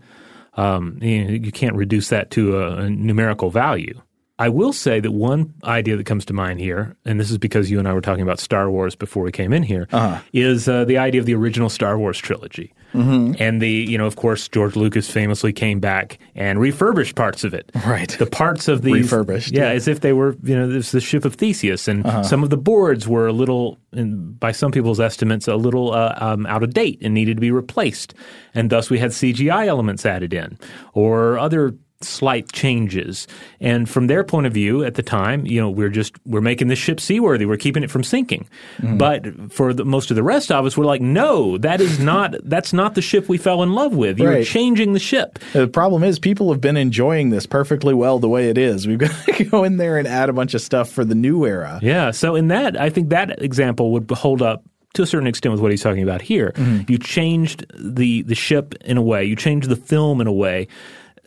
Um, 0.55 0.97
you, 1.01 1.23
you 1.23 1.51
can't 1.51 1.75
reduce 1.75 2.09
that 2.09 2.31
to 2.31 2.59
a, 2.59 2.75
a 2.77 2.89
numerical 2.89 3.49
value. 3.49 3.99
I 4.39 4.47
will 4.47 4.71
say 4.71 5.01
that 5.01 5.11
one 5.11 5.53
idea 5.65 5.97
that 5.97 6.05
comes 6.05 6.23
to 6.25 6.33
mind 6.33 6.61
here, 6.61 6.95
and 7.05 7.19
this 7.19 7.29
is 7.29 7.37
because 7.37 7.69
you 7.69 7.77
and 7.77 7.87
I 7.87 7.93
were 7.93 8.01
talking 8.01 8.23
about 8.23 8.39
Star 8.39 8.71
Wars 8.71 8.95
before 8.95 9.21
we 9.21 9.33
came 9.33 9.51
in 9.51 9.63
here, 9.63 9.87
is 10.31 10.67
uh, 10.69 10.85
the 10.85 10.97
idea 10.97 11.19
of 11.19 11.25
the 11.25 11.35
original 11.35 11.69
Star 11.69 11.99
Wars 11.99 12.17
trilogy. 12.17 12.73
Mm-hmm. 12.93 13.33
And 13.37 13.61
the, 13.61 13.69
you 13.69 13.97
know, 13.97 14.05
of 14.07 14.15
course, 14.15 14.47
George 14.47 14.75
Lucas 14.75 15.11
famously 15.11 15.53
came 15.53 15.79
back 15.79 16.17
and 16.35 16.59
refurbished 16.59 17.15
parts 17.15 17.43
of 17.43 17.53
it. 17.53 17.69
Right. 17.85 18.09
The 18.09 18.25
parts 18.25 18.67
of 18.67 18.81
the. 18.81 18.93
Refurbished, 18.93 19.51
Yeah, 19.51 19.63
yeah. 19.63 19.71
as 19.73 19.87
if 19.87 19.99
they 19.99 20.13
were, 20.13 20.35
you 20.41 20.55
know, 20.55 20.67
this 20.67 20.91
the 20.91 21.01
ship 21.01 21.25
of 21.25 21.35
Theseus. 21.35 21.87
And 21.87 22.03
some 22.25 22.41
of 22.41 22.49
the 22.49 22.57
boards 22.57 23.07
were 23.07 23.27
a 23.27 23.33
little, 23.33 23.77
in, 23.91 24.31
by 24.33 24.51
some 24.53 24.71
people's 24.71 24.99
estimates, 24.99 25.47
a 25.47 25.55
little 25.55 25.93
uh, 25.93 26.15
um, 26.17 26.45
out 26.47 26.63
of 26.63 26.73
date 26.73 26.99
and 27.03 27.13
needed 27.13 27.37
to 27.37 27.41
be 27.41 27.51
replaced. 27.51 28.15
And 28.55 28.69
thus 28.69 28.89
we 28.89 28.97
had 28.97 29.11
CGI 29.11 29.67
elements 29.67 30.05
added 30.05 30.33
in 30.33 30.57
or 30.93 31.37
other 31.37 31.75
slight 32.01 32.51
changes. 32.51 33.27
And 33.59 33.89
from 33.89 34.07
their 34.07 34.23
point 34.23 34.47
of 34.47 34.53
view 34.53 34.83
at 34.85 34.95
the 34.95 35.03
time, 35.03 35.45
you 35.45 35.59
know, 35.59 35.69
we're 35.69 35.89
just 35.89 36.13
we're 36.25 36.39
making 36.41 36.69
this 36.69 36.79
ship 36.79 36.99
seaworthy. 36.99 37.45
We're 37.45 37.57
keeping 37.57 37.83
it 37.83 37.91
from 37.91 38.03
sinking. 38.03 38.47
Mm-hmm. 38.77 38.97
But 38.97 39.51
for 39.51 39.73
the, 39.73 39.83
most 39.83 40.09
of 40.09 40.15
the 40.15 40.23
rest 40.23 40.51
of 40.51 40.65
us, 40.65 40.77
we're 40.77 40.85
like, 40.85 41.01
no, 41.01 41.57
that 41.57 41.81
is 41.81 41.99
not 41.99 42.35
that's 42.43 42.71
not 42.71 42.95
the 42.95 43.01
ship 43.01 43.27
we 43.27 43.37
fell 43.37 43.63
in 43.63 43.73
love 43.73 43.93
with. 43.95 44.17
You're 44.19 44.29
Right. 44.31 44.45
changing 44.45 44.93
the 44.93 44.99
ship. 44.99 45.39
The 45.53 45.67
problem 45.67 46.03
is 46.03 46.19
people 46.19 46.51
have 46.51 46.61
been 46.61 46.77
enjoying 46.77 47.31
this 47.31 47.45
perfectly 47.45 47.93
well 47.93 48.19
the 48.19 48.29
way 48.29 48.49
it 48.49 48.57
is. 48.57 48.87
We've 48.87 48.97
got 48.99 49.11
to 49.25 49.43
go 49.43 49.63
in 49.63 49.77
there 49.77 49.97
and 49.97 50.07
add 50.07 50.29
a 50.29 50.33
bunch 50.33 50.53
of 50.53 50.61
stuff 50.61 50.89
for 50.89 51.03
the 51.03 51.15
new 51.15 51.45
era. 51.45 51.79
Yeah. 51.81 52.11
So 52.11 52.35
in 52.35 52.47
that, 52.47 52.79
I 52.79 52.89
think 52.89 53.09
that 53.09 53.41
example 53.41 53.91
would 53.91 54.09
hold 54.11 54.41
up 54.41 54.63
to 54.93 55.03
a 55.03 55.05
certain 55.05 55.27
extent 55.27 55.51
with 55.51 55.61
what 55.61 55.69
he's 55.71 55.83
talking 55.83 56.01
about 56.01 56.21
here. 56.21 56.53
You 56.87 56.97
changed 56.97 57.65
the 57.77 58.21
the 58.23 58.35
ship 58.35 58.73
in 58.85 58.97
a 58.97 59.01
way. 59.01 59.23
You 59.25 59.35
changed 59.35 59.69
the 59.69 59.75
film 59.75 60.19
in 60.21 60.27
a 60.27 60.31
way 60.33 60.67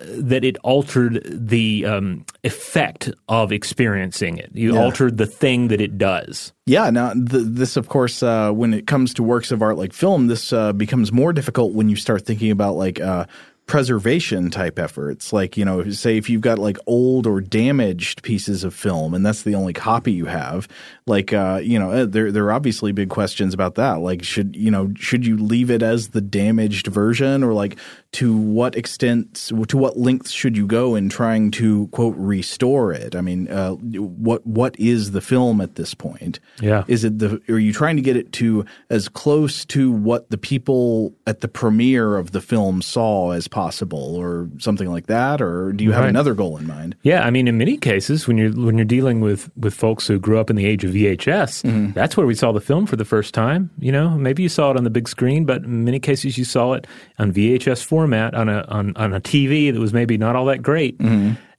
that 0.00 0.44
it 0.44 0.56
altered 0.62 1.20
the 1.24 1.84
um, 1.86 2.24
effect 2.44 3.10
of 3.28 3.52
experiencing 3.52 4.38
it. 4.38 4.50
You 4.54 4.74
Yeah. 4.74 4.80
altered 4.82 5.18
the 5.18 5.26
thing 5.26 5.68
that 5.68 5.80
it 5.80 5.98
does. 5.98 6.52
Yeah, 6.66 6.90
now 6.90 7.12
th- 7.14 7.26
this, 7.46 7.76
of 7.76 7.88
course, 7.88 8.22
uh, 8.22 8.50
when 8.52 8.72
it 8.74 8.86
comes 8.86 9.14
to 9.14 9.22
works 9.22 9.50
of 9.52 9.62
art 9.62 9.76
like 9.76 9.92
film, 9.92 10.26
this 10.28 10.52
uh, 10.52 10.72
becomes 10.72 11.12
more 11.12 11.32
difficult 11.32 11.72
when 11.72 11.88
you 11.88 11.96
start 11.96 12.24
thinking 12.26 12.50
about 12.50 12.76
like 12.76 13.00
uh, 13.00 13.26
preservation 13.66 14.50
type 14.50 14.78
efforts. 14.78 15.32
Like, 15.32 15.56
you 15.56 15.64
know, 15.64 15.88
say 15.90 16.16
if 16.18 16.28
you've 16.28 16.40
got 16.42 16.58
like 16.58 16.76
old 16.86 17.26
or 17.26 17.40
damaged 17.40 18.22
pieces 18.22 18.64
of 18.64 18.74
film 18.74 19.14
and 19.14 19.24
that's 19.24 19.42
the 19.42 19.54
only 19.54 19.72
copy 19.72 20.12
you 20.12 20.26
have, 20.26 20.68
like, 21.06 21.32
uh, 21.32 21.60
you 21.62 21.78
know, 21.78 21.90
uh, 21.90 22.06
there, 22.06 22.30
there 22.30 22.44
are 22.44 22.52
obviously 22.52 22.92
big 22.92 23.08
questions 23.08 23.54
about 23.54 23.74
that. 23.74 23.94
Like, 23.94 24.22
should, 24.22 24.54
you 24.54 24.70
know, 24.70 24.92
should 24.96 25.26
you 25.26 25.36
leave 25.36 25.70
it 25.70 25.82
as 25.82 26.10
the 26.10 26.20
damaged 26.20 26.86
version 26.86 27.42
or 27.42 27.52
like 27.52 27.76
to 28.12 28.36
what 28.36 28.76
extent, 28.76 29.50
to 29.68 29.76
what 29.76 29.96
lengths 29.96 30.30
should 30.30 30.56
you 30.56 30.66
go 30.66 30.94
in 30.94 31.08
trying 31.08 31.50
to 31.52 31.88
quote 31.88 32.14
restore 32.16 32.92
it? 32.92 33.16
I 33.16 33.20
mean, 33.20 33.48
uh, 33.48 33.72
what, 33.72 34.46
what 34.46 34.78
is 34.78 35.10
the 35.10 35.20
film 35.20 35.60
at 35.60 35.74
this 35.74 35.94
point? 35.94 36.38
Yeah. 36.60 36.84
Is 36.86 37.04
it 37.04 37.18
the 37.18 37.40
are 37.48 37.58
you 37.58 37.72
trying 37.72 37.96
to 37.96 38.02
get 38.02 38.16
it 38.16 38.32
to 38.34 38.64
as 38.90 39.08
close 39.08 39.64
to 39.66 39.90
what 39.90 40.30
the 40.30 40.38
people 40.38 41.14
at 41.26 41.40
the 41.40 41.48
premiere 41.48 42.16
of 42.16 42.32
the 42.32 42.40
film 42.40 42.82
saw 42.82 43.30
as 43.30 43.48
possible 43.48 44.14
or 44.16 44.48
something 44.58 44.90
like 44.90 45.06
that 45.06 45.40
or 45.40 45.72
do 45.72 45.82
you 45.84 45.92
have 45.92 46.04
another 46.04 46.34
goal 46.34 46.56
in 46.58 46.66
mind? 46.66 46.94
Yeah, 47.02 47.24
I 47.24 47.30
mean, 47.30 47.48
in 47.48 47.58
many 47.58 47.76
cases, 47.76 48.28
when 48.28 48.36
you're 48.36 48.52
when 48.52 48.76
you're 48.76 48.84
dealing 48.84 49.20
with 49.20 49.50
with 49.56 49.74
folks 49.74 50.06
who 50.06 50.18
grew 50.18 50.38
up 50.38 50.50
in 50.50 50.56
the 50.56 50.66
age 50.66 50.84
of 50.84 50.91
VHS, 50.92 51.94
that's 51.94 52.16
where 52.16 52.26
we 52.26 52.34
saw 52.34 52.52
the 52.52 52.60
film 52.60 52.86
for 52.86 52.96
the 52.96 53.04
first 53.04 53.34
time. 53.34 53.70
You 53.78 53.92
know, 53.92 54.10
maybe 54.10 54.42
you 54.42 54.48
saw 54.48 54.70
it 54.70 54.76
on 54.76 54.84
the 54.84 54.90
big 54.90 55.08
screen, 55.08 55.44
but 55.44 55.62
in 55.62 55.84
many 55.84 55.98
cases, 55.98 56.36
you 56.38 56.44
saw 56.44 56.74
it 56.74 56.86
on 57.18 57.32
VHS 57.32 57.84
format 57.84 58.34
on 58.34 58.48
a 58.48 58.62
on, 58.68 58.96
on 58.96 59.12
a 59.12 59.20
TV 59.20 59.72
that 59.72 59.80
was 59.80 59.92
maybe 59.92 60.16
not 60.18 60.36
all 60.36 60.44
that 60.46 60.62
great. 60.62 61.00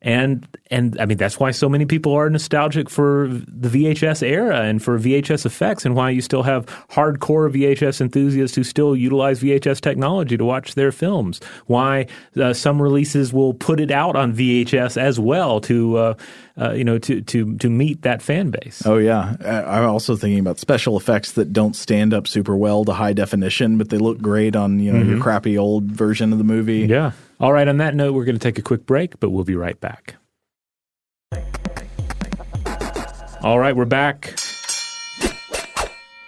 And 0.06 0.46
and 0.70 1.00
I 1.00 1.06
mean 1.06 1.18
that's 1.18 1.40
why 1.40 1.52
so 1.52 1.70
many 1.70 1.86
people 1.86 2.12
are 2.12 2.30
nostalgic 2.30 2.90
for 2.90 3.30
the 3.30 3.70
VHS 3.70 4.22
era 4.22 4.60
and 4.64 4.84
for 4.84 5.00
VHS 5.00 5.46
effects, 5.46 5.86
and 5.86 5.96
why 5.96 6.10
you 6.10 6.22
still 6.22 6.44
have 6.44 6.66
hardcore 6.92 7.50
VHS 7.50 8.02
enthusiasts 8.02 8.54
who 8.54 8.66
still 8.66 8.98
utilize 8.98 9.40
VHS 9.42 9.80
technology 9.80 10.36
to 10.36 10.44
watch 10.44 10.76
their 10.76 10.92
films. 10.92 11.40
Why 11.68 12.08
uh, 12.36 12.52
some 12.52 12.82
releases 12.82 13.32
will 13.32 13.54
put 13.54 13.80
it 13.80 13.92
out 13.92 14.18
on 14.18 14.34
VHS 14.34 14.98
as 14.98 15.22
well 15.22 15.62
to 15.62 15.96
uh, 15.96 16.14
uh, 16.60 16.72
you 16.72 16.84
know 16.84 16.98
to 17.00 17.22
to 17.22 17.58
to 17.58 17.70
meet 17.70 18.02
that 18.04 18.22
fan 18.22 18.52
base. 18.52 18.84
Oh 18.86 18.98
yeah, 18.98 19.36
Uh, 19.44 19.64
I'm 19.66 19.90
also 19.90 20.16
thinking 20.16 20.40
about 20.40 20.60
special 20.60 20.98
effects 20.98 21.32
that 21.34 21.52
don't 21.54 21.76
stand 21.76 22.14
up 22.14 22.28
super 22.28 22.56
well 22.56 22.86
to 22.86 22.94
high 22.94 23.14
definition, 23.14 23.78
but 23.78 23.90
they 23.90 23.98
look 23.98 24.20
great 24.22 24.56
on 24.56 24.80
you 24.80 24.92
know 24.92 25.02
your 25.04 25.20
crappy 25.20 25.58
old 25.58 25.86
version 25.86 26.32
of 26.32 26.38
the 26.38 26.44
movie. 26.44 26.80
Yeah. 26.82 27.12
All 27.40 27.52
right. 27.54 27.68
On 27.68 27.78
that 27.78 27.96
note, 27.96 28.14
we're 28.14 28.26
going 28.26 28.38
to 28.38 28.44
take 28.44 28.58
a 28.58 28.62
quick 28.62 28.86
break, 28.86 29.20
but 29.20 29.32
we'll 29.32 29.44
be 29.44 29.56
right 29.56 29.80
back. 29.82 30.16
All 33.42 33.60
right, 33.60 33.76
we're 33.76 33.84
back. 33.86 34.36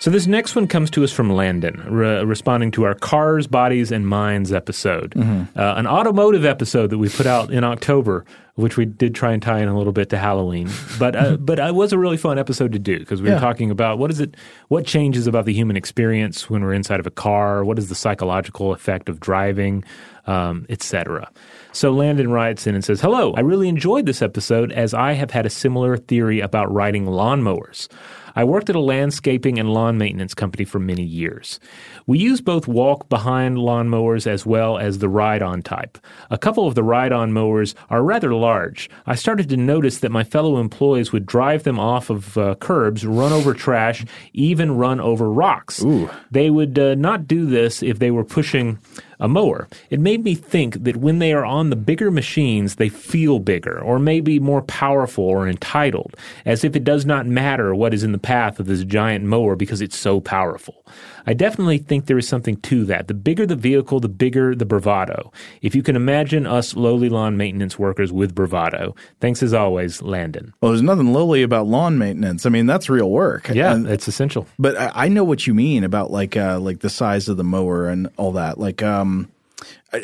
So 0.06 0.12
this 0.12 0.28
next 0.28 0.56
one 0.56 0.68
comes 0.68 0.92
to 0.92 1.04
us 1.04 1.12
from 1.12 1.32
Landon, 1.32 1.84
re- 1.90 2.24
responding 2.24 2.70
to 2.74 2.84
our 2.84 2.94
Cars, 2.94 3.48
Bodies, 3.48 3.92
and 3.92 4.08
Minds 4.08 4.54
episode, 4.54 5.16
uh, 5.58 5.74
an 5.78 5.88
automotive 5.88 6.46
episode 6.46 6.92
that 6.92 7.00
we 7.00 7.10
put 7.10 7.26
out 7.26 7.50
in 7.50 7.64
October, 7.64 8.24
which 8.54 8.78
we 8.78 8.86
did 8.86 9.16
try 9.16 9.34
and 9.34 9.42
tie 9.42 9.62
in 9.62 9.68
a 9.68 9.76
little 9.76 9.92
bit 9.92 10.12
to 10.12 10.20
Halloween. 10.20 10.70
But 11.00 11.16
uh, 11.16 11.38
but 11.40 11.58
it 11.58 11.74
was 11.74 11.92
a 11.92 11.98
really 11.98 12.18
fun 12.18 12.38
episode 12.38 12.72
to 12.74 12.78
do 12.78 13.00
because 13.00 13.20
we 13.20 13.32
were 13.32 13.40
talking 13.40 13.72
about 13.72 13.98
what 13.98 14.12
is 14.12 14.20
it, 14.20 14.38
what 14.68 14.86
changes 14.86 15.26
about 15.26 15.46
the 15.46 15.54
human 15.54 15.76
experience 15.76 16.52
when 16.52 16.62
we're 16.62 16.74
inside 16.76 17.00
of 17.00 17.08
a 17.08 17.12
car, 17.12 17.66
what 17.66 17.80
is 17.80 17.90
the 17.90 17.96
psychological 17.96 18.74
effect 18.74 19.10
of 19.10 19.20
driving, 19.20 19.84
um, 20.28 20.68
etc. 20.70 21.32
So 21.72 21.90
Landon 21.92 22.30
writes 22.30 22.68
in 22.68 22.76
and 22.76 22.86
says, 22.86 23.02
Hello, 23.02 23.34
I 23.34 23.40
really 23.40 23.68
enjoyed 23.68 24.06
this 24.06 24.22
episode 24.22 24.72
as 24.72 24.94
I 24.94 25.14
have 25.14 25.32
had 25.32 25.48
a 25.48 25.50
similar 25.50 25.98
theory 25.98 26.42
about 26.42 26.72
riding 26.72 27.08
lawnmowers. 27.08 27.88
I 28.36 28.44
worked 28.44 28.70
at 28.70 28.76
a 28.76 28.80
landscaping 28.80 29.58
and 29.60 29.74
lawn 29.74 29.98
maintenance 29.98 30.34
company 30.34 30.66
for 30.66 30.80
many 30.80 31.04
years. 31.04 31.60
We 32.06 32.20
use 32.20 32.42
both 32.42 32.68
walk 32.68 33.10
behind 33.10 33.58
lawnmowers 33.58 34.28
as 34.28 34.46
well 34.46 34.78
as 34.78 35.00
the 35.00 35.10
ride 35.10 35.42
on 35.42 35.62
type. 35.62 35.98
A 36.30 36.38
couple 36.38 36.68
of 36.68 36.76
the 36.76 36.84
ride 36.84 37.12
on 37.12 37.34
mowers 37.34 37.76
are 37.90 38.04
rather 38.04 38.34
large. 38.34 38.90
I 39.06 39.16
started 39.16 39.50
to 39.50 39.58
notice 39.58 40.00
that 40.00 40.12
my 40.12 40.24
fellow 40.24 40.58
employees 40.58 41.12
would 41.12 41.26
drive 41.26 41.64
them 41.64 41.80
off 41.80 42.10
of 42.10 42.38
uh, 42.38 42.56
curbs, 42.56 43.06
run 43.06 43.32
over 43.32 43.54
trash, 43.54 44.06
even 44.34 44.76
run 44.76 45.00
over 45.00 45.32
rocks. 45.32 45.84
They 46.32 46.50
would 46.50 46.78
uh, 46.78 46.96
not 46.96 47.28
do 47.28 47.46
this 47.46 47.82
if 47.82 48.00
they 48.00 48.12
were 48.12 48.26
pushing 48.26 48.80
a 49.20 49.28
mower. 49.28 49.68
It 49.90 50.00
made 50.00 50.24
me 50.24 50.36
think 50.36 50.84
that 50.84 50.98
when 50.98 51.20
they 51.20 51.34
are 51.34 51.46
on 51.46 51.70
the 51.70 51.76
bigger 51.76 52.12
machines, 52.12 52.76
they 52.76 52.90
feel 52.90 53.40
bigger 53.40 53.80
or 53.82 54.00
maybe 54.00 54.40
more 54.40 54.62
powerful 54.62 55.24
or 55.24 55.48
entitled, 55.48 56.16
as 56.46 56.64
if 56.64 56.76
it 56.76 56.84
does 56.84 57.06
not 57.06 57.26
matter 57.26 57.74
what 57.74 57.94
is 57.94 58.04
in 58.04 58.12
the 58.12 58.18
path 58.18 58.60
of 58.60 58.68
this 58.68 58.84
giant 58.84 59.26
mower 59.26 59.56
because 59.56 59.82
it's 59.82 59.98
so 59.98 60.20
powerful. 60.20 60.86
I 61.28 61.34
definitely 61.34 61.78
think 61.80 62.06
there 62.06 62.18
is 62.18 62.28
something 62.28 62.58
to 62.58 62.86
that. 62.86 63.08
The 63.08 63.14
bigger 63.14 63.46
the 63.46 63.56
vehicle, 63.56 64.00
the 64.00 64.10
bigger 64.10 64.56
the 64.56 64.66
bravado. 64.66 65.32
If 65.62 65.76
you 65.76 65.82
can 65.84 65.96
imagine 65.96 66.46
us 66.46 66.76
lowly 66.76 67.10
lawn 67.10 67.38
maintenance 67.38 67.80
workers 67.80 68.12
with 68.12 68.36
bravado. 68.36 68.96
Thanks 69.22 69.42
as 69.44 69.54
always, 69.54 70.02
Landon. 70.02 70.54
Well, 70.62 70.72
there's 70.72 70.82
nothing 70.82 71.14
lowly 71.14 71.42
about 71.44 71.68
lawn 71.68 71.98
maintenance. 71.98 72.46
I 72.46 72.50
mean, 72.50 72.66
that's 72.66 72.90
real 72.90 73.10
work. 73.10 73.50
Yeah, 73.50 73.74
And- 73.74 73.88
it's 73.88 74.08
essential. 74.08 74.48
but 74.60 74.78
I, 74.78 74.92
I 75.06 75.08
know 75.08 75.24
what 75.24 75.48
you 75.48 75.54
mean 75.54 75.84
about 75.84 76.12
like 76.12 76.38
uh, 76.38 76.60
like 76.60 76.80
the 76.80 76.90
size 76.90 77.28
of 77.28 77.38
the 77.38 77.44
mower 77.44 77.88
and 77.90 78.10
all 78.18 78.32
that. 78.34 78.60
Like, 78.60 78.84
um, 78.84 79.30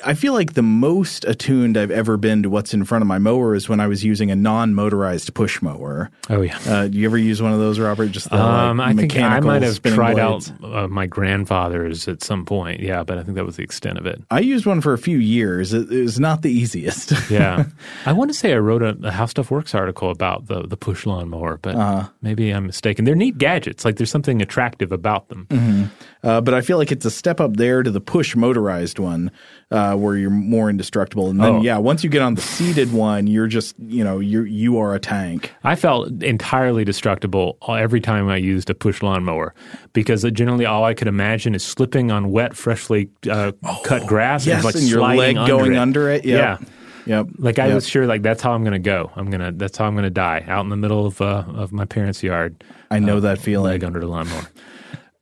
I, 0.06 0.13
feel 0.13 0.34
like 0.34 0.54
the 0.54 0.62
most 0.62 1.25
attuned 1.25 1.77
I've 1.77 1.91
ever 1.91 2.17
been 2.17 2.43
to 2.43 2.49
what's 2.49 2.73
in 2.73 2.84
front 2.86 3.01
of 3.01 3.08
my 3.08 3.17
mower 3.19 3.56
is 3.56 3.67
when 3.69 3.80
I 3.80 3.88
was 3.88 4.04
using 4.04 4.32
a 4.32 4.36
non-motorized 4.36 5.34
push 5.34 5.62
mower. 5.62 6.10
Oh 6.30 6.41
yeah. 6.41 6.58
Uh, 6.67 6.88
do 6.88 6.97
you 6.97 7.06
ever 7.06 7.17
use 7.17 7.41
one 7.41 7.54
of 7.54 7.60
those, 7.60 7.80
Robert? 7.80 8.08
Just 8.12 8.30
the 8.30 8.36
Um, 8.41 8.77
like, 8.77 8.88
I 8.89 8.93
think 8.93 9.17
I 9.17 9.39
might 9.39 9.62
have 9.63 9.82
tried 9.82 10.15
blades? 10.15 10.51
out 10.63 10.63
uh, 10.73 10.88
my 10.88 11.06
grandfather's 11.08 12.08
at 12.08 12.21
some 12.23 12.45
point. 12.45 12.80
Yeah, 12.82 13.04
but 13.04 13.17
I 13.17 13.23
think 13.23 13.36
that 13.36 13.45
was 13.45 13.56
the 13.58 13.63
extent 13.63 13.97
of 13.97 14.06
it. 14.06 14.21
I 14.30 14.39
used 14.39 14.65
one 14.65 14.82
for 14.82 14.93
a 14.93 14.97
few 14.97 15.17
years. 15.17 15.73
It, 15.73 15.91
it 15.91 16.01
was 16.04 16.19
not 16.19 16.41
the 16.41 16.51
easiest. 16.51 17.13
Yeah, 17.32 17.63
I 18.06 18.12
want 18.13 18.30
to 18.30 18.34
say 18.34 18.51
I 18.54 18.58
wrote 18.58 18.82
a, 18.84 18.97
a 19.04 19.12
How 19.12 19.25
Stuff 19.25 19.51
Works 19.51 19.73
article 19.73 20.10
about 20.12 20.47
the 20.47 20.63
the 20.67 20.75
push 20.75 21.06
lawnmower, 21.06 21.58
but 21.62 21.75
Uh-huh. 21.75 22.10
maybe 22.21 22.51
I'm 22.51 22.65
mistaken. 22.65 23.06
They're 23.06 23.15
neat 23.15 23.38
gadgets. 23.38 23.86
Like 23.86 23.95
there's 23.95 24.12
something 24.12 24.41
attractive 24.41 24.91
about 24.91 25.30
them. 25.30 25.47
Mm-hmm. 25.49 25.84
Uh, 26.23 26.41
but 26.41 26.54
I 26.54 26.62
feel 26.62 26.77
like 26.77 26.91
it's 26.91 27.06
a 27.06 27.12
step 27.12 27.39
up 27.39 27.56
there 27.58 27.84
to 27.84 27.89
the 27.89 28.01
push 28.01 28.36
motorized 28.36 28.99
one, 28.99 29.32
uh, 29.71 29.75
where 29.95 30.15
you're 30.15 30.29
more 30.29 30.69
indestructible. 30.69 31.29
And 31.29 31.39
then, 31.39 31.47
Oh. 31.55 31.61
yeah, 31.61 31.77
once 31.77 32.03
you 32.03 32.09
get 32.09 32.21
on 32.21 32.35
the 32.35 32.41
seated 32.41 32.91
one, 32.93 33.27
you're 33.27 33.47
just, 33.47 33.75
you 33.79 34.03
know, 34.03 34.19
you 34.19 34.43
you 34.43 34.77
are 34.79 34.93
a 34.95 34.99
tank. 34.99 35.51
I 35.63 35.75
felt 35.75 36.09
entirely 36.23 36.83
destructible 36.85 37.57
every 37.67 37.99
time 38.01 38.29
I 38.29 38.37
used 38.37 38.69
a 38.69 38.73
push 38.73 39.01
lawnmower 39.01 39.53
because 39.93 40.23
generally 40.31 40.65
all 40.65 40.83
I 40.85 40.93
could 40.93 41.07
imagine 41.07 41.53
is 41.55 41.63
slipping 41.63 42.11
on 42.11 42.31
wet, 42.31 42.55
freshly 42.55 43.09
uh, 43.29 43.51
cut 43.83 44.07
grass 44.07 44.45
Yes, 44.45 44.57
and 44.57 44.65
like 44.65 44.75
and 44.75 44.83
your 44.89 45.01
leg 45.01 45.37
under 45.37 45.51
going 45.51 45.73
it. 45.73 45.77
under 45.77 46.09
it. 46.09 46.25
Yep. 46.25 46.61
Yeah. 46.61 46.67
Yep. 47.07 47.27
Like 47.39 47.57
I 47.57 47.65
Yep. 47.67 47.75
was 47.75 47.87
sure, 47.89 48.05
like 48.05 48.21
that's 48.21 48.43
how 48.43 48.51
I'm 48.53 48.61
going 48.63 48.73
to 48.73 48.79
go. 48.79 49.09
I'm 49.15 49.31
gonna. 49.31 49.51
That's 49.51 49.75
how 49.77 49.85
I'm 49.85 49.93
going 49.93 50.03
to 50.03 50.11
die 50.11 50.45
out 50.47 50.63
in 50.63 50.69
the 50.69 50.77
middle 50.77 51.07
of 51.07 51.19
uh, 51.19 51.43
of 51.47 51.71
my 51.71 51.85
parents' 51.85 52.21
yard. 52.21 52.63
I 52.91 52.99
know 52.99 53.17
uh, 53.17 53.21
that 53.21 53.39
feeling. 53.39 53.71
leg 53.71 53.83
under 53.83 53.99
the 53.99 54.05
lawnmower. 54.07 54.47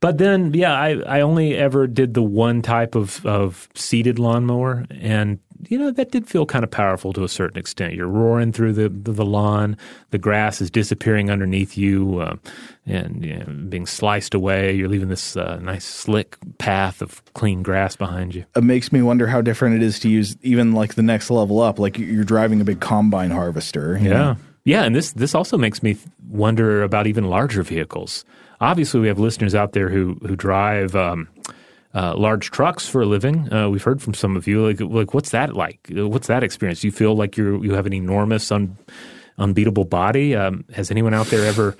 But 0.01 0.17
then, 0.17 0.53
yeah, 0.53 0.73
I, 0.73 1.01
I 1.05 1.21
only 1.21 1.55
ever 1.55 1.85
did 1.85 2.13
the 2.13 2.23
one 2.23 2.62
type 2.62 2.95
of, 2.95 3.25
of 3.25 3.67
seated 3.75 4.17
lawnmower, 4.17 4.85
and 4.89 5.39
you 5.67 5.77
know 5.77 5.91
that 5.91 6.12
did 6.12 6.25
feel 6.25 6.45
kind 6.45 6.63
of 6.63 6.71
powerful 6.71 7.12
to 7.12 7.25
a 7.25 7.27
certain 7.27 7.59
extent. 7.59 7.93
You're 7.95 8.07
roaring 8.07 8.53
through 8.53 8.73
the 8.73 8.88
the, 8.88 9.12
the 9.12 9.25
lawn, 9.25 9.75
the 10.12 10.17
grass 10.17 10.62
is 10.62 10.71
disappearing 10.71 11.29
underneath 11.29 11.77
you, 11.77 12.19
uh, 12.19 12.35
and 12.85 13.25
you 13.25 13.39
know, 13.39 13.45
being 13.67 13.85
sliced 13.85 14.33
away. 14.33 14.73
You're 14.73 14.88
leaving 14.88 15.09
this 15.09 15.35
uh, 15.35 15.57
nice 15.57 15.83
slick 15.83 16.38
path 16.59 17.01
of 17.01 17.21
clean 17.33 17.62
grass 17.62 17.97
behind 17.97 18.33
you. 18.33 18.45
It 18.55 18.63
makes 18.63 18.93
me 18.93 19.01
wonder 19.01 19.27
how 19.27 19.41
different 19.41 19.75
it 19.75 19.81
is 19.83 19.99
to 19.99 20.09
use 20.09 20.38
even 20.41 20.71
like 20.71 20.95
the 20.95 21.03
next 21.03 21.29
level 21.29 21.59
up. 21.59 21.77
Like 21.77 21.97
you're 21.97 22.23
driving 22.23 22.62
a 22.62 22.63
big 22.63 22.79
combine 22.79 23.31
harvester. 23.31 23.97
you 24.01 24.09
know? 24.09 24.15
Yeah. 24.15 24.35
Yeah, 24.65 24.83
and 24.83 24.95
this 24.95 25.13
this 25.13 25.33
also 25.33 25.57
makes 25.57 25.81
me 25.81 25.97
wonder 26.29 26.83
about 26.83 27.07
even 27.07 27.25
larger 27.25 27.63
vehicles. 27.63 28.23
Obviously, 28.61 28.99
we 28.99 29.07
have 29.07 29.19
listeners 29.19 29.55
out 29.55 29.73
there 29.73 29.89
who 29.89 30.15
who 30.21 30.35
drive 30.35 30.95
um, 30.95 31.29
uh, 31.93 32.15
large 32.15 32.51
trucks 32.51 32.87
for 32.87 33.01
a 33.01 33.05
living. 33.05 33.51
Uh, 33.51 33.69
we've 33.69 33.83
heard 33.83 34.01
from 34.01 34.13
some 34.13 34.35
of 34.35 34.47
you. 34.47 34.65
Like, 34.65 34.79
like 34.79 35.13
what's 35.13 35.31
that 35.31 35.55
like? 35.55 35.79
What's 35.89 36.27
that 36.27 36.43
experience? 36.43 36.81
Do 36.81 36.87
you 36.87 36.91
feel 36.91 37.15
like 37.15 37.37
you 37.37 37.63
you 37.63 37.73
have 37.73 37.85
an 37.85 37.93
enormous, 37.93 38.51
un, 38.51 38.77
unbeatable 39.37 39.85
body? 39.85 40.35
Um, 40.35 40.65
has 40.73 40.91
anyone 40.91 41.13
out 41.13 41.27
there 41.27 41.45
ever 41.45 41.75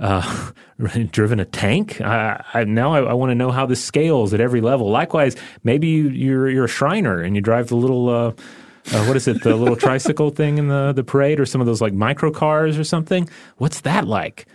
uh, 0.00 0.50
driven 1.10 1.40
a 1.40 1.44
tank? 1.44 2.00
I, 2.00 2.44
I, 2.52 2.64
now 2.64 2.94
I, 2.94 3.00
I 3.00 3.12
want 3.14 3.30
to 3.30 3.34
know 3.34 3.50
how 3.50 3.64
this 3.64 3.82
scales 3.82 4.34
at 4.34 4.40
every 4.40 4.60
level. 4.60 4.90
Likewise, 4.90 5.36
maybe 5.64 5.88
you, 5.88 6.08
you're 6.08 6.50
you're 6.50 6.64
a 6.64 6.68
Shriner 6.68 7.22
and 7.22 7.34
you 7.36 7.42
drive 7.42 7.68
the 7.68 7.76
little. 7.76 8.08
Uh, 8.08 8.32
uh, 8.90 9.04
what 9.04 9.16
is 9.16 9.28
it? 9.28 9.42
The 9.42 9.54
little 9.54 9.76
tricycle 9.86 10.30
thing 10.30 10.56
in 10.56 10.68
the, 10.68 10.92
the 10.94 11.04
parade, 11.04 11.40
or 11.40 11.44
some 11.44 11.60
of 11.60 11.66
those 11.66 11.82
like 11.82 11.92
micro 11.92 12.30
cars 12.30 12.78
or 12.78 12.84
something. 12.84 13.28
What's 13.58 13.82
that 13.82 14.06
like? 14.06 14.46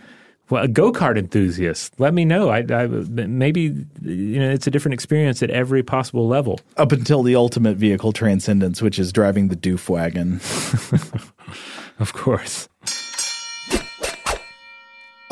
Well, 0.50 0.64
a 0.64 0.68
go 0.68 0.92
kart 0.92 1.16
enthusiast, 1.16 1.98
let 1.98 2.12
me 2.12 2.24
know. 2.24 2.50
I, 2.50 2.58
I 2.58 2.86
maybe 2.86 3.86
you 4.02 4.38
know 4.38 4.50
it's 4.50 4.66
a 4.66 4.70
different 4.70 4.94
experience 4.94 5.42
at 5.42 5.50
every 5.50 5.82
possible 5.82 6.28
level. 6.28 6.60
Up 6.76 6.92
until 6.92 7.22
the 7.22 7.34
ultimate 7.34 7.76
vehicle 7.76 8.12
transcendence, 8.12 8.82
which 8.82 8.98
is 8.98 9.12
driving 9.12 9.48
the 9.48 9.56
doof 9.56 9.88
wagon. 9.88 10.40
Of 12.00 12.12
course. 12.12 12.68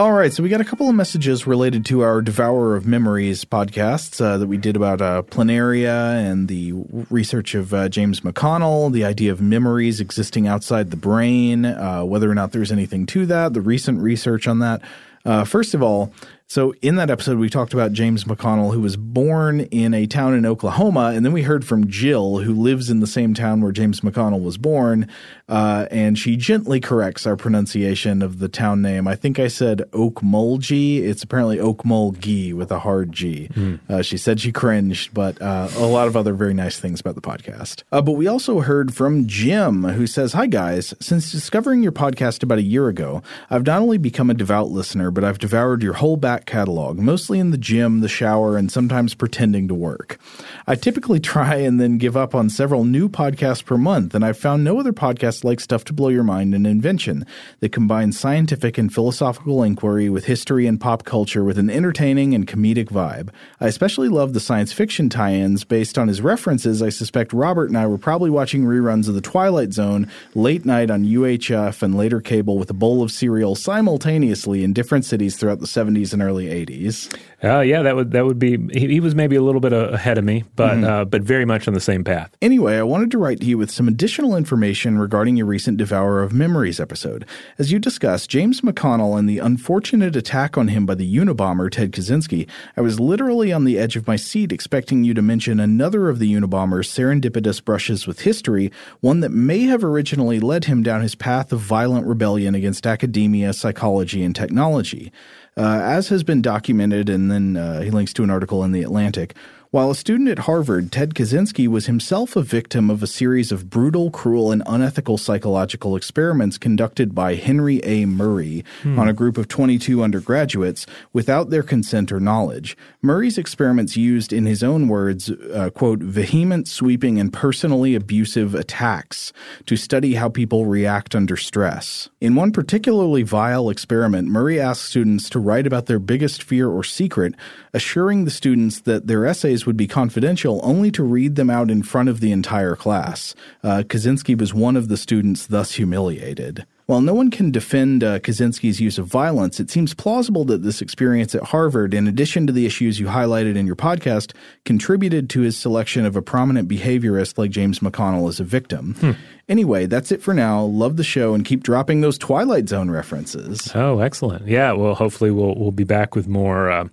All 0.02 0.10
right, 0.10 0.32
so 0.32 0.42
we 0.42 0.48
got 0.48 0.60
a 0.60 0.64
couple 0.64 0.88
of 0.88 0.96
messages 0.96 1.46
related 1.46 1.86
to 1.86 2.00
our 2.00 2.20
Devourer 2.20 2.74
of 2.74 2.84
Memories 2.88 3.44
podcasts 3.44 4.20
uh, 4.20 4.36
that 4.36 4.48
we 4.48 4.56
did 4.56 4.74
about 4.74 5.00
uh, 5.00 5.22
planaria 5.22 6.28
and 6.28 6.48
the 6.48 6.72
research 7.08 7.54
of 7.54 7.72
uh, 7.72 7.88
James 7.88 8.22
McConnell, 8.22 8.90
the 8.90 9.04
idea 9.04 9.30
of 9.30 9.40
memories 9.40 10.00
existing 10.00 10.48
outside 10.48 10.90
the 10.90 10.96
brain, 10.96 11.64
uh, 11.64 12.02
whether 12.02 12.28
or 12.28 12.34
not 12.34 12.50
there's 12.50 12.72
anything 12.72 13.06
to 13.06 13.26
that, 13.26 13.52
the 13.52 13.60
recent 13.60 14.00
research 14.00 14.48
on 14.48 14.58
that. 14.58 14.82
Uh, 15.24 15.44
first 15.44 15.72
of 15.72 15.84
all, 15.84 16.12
so 16.48 16.74
in 16.82 16.96
that 16.96 17.08
episode, 17.08 17.38
we 17.38 17.48
talked 17.48 17.72
about 17.72 17.92
James 17.92 18.24
McConnell, 18.24 18.74
who 18.74 18.80
was 18.80 18.96
born 18.96 19.60
in 19.60 19.94
a 19.94 20.06
town 20.06 20.34
in 20.34 20.44
Oklahoma, 20.44 21.12
and 21.14 21.24
then 21.24 21.32
we 21.32 21.42
heard 21.42 21.64
from 21.64 21.88
Jill, 21.88 22.40
who 22.40 22.52
lives 22.52 22.90
in 22.90 23.00
the 23.00 23.06
same 23.06 23.32
town 23.32 23.62
where 23.62 23.72
James 23.72 24.00
McConnell 24.00 24.42
was 24.42 24.58
born, 24.58 25.08
uh, 25.52 25.86
and 25.90 26.18
she 26.18 26.34
gently 26.34 26.80
corrects 26.80 27.26
our 27.26 27.36
pronunciation 27.36 28.22
of 28.22 28.38
the 28.38 28.48
town 28.48 28.80
name. 28.80 29.06
I 29.06 29.14
think 29.14 29.38
I 29.38 29.48
said 29.48 29.82
Oakmulgee. 29.92 31.02
It's 31.02 31.22
apparently 31.22 31.58
Okmulgee 31.58 32.54
with 32.54 32.72
a 32.72 32.78
hard 32.78 33.12
G. 33.12 33.50
Uh, 33.86 34.00
she 34.00 34.16
said 34.16 34.40
she 34.40 34.50
cringed, 34.50 35.12
but 35.12 35.40
uh, 35.42 35.68
a 35.76 35.84
lot 35.84 36.08
of 36.08 36.16
other 36.16 36.32
very 36.32 36.54
nice 36.54 36.80
things 36.80 37.00
about 37.00 37.16
the 37.16 37.20
podcast. 37.20 37.82
Uh, 37.92 38.00
but 38.00 38.12
we 38.12 38.26
also 38.26 38.60
heard 38.60 38.94
from 38.94 39.26
Jim, 39.26 39.84
who 39.84 40.06
says, 40.06 40.32
Hi, 40.32 40.46
guys. 40.46 40.94
Since 41.00 41.30
discovering 41.30 41.82
your 41.82 41.92
podcast 41.92 42.42
about 42.42 42.56
a 42.56 42.62
year 42.62 42.88
ago, 42.88 43.22
I've 43.50 43.66
not 43.66 43.82
only 43.82 43.98
become 43.98 44.30
a 44.30 44.34
devout 44.34 44.70
listener, 44.70 45.10
but 45.10 45.22
I've 45.22 45.38
devoured 45.38 45.82
your 45.82 45.94
whole 45.94 46.16
back 46.16 46.46
catalog, 46.46 46.98
mostly 46.98 47.38
in 47.38 47.50
the 47.50 47.58
gym, 47.58 48.00
the 48.00 48.08
shower, 48.08 48.56
and 48.56 48.72
sometimes 48.72 49.12
pretending 49.12 49.68
to 49.68 49.74
work. 49.74 50.18
I 50.66 50.76
typically 50.76 51.20
try 51.32 51.56
and 51.56 51.78
then 51.78 51.98
give 51.98 52.16
up 52.16 52.34
on 52.34 52.48
several 52.48 52.84
new 52.84 53.10
podcasts 53.10 53.62
per 53.62 53.76
month, 53.76 54.14
and 54.14 54.24
I've 54.24 54.38
found 54.38 54.64
no 54.64 54.80
other 54.80 54.94
podcast 54.94 55.41
like 55.44 55.60
Stuff 55.60 55.84
to 55.84 55.92
Blow 55.92 56.08
Your 56.08 56.22
Mind 56.22 56.54
and 56.54 56.66
Invention 56.66 57.26
that 57.60 57.72
combines 57.72 58.18
scientific 58.18 58.78
and 58.78 58.92
philosophical 58.92 59.62
inquiry 59.62 60.08
with 60.08 60.24
history 60.24 60.66
and 60.66 60.80
pop 60.80 61.04
culture 61.04 61.44
with 61.44 61.58
an 61.58 61.70
entertaining 61.70 62.34
and 62.34 62.46
comedic 62.46 62.88
vibe. 62.88 63.30
I 63.60 63.66
especially 63.66 64.08
love 64.08 64.32
the 64.32 64.40
science 64.40 64.72
fiction 64.72 65.08
tie 65.08 65.34
ins 65.34 65.64
based 65.64 65.98
on 65.98 66.08
his 66.08 66.20
references. 66.20 66.82
I 66.82 66.88
suspect 66.88 67.32
Robert 67.32 67.68
and 67.68 67.78
I 67.78 67.86
were 67.86 67.98
probably 67.98 68.30
watching 68.30 68.64
reruns 68.64 69.08
of 69.08 69.14
The 69.14 69.20
Twilight 69.20 69.72
Zone 69.72 70.10
late 70.34 70.64
night 70.64 70.90
on 70.90 71.04
UHF 71.04 71.82
and 71.82 71.94
later 71.94 72.20
cable 72.20 72.58
with 72.58 72.70
a 72.70 72.74
bowl 72.74 73.02
of 73.02 73.10
cereal 73.10 73.54
simultaneously 73.54 74.64
in 74.64 74.72
different 74.72 75.04
cities 75.04 75.36
throughout 75.36 75.60
the 75.60 75.66
70s 75.66 76.12
and 76.12 76.22
early 76.22 76.46
80s. 76.46 77.14
Uh, 77.44 77.60
yeah, 77.60 77.82
that 77.82 77.96
would 77.96 78.12
that 78.12 78.24
would 78.24 78.38
be. 78.38 78.56
He, 78.72 78.86
he 78.86 79.00
was 79.00 79.16
maybe 79.16 79.34
a 79.34 79.42
little 79.42 79.60
bit 79.60 79.72
ahead 79.72 80.16
of 80.16 80.24
me, 80.24 80.44
but 80.54 80.84
uh, 80.84 81.04
but 81.04 81.22
very 81.22 81.44
much 81.44 81.66
on 81.66 81.74
the 81.74 81.80
same 81.80 82.04
path. 82.04 82.36
Anyway, 82.40 82.76
I 82.78 82.84
wanted 82.84 83.10
to 83.12 83.18
write 83.18 83.40
to 83.40 83.46
you 83.46 83.58
with 83.58 83.70
some 83.70 83.88
additional 83.88 84.36
information 84.36 84.96
regarding 84.98 85.31
your 85.36 85.46
recent 85.46 85.78
Devourer 85.78 86.22
of 86.22 86.32
Memories 86.32 86.80
episode. 86.80 87.26
As 87.58 87.72
you 87.72 87.78
discussed, 87.78 88.30
James 88.30 88.60
McConnell 88.60 89.18
and 89.18 89.28
the 89.28 89.38
unfortunate 89.38 90.16
attack 90.16 90.56
on 90.56 90.68
him 90.68 90.86
by 90.86 90.94
the 90.94 91.16
Unabomber 91.16 91.70
Ted 91.70 91.92
Kaczynski, 91.92 92.48
I 92.76 92.80
was 92.80 93.00
literally 93.00 93.52
on 93.52 93.64
the 93.64 93.78
edge 93.78 93.96
of 93.96 94.06
my 94.06 94.16
seat 94.16 94.52
expecting 94.52 95.04
you 95.04 95.14
to 95.14 95.22
mention 95.22 95.60
another 95.60 96.08
of 96.08 96.18
the 96.18 96.32
Unabomber's 96.32 96.88
serendipitous 96.88 97.64
brushes 97.64 98.06
with 98.06 98.20
history, 98.20 98.70
one 99.00 99.20
that 99.20 99.30
may 99.30 99.60
have 99.62 99.84
originally 99.84 100.40
led 100.40 100.64
him 100.64 100.82
down 100.82 101.02
his 101.02 101.14
path 101.14 101.52
of 101.52 101.60
violent 101.60 102.06
rebellion 102.06 102.54
against 102.54 102.86
academia, 102.86 103.52
psychology, 103.52 104.22
and 104.22 104.34
technology. 104.34 105.12
Uh, 105.56 105.80
as 105.82 106.08
has 106.08 106.22
been 106.22 106.40
documented, 106.40 107.10
and 107.10 107.30
then 107.30 107.56
uh, 107.56 107.82
he 107.82 107.90
links 107.90 108.14
to 108.14 108.22
an 108.22 108.30
article 108.30 108.64
in 108.64 108.72
The 108.72 108.82
Atlantic. 108.82 109.34
While 109.72 109.90
a 109.90 109.94
student 109.94 110.28
at 110.28 110.40
Harvard, 110.40 110.92
Ted 110.92 111.14
Kaczynski 111.14 111.66
was 111.66 111.86
himself 111.86 112.36
a 112.36 112.42
victim 112.42 112.90
of 112.90 113.02
a 113.02 113.06
series 113.06 113.50
of 113.50 113.70
brutal, 113.70 114.10
cruel, 114.10 114.52
and 114.52 114.62
unethical 114.66 115.16
psychological 115.16 115.96
experiments 115.96 116.58
conducted 116.58 117.14
by 117.14 117.36
Henry 117.36 117.80
A. 117.82 118.04
Murray 118.04 118.66
on 118.84 119.08
a 119.08 119.14
group 119.14 119.38
of 119.38 119.48
22 119.48 120.02
undergraduates 120.02 120.84
without 121.14 121.48
their 121.48 121.62
consent 121.62 122.12
or 122.12 122.20
knowledge. 122.20 122.76
Murray's 123.00 123.38
experiments 123.38 123.96
used, 123.96 124.30
in 124.30 124.44
his 124.44 124.62
own 124.62 124.88
words, 124.88 125.30
uh, 125.30 125.70
quote, 125.70 126.00
vehement, 126.00 126.68
sweeping, 126.68 127.18
and 127.18 127.32
personally 127.32 127.94
abusive 127.94 128.54
attacks 128.54 129.32
to 129.64 129.78
study 129.78 130.16
how 130.16 130.28
people 130.28 130.66
react 130.66 131.14
under 131.14 131.38
stress. 131.38 132.10
In 132.20 132.34
one 132.34 132.52
particularly 132.52 133.22
vile 133.22 133.70
experiment, 133.70 134.28
Murray 134.28 134.60
asked 134.60 134.84
students 134.84 135.30
to 135.30 135.38
write 135.38 135.66
about 135.66 135.86
their 135.86 135.98
biggest 135.98 136.42
fear 136.42 136.68
or 136.68 136.84
secret, 136.84 137.34
assuring 137.72 138.26
the 138.26 138.30
students 138.30 138.78
that 138.80 139.06
their 139.06 139.24
essays 139.24 139.61
essays 139.62 139.66
would 139.66 139.76
be 139.76 139.86
confidential, 139.86 140.60
only 140.62 140.90
to 140.90 141.02
read 141.02 141.36
them 141.36 141.50
out 141.50 141.70
in 141.70 141.82
front 141.82 142.08
of 142.08 142.20
the 142.20 142.32
entire 142.32 142.76
class. 142.76 143.34
Uh, 143.62 143.82
Kaczynski 143.86 144.38
was 144.38 144.52
one 144.52 144.76
of 144.76 144.88
the 144.88 144.96
students 144.96 145.46
thus 145.46 145.76
humiliated. 145.76 146.66
While 146.86 147.00
no 147.00 147.14
one 147.14 147.30
can 147.30 147.52
defend 147.52 148.02
uh, 148.02 148.18
Kaczynski's 148.18 148.80
use 148.80 148.98
of 148.98 149.06
violence, 149.06 149.60
it 149.60 149.70
seems 149.70 149.94
plausible 149.94 150.44
that 150.46 150.62
this 150.62 150.82
experience 150.82 151.34
at 151.34 151.44
Harvard, 151.44 151.94
in 151.94 152.08
addition 152.08 152.46
to 152.46 152.52
the 152.52 152.66
issues 152.66 152.98
you 152.98 153.06
highlighted 153.06 153.56
in 153.56 153.66
your 153.66 153.76
podcast, 153.76 154.34
contributed 154.64 155.30
to 155.30 155.42
his 155.42 155.56
selection 155.56 156.04
of 156.04 156.16
a 156.16 156.22
prominent 156.22 156.68
behaviorist 156.68 157.38
like 157.38 157.52
James 157.52 157.78
McConnell 157.78 158.28
as 158.28 158.40
a 158.40 158.44
victim. 158.44 158.94
Hmm. 158.94 159.12
Anyway, 159.48 159.86
that's 159.86 160.10
it 160.10 160.22
for 160.22 160.34
now. 160.34 160.62
Love 160.62 160.96
the 160.96 161.04
show 161.04 161.34
and 161.34 161.44
keep 161.44 161.62
dropping 161.62 162.00
those 162.00 162.18
Twilight 162.18 162.68
Zone 162.68 162.90
references. 162.90 163.70
Oh, 163.74 164.00
excellent. 164.00 164.46
Yeah, 164.46 164.72
well, 164.72 164.94
hopefully 164.94 165.30
we'll 165.30 165.54
we'll 165.54 165.72
be 165.72 165.84
back 165.84 166.16
with 166.16 166.26
more 166.26 166.70
uh, 166.70 166.88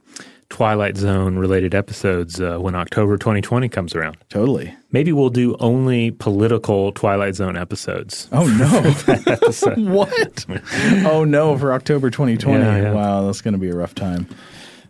Twilight 0.50 0.98
Zone 0.98 1.38
related 1.38 1.76
episodes 1.76 2.42
uh, 2.42 2.58
when 2.58 2.76
October 2.76 3.18
2020 3.18 3.70
comes 3.70 3.96
around. 3.96 4.18
Totally. 4.30 4.74
Maybe 4.92 5.12
we'll 5.12 5.30
do 5.30 5.56
only 5.60 6.12
political 6.12 6.92
Twilight 6.92 7.36
Zone 7.36 7.56
episodes. 7.56 8.28
Oh 8.32 8.48
no! 8.48 9.84
what? 9.94 10.46
oh 11.06 11.24
no! 11.24 11.58
For 11.58 11.72
October 11.72 12.10
2020. 12.10 12.64
Yeah, 12.64 12.82
yeah. 12.82 12.92
Wow, 12.94 13.26
that's 13.26 13.42
going 13.42 13.54
to 13.54 13.60
be 13.60 13.70
a 13.70 13.76
rough 13.76 13.94
time. 13.94 14.28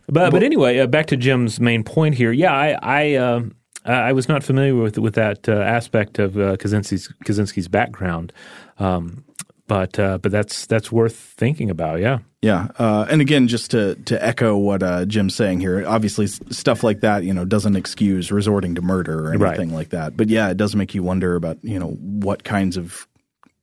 But 0.08 0.32
but 0.32 0.43
anyway, 0.43 0.80
uh, 0.80 0.88
back 0.88 1.08
to 1.08 1.17
Jim's 1.17 1.60
main 1.60 1.84
point 1.84 2.15
here. 2.15 2.32
Yeah, 2.32 2.54
I 2.54 2.78
I, 2.82 3.13
uh, 3.15 3.41
I 3.86 4.13
was 4.13 4.28
not 4.28 4.43
familiar 4.43 4.76
with 4.76 4.98
with 4.98 5.15
that 5.15 5.48
uh, 5.48 5.54
aspect 5.54 6.19
of 6.19 6.38
uh, 6.38 6.56
Kaczynski's, 6.58 7.13
Kaczynski's 7.26 7.67
background. 7.67 8.34
Um, 8.80 9.24
but 9.67 10.00
uh, 10.00 10.17
but 10.17 10.32
that's 10.32 10.65
that's 10.65 10.91
worth 10.91 11.15
thinking 11.15 11.69
about. 11.69 12.00
Yeah. 12.00 12.19
Yeah, 12.41 12.69
uh, 12.80 13.06
and 13.10 13.19
again, 13.19 13.49
just 13.49 13.71
to 13.71 13.95
to 14.06 14.23
echo 14.23 14.56
what 14.56 14.82
uh, 14.82 15.06
Jim's 15.06 15.36
saying 15.36 15.60
here, 15.60 15.86
obviously 15.86 16.28
stuff 16.28 16.84
like 16.84 17.02
that, 17.02 17.25
you 17.25 17.34
know, 17.34 17.43
doesn't 17.43 17.75
excuse 17.75 18.32
resorting 18.32 18.75
to 18.75 18.82
murder 18.82 19.25
or 19.25 19.34
anything 19.34 19.69
right. 19.69 19.75
like 19.75 19.89
that. 19.89 20.15
But 20.15 20.30
yeah, 20.30 20.49
it 20.49 20.56
does 20.56 20.73
make 20.73 20.95
you 20.95 21.04
wonder 21.04 21.36
about 21.36 21.58
you 21.63 21.78
know 21.78 21.89
what 21.89 22.45
kinds 22.45 22.78
of 22.78 23.08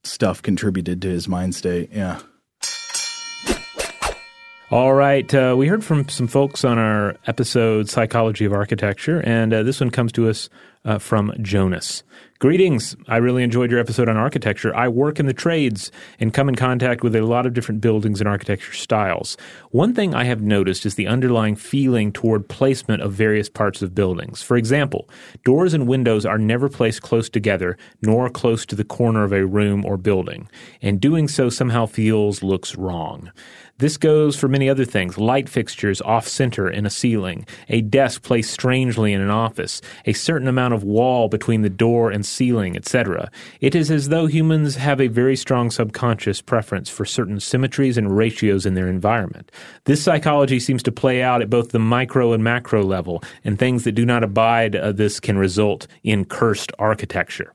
stuff 0.05 0.43
contributed 0.43 1.01
to 1.03 1.09
his 1.09 1.27
mind 1.27 1.55
state. 1.55 1.91
Yeah. 1.93 2.21
All 4.69 4.95
right. 4.95 5.33
Uh, 5.33 5.55
we 5.57 5.69
heard 5.69 5.85
from 5.85 6.09
some 6.09 6.27
folks 6.27 6.65
on 6.65 6.77
our 6.77 7.15
episode, 7.29 7.89
Psychology 7.89 8.45
of 8.45 8.53
Architecture, 8.53 9.21
and 9.21 9.55
uh, 9.55 9.63
this 9.63 9.79
one 9.79 9.91
comes 9.91 10.11
to 10.13 10.29
us 10.29 10.49
uh, 10.85 10.99
from 10.99 11.33
Jonas. 11.41 12.03
Greetings. 12.39 12.95
I 13.09 13.17
really 13.17 13.43
enjoyed 13.45 13.71
your 13.71 13.81
episode 13.81 14.09
on 14.09 14.17
architecture. 14.17 14.75
I 14.77 14.89
work 14.89 15.19
in 15.19 15.27
the 15.27 15.33
trades 15.33 15.91
and 16.21 16.35
come 16.35 16.49
in 16.49 16.55
contact 16.55 17.03
with 17.03 17.17
a 17.17 17.23
lot 17.23 17.47
of 17.47 17.55
different 17.55 17.81
buildings 17.81 18.21
and 18.21 18.29
architecture 18.29 18.75
styles. 18.75 19.39
One 19.71 19.95
thing 19.95 20.15
I 20.15 20.25
have 20.25 20.43
noticed 20.43 20.85
is 20.85 20.97
the 20.97 21.07
underlying 21.07 21.57
feeling 21.57 22.13
toward 22.13 22.49
placement 22.49 23.03
of 23.03 23.13
various 23.13 23.49
parts 23.49 23.81
of 23.83 23.95
buildings. 23.95 24.43
For 24.43 24.57
example, 24.57 25.09
doors 25.45 25.75
and 25.75 25.89
windows 25.89 26.27
are 26.27 26.39
never 26.39 26.69
placed 26.69 27.03
close 27.03 27.31
together 27.31 27.79
nor 28.03 28.29
close 28.29 28.67
to 28.67 28.77
the 28.77 28.85
corner 28.85 29.25
of 29.25 29.33
a 29.33 29.47
room 29.47 29.85
or 29.87 29.97
building, 29.97 30.49
and 30.83 31.01
doing 31.01 31.29
so 31.29 31.49
somehow 31.49 31.87
feels 31.87 32.43
looks 32.43 32.75
wrong. 32.75 33.31
This 33.79 33.99
goes 33.99 34.37
for 34.37 34.49
many 34.49 34.71
other 34.71 34.87
things 34.87 35.19
light 35.19 35.51
fixtures 35.51 36.01
off 36.01 36.27
center 36.27 36.67
in 36.71 36.87
a 36.87 36.91
ceiling, 36.91 37.47
a 37.69 37.83
desk 37.83 38.23
placed 38.23 38.51
strangely 38.51 39.13
in 39.13 39.21
an 39.21 39.29
office, 39.29 39.83
a 40.07 40.15
certain 40.15 40.49
amount 40.49 40.73
of 40.73 40.83
wall 40.83 41.29
between 41.29 41.61
the 41.61 41.69
door 41.69 42.11
and 42.11 42.25
ceiling, 42.25 42.75
etc. 42.75 43.31
It 43.61 43.75
is 43.75 43.91
as 43.91 44.09
though 44.09 44.25
humans 44.25 44.77
have 44.77 44.99
a 44.99 45.09
very 45.09 45.37
strong 45.37 45.71
subconscious 45.71 46.41
preference 46.41 46.89
for 46.89 47.05
certain 47.05 47.39
symmetries 47.39 47.99
and 47.99 48.17
ratios 48.17 48.65
in 48.65 48.73
their 48.73 48.89
environment. 48.89 49.53
This 49.85 50.03
psychology 50.03 50.59
seems 50.59 50.83
to 50.85 50.93
play 50.93 51.23
out 51.23 51.43
at 51.43 51.51
both 51.51 51.73
the 51.73 51.79
micro 51.79 52.33
and 52.33 52.43
macro 52.43 52.83
level, 52.83 53.23
and 53.45 53.59
things 53.59 53.85
that 53.85 53.93
do 53.93 54.07
not 54.07 54.25
abide 54.25 54.75
uh, 54.75 54.93
this 54.93 55.21
can 55.21 55.37
result 55.37 55.87
in 56.03 56.25
cursed 56.25 56.73
architecture. 56.79 57.53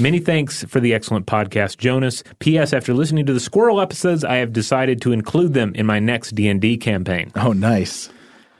Many 0.00 0.18
thanks 0.18 0.64
for 0.64 0.80
the 0.80 0.92
excellent 0.94 1.26
podcast, 1.26 1.78
Jonas. 1.78 2.24
P.S. 2.40 2.72
After 2.72 2.92
listening 2.92 3.24
to 3.26 3.32
the 3.32 3.38
squirrel 3.38 3.80
episodes, 3.80 4.24
I 4.24 4.36
have 4.36 4.52
decided 4.52 5.00
to 5.02 5.12
include 5.12 5.54
them 5.54 5.59
them 5.60 5.74
in 5.74 5.86
my 5.86 5.98
next 5.98 6.34
D 6.34 6.48
and 6.48 6.60
D 6.60 6.76
campaign. 6.76 7.32
Oh, 7.36 7.52
nice. 7.52 8.10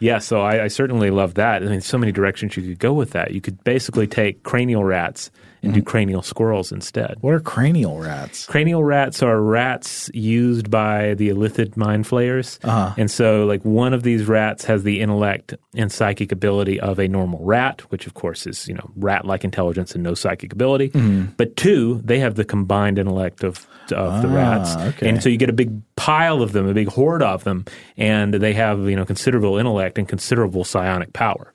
Yeah, 0.01 0.19
so 0.19 0.41
I, 0.41 0.65
I, 0.65 0.69
certainly 0.69 1.11
love 1.11 1.35
that. 1.35 1.63
I 1.63 1.67
mean, 1.67 1.83
so 1.83 1.99
many 1.99 2.11
directions 2.11 2.57
you 2.57 2.63
could 2.63 2.79
go 2.79 2.95
with 2.95 3.11
that. 3.11 3.33
You 3.33 3.43
could 3.43 3.63
basically 3.65 4.07
take 4.07 4.43
cranial 4.43 4.83
rats 4.83 5.31
and 5.63 5.73
mm-hmm. 5.73 5.81
do 5.81 5.85
cranial 5.85 6.23
squirrels 6.23 6.73
instead. 6.73 7.17
What 7.21 7.35
are 7.35 7.41
cranial 7.41 7.99
rats? 7.99 8.47
Cranial 8.47 8.83
rats 8.83 9.23
are 9.23 9.39
rats 9.43 10.11
used 10.15 10.71
by 10.71 11.13
the 11.15 11.29
Illithid 11.29 11.77
mind 11.77 12.07
flayers. 12.07 12.59
Uh-huh. 12.63 12.95
And 12.97 13.11
so, 13.11 13.45
like, 13.45 13.63
one 13.63 13.93
of 13.93 14.03
these 14.03 14.25
rats 14.25 14.65
has 14.65 14.85
the 14.85 15.03
intellect 15.03 15.55
and 15.75 15.93
psychic 15.93 16.33
ability 16.33 16.81
of 16.81 16.99
a 16.99 17.07
normal 17.07 17.45
rat, 17.45 17.83
which, 17.91 18.07
of 18.07 18.15
course, 18.15 18.47
is, 18.47 18.67
you 18.69 18.75
know, 18.75 18.91
rat 18.97 19.27
like 19.27 19.45
intelligence 19.45 19.95
and 19.95 20.03
no 20.03 20.15
psychic 20.15 20.55
ability. 20.55 20.89
Mm-hmm. 20.91 21.33
But 21.37 21.57
two, 21.57 22.01
they 22.05 22.21
have 22.21 22.37
the 22.37 22.45
combined 22.47 22.99
intellect 22.99 23.45
of, 23.45 23.67
of 23.93 24.13
ah, 24.13 24.23
the 24.23 24.29
rats. 24.29 24.77
Okay. 24.77 25.11
And 25.11 25.23
so 25.23 25.29
you 25.29 25.37
get 25.37 25.51
a 25.51 25.55
big 25.55 25.90
pile 26.01 26.41
of 26.41 26.53
them, 26.53 26.67
a 26.67 26.73
big 26.73 26.89
horde 26.89 27.23
of 27.23 27.45
them, 27.45 27.67
and 27.99 28.33
they 28.33 28.55
have, 28.55 28.89
you 28.89 28.97
know, 28.97 29.05
considerable 29.05 29.59
intellect 29.59 29.99
and 29.99 30.09
considerable 30.09 30.65
psionic 30.65 31.13
power. 31.13 31.53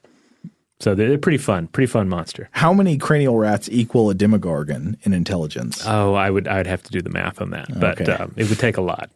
So 0.78 0.94
they're 0.94 1.18
pretty 1.18 1.38
fun, 1.38 1.66
pretty 1.66 1.88
fun 1.88 2.08
monster. 2.08 2.48
How 2.52 2.72
many 2.72 2.96
cranial 2.96 3.36
rats 3.38 3.68
equal 3.72 4.08
a 4.08 4.14
demogorgon 4.14 4.98
in 5.02 5.12
intelligence? 5.12 5.82
Oh, 5.84 6.14
I 6.14 6.30
would 6.30 6.46
I'd 6.46 6.68
have 6.68 6.82
to 6.84 6.92
do 6.92 7.02
the 7.02 7.10
math 7.10 7.40
on 7.40 7.50
that, 7.50 7.66
but 7.80 8.00
okay. 8.00 8.12
uh, 8.12 8.28
it 8.36 8.48
would 8.48 8.60
take 8.60 8.76
a 8.76 8.82
lot. 8.82 9.10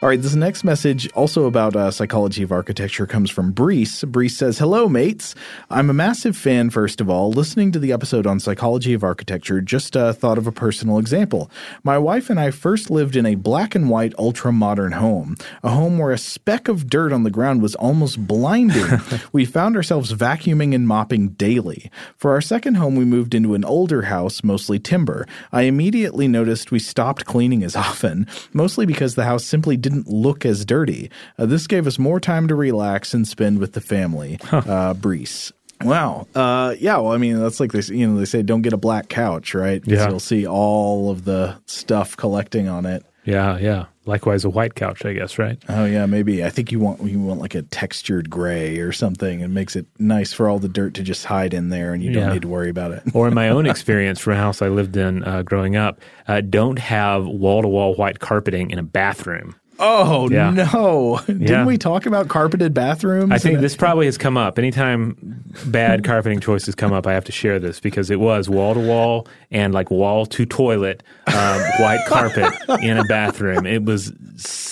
All 0.00 0.08
right, 0.08 0.22
this 0.22 0.36
next 0.36 0.62
message, 0.62 1.10
also 1.14 1.46
about 1.46 1.74
uh, 1.74 1.90
psychology 1.90 2.44
of 2.44 2.52
architecture, 2.52 3.04
comes 3.04 3.32
from 3.32 3.52
Brees. 3.52 4.04
Brees 4.04 4.30
says, 4.30 4.56
Hello, 4.56 4.88
mates. 4.88 5.34
I'm 5.70 5.90
a 5.90 5.92
massive 5.92 6.36
fan, 6.36 6.70
first 6.70 7.00
of 7.00 7.10
all. 7.10 7.32
Listening 7.32 7.72
to 7.72 7.80
the 7.80 7.90
episode 7.90 8.24
on 8.24 8.38
psychology 8.38 8.94
of 8.94 9.02
architecture, 9.02 9.60
just 9.60 9.96
uh, 9.96 10.12
thought 10.12 10.38
of 10.38 10.46
a 10.46 10.52
personal 10.52 11.00
example. 11.00 11.50
My 11.82 11.98
wife 11.98 12.30
and 12.30 12.38
I 12.38 12.52
first 12.52 12.90
lived 12.90 13.16
in 13.16 13.26
a 13.26 13.34
black 13.34 13.74
and 13.74 13.90
white, 13.90 14.14
ultra 14.20 14.52
modern 14.52 14.92
home, 14.92 15.36
a 15.64 15.70
home 15.70 15.98
where 15.98 16.12
a 16.12 16.18
speck 16.18 16.68
of 16.68 16.88
dirt 16.88 17.12
on 17.12 17.24
the 17.24 17.30
ground 17.32 17.60
was 17.60 17.74
almost 17.74 18.24
blinding. 18.24 19.00
we 19.32 19.44
found 19.44 19.74
ourselves 19.74 20.12
vacuuming 20.12 20.76
and 20.76 20.86
mopping 20.86 21.30
daily. 21.30 21.90
For 22.16 22.30
our 22.30 22.40
second 22.40 22.76
home, 22.76 22.94
we 22.94 23.04
moved 23.04 23.34
into 23.34 23.54
an 23.54 23.64
older 23.64 24.02
house, 24.02 24.44
mostly 24.44 24.78
timber. 24.78 25.26
I 25.50 25.62
immediately 25.62 26.28
noticed 26.28 26.70
we 26.70 26.78
stopped 26.78 27.24
cleaning 27.24 27.64
as 27.64 27.74
often, 27.74 28.28
mostly 28.52 28.86
because 28.86 29.16
the 29.16 29.24
house 29.24 29.44
simply 29.44 29.76
didn't 29.76 29.87
didn't 29.88 30.06
look 30.08 30.44
as 30.44 30.64
dirty. 30.64 31.10
Uh, 31.38 31.46
this 31.46 31.66
gave 31.66 31.86
us 31.86 31.98
more 31.98 32.20
time 32.20 32.48
to 32.48 32.54
relax 32.54 33.14
and 33.14 33.26
spend 33.26 33.58
with 33.58 33.72
the 33.72 33.80
family. 33.80 34.38
Huh. 34.42 34.58
Uh, 34.58 34.94
Brees. 34.94 35.52
Wow. 35.82 36.26
Uh, 36.34 36.74
yeah. 36.78 36.96
Well, 36.98 37.12
I 37.12 37.18
mean, 37.18 37.38
that's 37.38 37.60
like 37.60 37.72
they, 37.72 37.80
you 37.94 38.06
know, 38.06 38.18
they 38.18 38.24
say 38.24 38.42
don't 38.42 38.62
get 38.62 38.72
a 38.72 38.76
black 38.78 39.08
couch, 39.08 39.54
right? 39.54 39.80
Yeah. 39.86 40.08
You'll 40.08 40.20
see 40.20 40.46
all 40.46 41.10
of 41.10 41.24
the 41.24 41.56
stuff 41.66 42.16
collecting 42.16 42.68
on 42.68 42.84
it. 42.84 43.04
Yeah. 43.24 43.58
Yeah. 43.58 43.86
Likewise, 44.04 44.44
a 44.46 44.48
white 44.48 44.74
couch, 44.74 45.04
I 45.04 45.12
guess, 45.12 45.38
right? 45.38 45.62
Oh 45.68 45.84
yeah, 45.84 46.06
maybe. 46.06 46.42
I 46.42 46.48
think 46.48 46.72
you 46.72 46.80
want 46.80 47.02
you 47.02 47.20
want 47.20 47.40
like 47.40 47.54
a 47.54 47.60
textured 47.60 48.30
gray 48.30 48.78
or 48.78 48.90
something, 48.90 49.42
and 49.42 49.52
makes 49.52 49.76
it 49.76 49.84
nice 49.98 50.32
for 50.32 50.48
all 50.48 50.58
the 50.58 50.66
dirt 50.68 50.94
to 50.94 51.02
just 51.02 51.26
hide 51.26 51.52
in 51.52 51.68
there, 51.68 51.92
and 51.92 52.02
you 52.02 52.10
don't 52.10 52.32
need 52.32 52.40
to 52.40 52.48
worry 52.48 52.70
about 52.70 52.92
it. 52.92 53.02
or 53.12 53.28
in 53.28 53.34
my 53.34 53.50
own 53.50 53.66
experience, 53.70 54.18
from 54.18 54.32
a 54.32 54.36
house 54.36 54.62
I 54.62 54.68
lived 54.68 54.96
in 54.96 55.24
uh, 55.24 55.42
growing 55.42 55.76
up, 55.76 56.00
uh, 56.26 56.40
don't 56.40 56.78
have 56.78 57.26
wall 57.26 57.60
to 57.60 57.68
wall 57.68 57.94
white 57.96 58.18
carpeting 58.18 58.70
in 58.70 58.78
a 58.78 58.82
bathroom. 58.82 59.54
Oh 59.78 60.28
yeah. 60.28 60.50
no! 60.50 61.20
Didn't 61.26 61.42
yeah. 61.42 61.64
we 61.64 61.78
talk 61.78 62.06
about 62.06 62.28
carpeted 62.28 62.74
bathrooms? 62.74 63.30
I 63.30 63.38
think 63.38 63.60
this 63.60 63.76
probably 63.76 64.06
has 64.06 64.18
come 64.18 64.36
up. 64.36 64.58
Anytime 64.58 65.44
bad 65.66 66.04
carpeting 66.04 66.40
choices 66.40 66.74
come 66.74 66.92
up, 66.92 67.06
I 67.06 67.12
have 67.12 67.24
to 67.24 67.32
share 67.32 67.58
this 67.58 67.78
because 67.78 68.10
it 68.10 68.18
was 68.18 68.48
wall 68.48 68.74
to 68.74 68.80
wall 68.80 69.28
and 69.50 69.72
like 69.72 69.90
wall 69.90 70.26
to 70.26 70.44
toilet 70.46 71.02
um, 71.28 71.60
white 71.78 72.04
carpet 72.08 72.52
in 72.82 72.98
a 72.98 73.04
bathroom. 73.04 73.66
It 73.66 73.84
was 73.84 74.12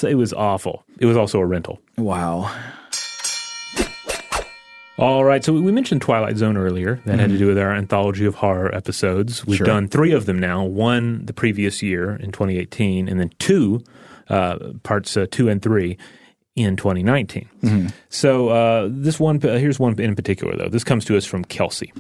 it 0.03 0.17
was 0.17 0.33
awful. 0.33 0.85
It 0.99 1.07
was 1.07 1.17
also 1.17 1.39
a 1.39 1.47
rental. 1.47 1.81
Wow. 1.97 2.53
All 4.99 5.25
right, 5.25 5.45
so 5.45 5.53
we 5.53 5.73
mentioned 5.73 6.01
Twilight 6.01 6.39
Zone 6.39 6.57
earlier. 6.57 6.95
That 6.95 7.01
mm-hmm. 7.03 7.11
had 7.11 7.27
to 7.27 7.35
mm-hmm. 7.35 7.39
do 7.39 7.47
with 7.49 7.59
our 7.59 7.75
anthology 7.75 8.25
of 8.25 8.37
horror 8.37 8.75
episodes. 8.75 9.47
We've 9.47 9.59
sure. 9.59 9.67
done 9.67 9.89
three 9.89 10.13
of 10.13 10.25
them 10.25 10.39
now. 10.39 10.65
One 10.65 11.27
the 11.27 11.35
previous 11.35 11.83
year 11.83 12.17
in 12.17 12.33
2018, 12.33 13.07
and 13.07 13.21
then 13.21 13.31
two 13.39 13.85
uh, 14.29 14.59
parts 14.83 15.17
uh, 15.17 15.27
two 15.31 15.49
and 15.49 15.63
three 15.63 15.97
in 16.55 16.77
2019. 16.77 17.49
Mm-hmm. 17.63 17.87
So 18.09 18.49
uh, 18.49 18.89
this 18.91 19.21
one 19.21 19.41
here's 19.41 19.79
one 19.79 19.99
in 20.01 20.17
particular 20.17 20.57
though. 20.57 20.69
This 20.69 20.85
comes 20.85 21.05
to 21.07 21.17
us 21.17 21.25
from 21.25 21.45
Kelsey. 21.45 21.93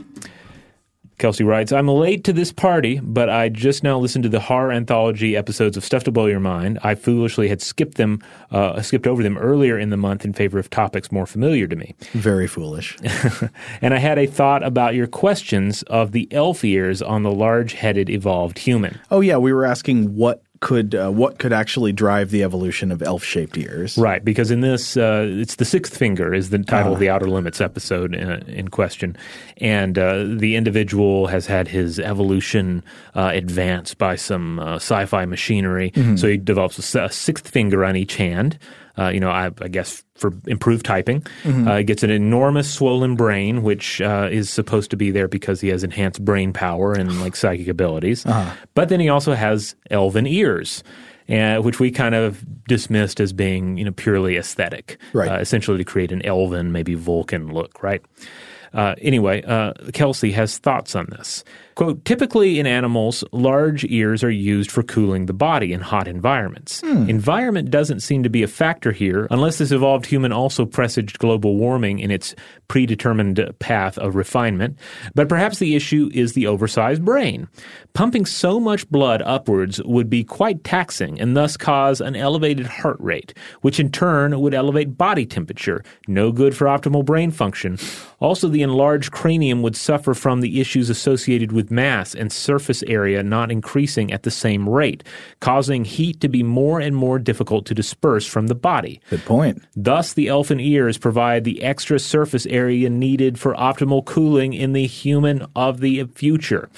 Kelsey 1.19 1.45
writes, 1.45 1.73
I'm 1.73 1.89
late 1.89 2.25
to 2.25 2.33
this 2.33 2.53
party, 2.53 3.01
but 3.03 3.31
I 3.31 3.49
just 3.49 3.83
now 3.83 3.99
listened 3.99 4.25
to 4.25 4.29
the 4.29 4.41
horror 4.41 4.71
anthology 4.71 5.35
episodes 5.35 5.77
of 5.77 5.85
Stuff 5.85 6.05
to 6.05 6.13
Blow 6.13 6.27
Your 6.27 6.41
Mind. 6.41 6.79
I 6.83 6.95
foolishly 6.95 7.49
had 7.49 7.63
skipped 7.63 7.97
them, 7.97 8.21
uh, 8.51 8.83
skipped 8.83 9.07
over 9.07 9.23
them 9.23 9.39
earlier 9.39 9.79
in 9.79 9.89
the 9.89 9.97
month 9.97 10.27
in 10.27 10.35
favor 10.35 10.59
of 10.59 10.69
topics 10.69 11.11
more 11.11 11.27
familiar 11.27 11.67
to 11.69 11.77
me. 11.77 11.95
Very 12.13 12.47
foolish. 12.47 12.99
and 13.81 13.95
I 13.95 13.99
had 13.99 14.19
a 14.19 14.27
thought 14.27 14.63
about 14.63 14.95
your 14.95 15.07
questions 15.07 15.83
of 15.85 16.13
the 16.13 16.29
elf 16.33 16.63
ears 16.65 17.01
on 17.01 17.23
the 17.23 17.33
large 17.33 17.73
headed 17.73 18.11
evolved 18.11 18.59
human. 18.59 18.99
Oh, 19.11 19.23
yeah. 19.23 19.39
We 19.39 19.55
were 19.55 19.65
asking 19.65 20.17
what 20.17 20.43
could 20.61 20.95
uh, 20.95 21.11
what 21.11 21.39
could 21.39 21.53
actually 21.53 21.93
drive 21.93 22.31
the 22.31 22.43
evolution 22.43 22.93
of 22.93 23.03
elf-shaped 23.03 23.57
ears. 23.57 23.97
Right, 23.99 24.25
because 24.25 24.51
in 24.51 24.61
this, 24.61 24.97
uh, 24.97 25.27
it's 25.29 25.57
the 25.57 25.65
sixth 25.65 25.97
finger 25.97 26.33
is 26.35 26.51
the 26.51 26.59
title 26.59 26.93
of 26.93 26.99
the 26.99 27.11
Outer 27.11 27.29
Limits 27.29 27.61
episode 27.61 28.15
in, 28.15 28.31
in 28.49 28.69
question, 28.69 29.17
and 29.59 29.99
uh, 29.99 30.25
the 30.27 30.57
individual 30.57 31.27
has 31.27 31.47
had 31.47 31.69
his 31.69 31.99
evolution 31.99 32.83
uh, 33.15 33.31
advanced 33.33 33.99
by 33.99 34.17
some 34.17 34.59
uh, 34.59 34.77
sci-fi 34.77 35.25
machinery, 35.25 35.93
so 36.17 36.29
he 36.29 36.37
develops 36.37 36.95
a 36.95 37.09
sixth 37.11 37.49
finger 37.49 37.85
on 37.85 37.97
each 37.97 38.17
hand. 38.17 38.59
Uh, 38.99 39.09
you 39.09 39.21
know, 39.21 39.31
I, 39.31 39.51
I 39.61 39.69
guess 39.69 40.03
for 40.15 40.33
improved 40.47 40.87
typing, 40.87 41.27
uh, 41.45 41.77
he 41.77 41.85
gets 41.85 42.03
an 42.03 42.11
enormous 42.11 42.73
swollen 42.73 43.15
brain, 43.17 43.63
which 43.63 44.01
uh, 44.01 44.29
is 44.31 44.49
supposed 44.49 44.91
to 44.91 44.97
be 44.97 45.11
there 45.11 45.29
because 45.29 45.61
he 45.61 45.69
has 45.69 45.85
enhanced 45.85 46.25
brain 46.25 46.53
power 46.53 46.93
and 46.95 47.21
like 47.25 47.37
psychic 47.37 47.69
abilities. 47.69 48.25
But 48.75 48.89
then 48.89 49.01
he 49.01 49.09
also 49.09 49.35
has 49.35 49.75
elven 49.91 50.27
ears 50.27 50.83
and 51.29 51.65
which 51.65 51.81
we 51.81 51.91
kind 51.91 52.15
of 52.15 52.45
dismissed 52.69 53.21
as 53.21 53.33
being 53.33 53.77
you 53.77 53.85
know 53.85 53.91
purely 53.93 54.37
aesthetic, 54.37 54.99
Right. 55.13 55.29
Uh, 55.31 55.39
essentially 55.39 55.79
to 55.79 55.85
create 55.85 56.13
an 56.13 56.25
elven, 56.25 56.73
maybe 56.73 56.95
Vulcan 56.95 57.53
look, 57.53 57.83
right? 57.83 58.03
Uh, 58.73 58.95
anyway, 59.01 59.43
uh, 59.43 59.73
Kelsey 59.93 60.33
has 60.33 60.59
thoughts 60.59 60.95
on 60.95 61.07
this. 61.11 61.45
Quote, 61.77 62.03
typically 62.07 62.59
in 62.59 62.67
animals, 62.67 63.23
large 63.33 63.85
ears 63.85 64.25
are 64.25 64.31
used 64.31 64.71
for 64.71 64.83
cooling 64.83 65.27
the 65.27 65.35
body 65.35 65.75
in 65.75 65.81
hot 65.83 66.09
environments. 66.09 66.81
Hmm. 66.81 67.09
Environment 67.09 67.71
doesn't 67.71 68.01
seem 68.01 68.23
to 68.23 68.31
be 68.31 68.43
a 68.43 68.49
factor 68.49 68.93
here 68.93 69.29
unless 69.31 69.59
this 69.59 69.73
evolved 69.73 70.07
human 70.07 70.33
also 70.33 70.65
presaged 70.65 71.19
global 71.19 71.57
warming 71.57 71.99
in 71.99 72.11
its 72.11 72.35
predetermined 72.69 73.53
path 73.59 73.99
of 73.99 74.17
refinement. 74.17 74.79
But 75.15 75.29
perhaps 75.29 75.59
the 75.59 75.77
issue 75.77 76.09
is 76.15 76.33
the 76.33 76.47
oversized 76.47 77.05
brain. 77.05 77.47
Pumping 77.93 78.25
so 78.25 78.59
much 78.59 78.89
blood 78.91 79.21
upwards 79.27 79.83
would 79.83 80.09
be 80.09 80.25
quite 80.25 80.65
taxing 80.65 81.21
and 81.21 81.37
thus 81.37 81.59
cause 81.59 82.01
an 82.01 82.17
elevated 82.17 82.67
heart 82.67 82.97
rate, 83.01 83.35
which 83.61 83.79
in 83.79 83.91
turn 83.91 84.41
would 84.41 84.55
elevate 84.55 84.97
body 84.97 85.27
temperature, 85.27 85.85
no 86.09 86.33
good 86.33 86.57
for 86.57 86.65
optimal 86.67 87.05
brain 87.05 87.31
function. 87.31 87.79
Also, 88.19 88.49
the 88.49 88.63
enlarged 88.63 89.13
cranium 89.13 89.61
would 89.61 89.77
suffer 89.77 90.15
from 90.15 90.41
the 90.41 90.59
issues 90.59 90.89
associated 90.89 91.53
with 91.53 91.66
mass 91.71 92.15
and 92.15 92.33
surface 92.33 92.83
area 92.85 93.23
not 93.23 93.51
increasing 93.51 94.13
at 94.13 94.23
the 94.23 94.31
same 94.31 94.69
rate, 94.69 95.05
causing 95.41 95.85
heat 95.85 96.21
to 96.21 96.29
be 96.29 96.43
more 96.43 96.81
and 96.81 96.97
more 96.97 97.19
difficult 97.19 97.67
to 97.67 97.75
disperse 97.75 98.27
from 98.27 98.47
the 98.47 98.55
body. 98.55 99.01
Good 99.11 99.25
point. 99.25 99.63
Thus, 99.75 100.13
the 100.13 100.29
elfin 100.29 100.61
ears 100.61 100.99
provide 100.99 101.45
the 101.45 101.63
extra 101.63 101.99
surface 101.99 102.47
area 102.47 102.91
needed 102.91 103.39
for 103.39 103.55
optimal 103.55 104.05
cooling 104.05 104.53
in 104.53 104.73
the 104.73 104.87
human 104.87 105.47
of 105.55 105.81
the 105.81 106.05
future. 106.15 106.69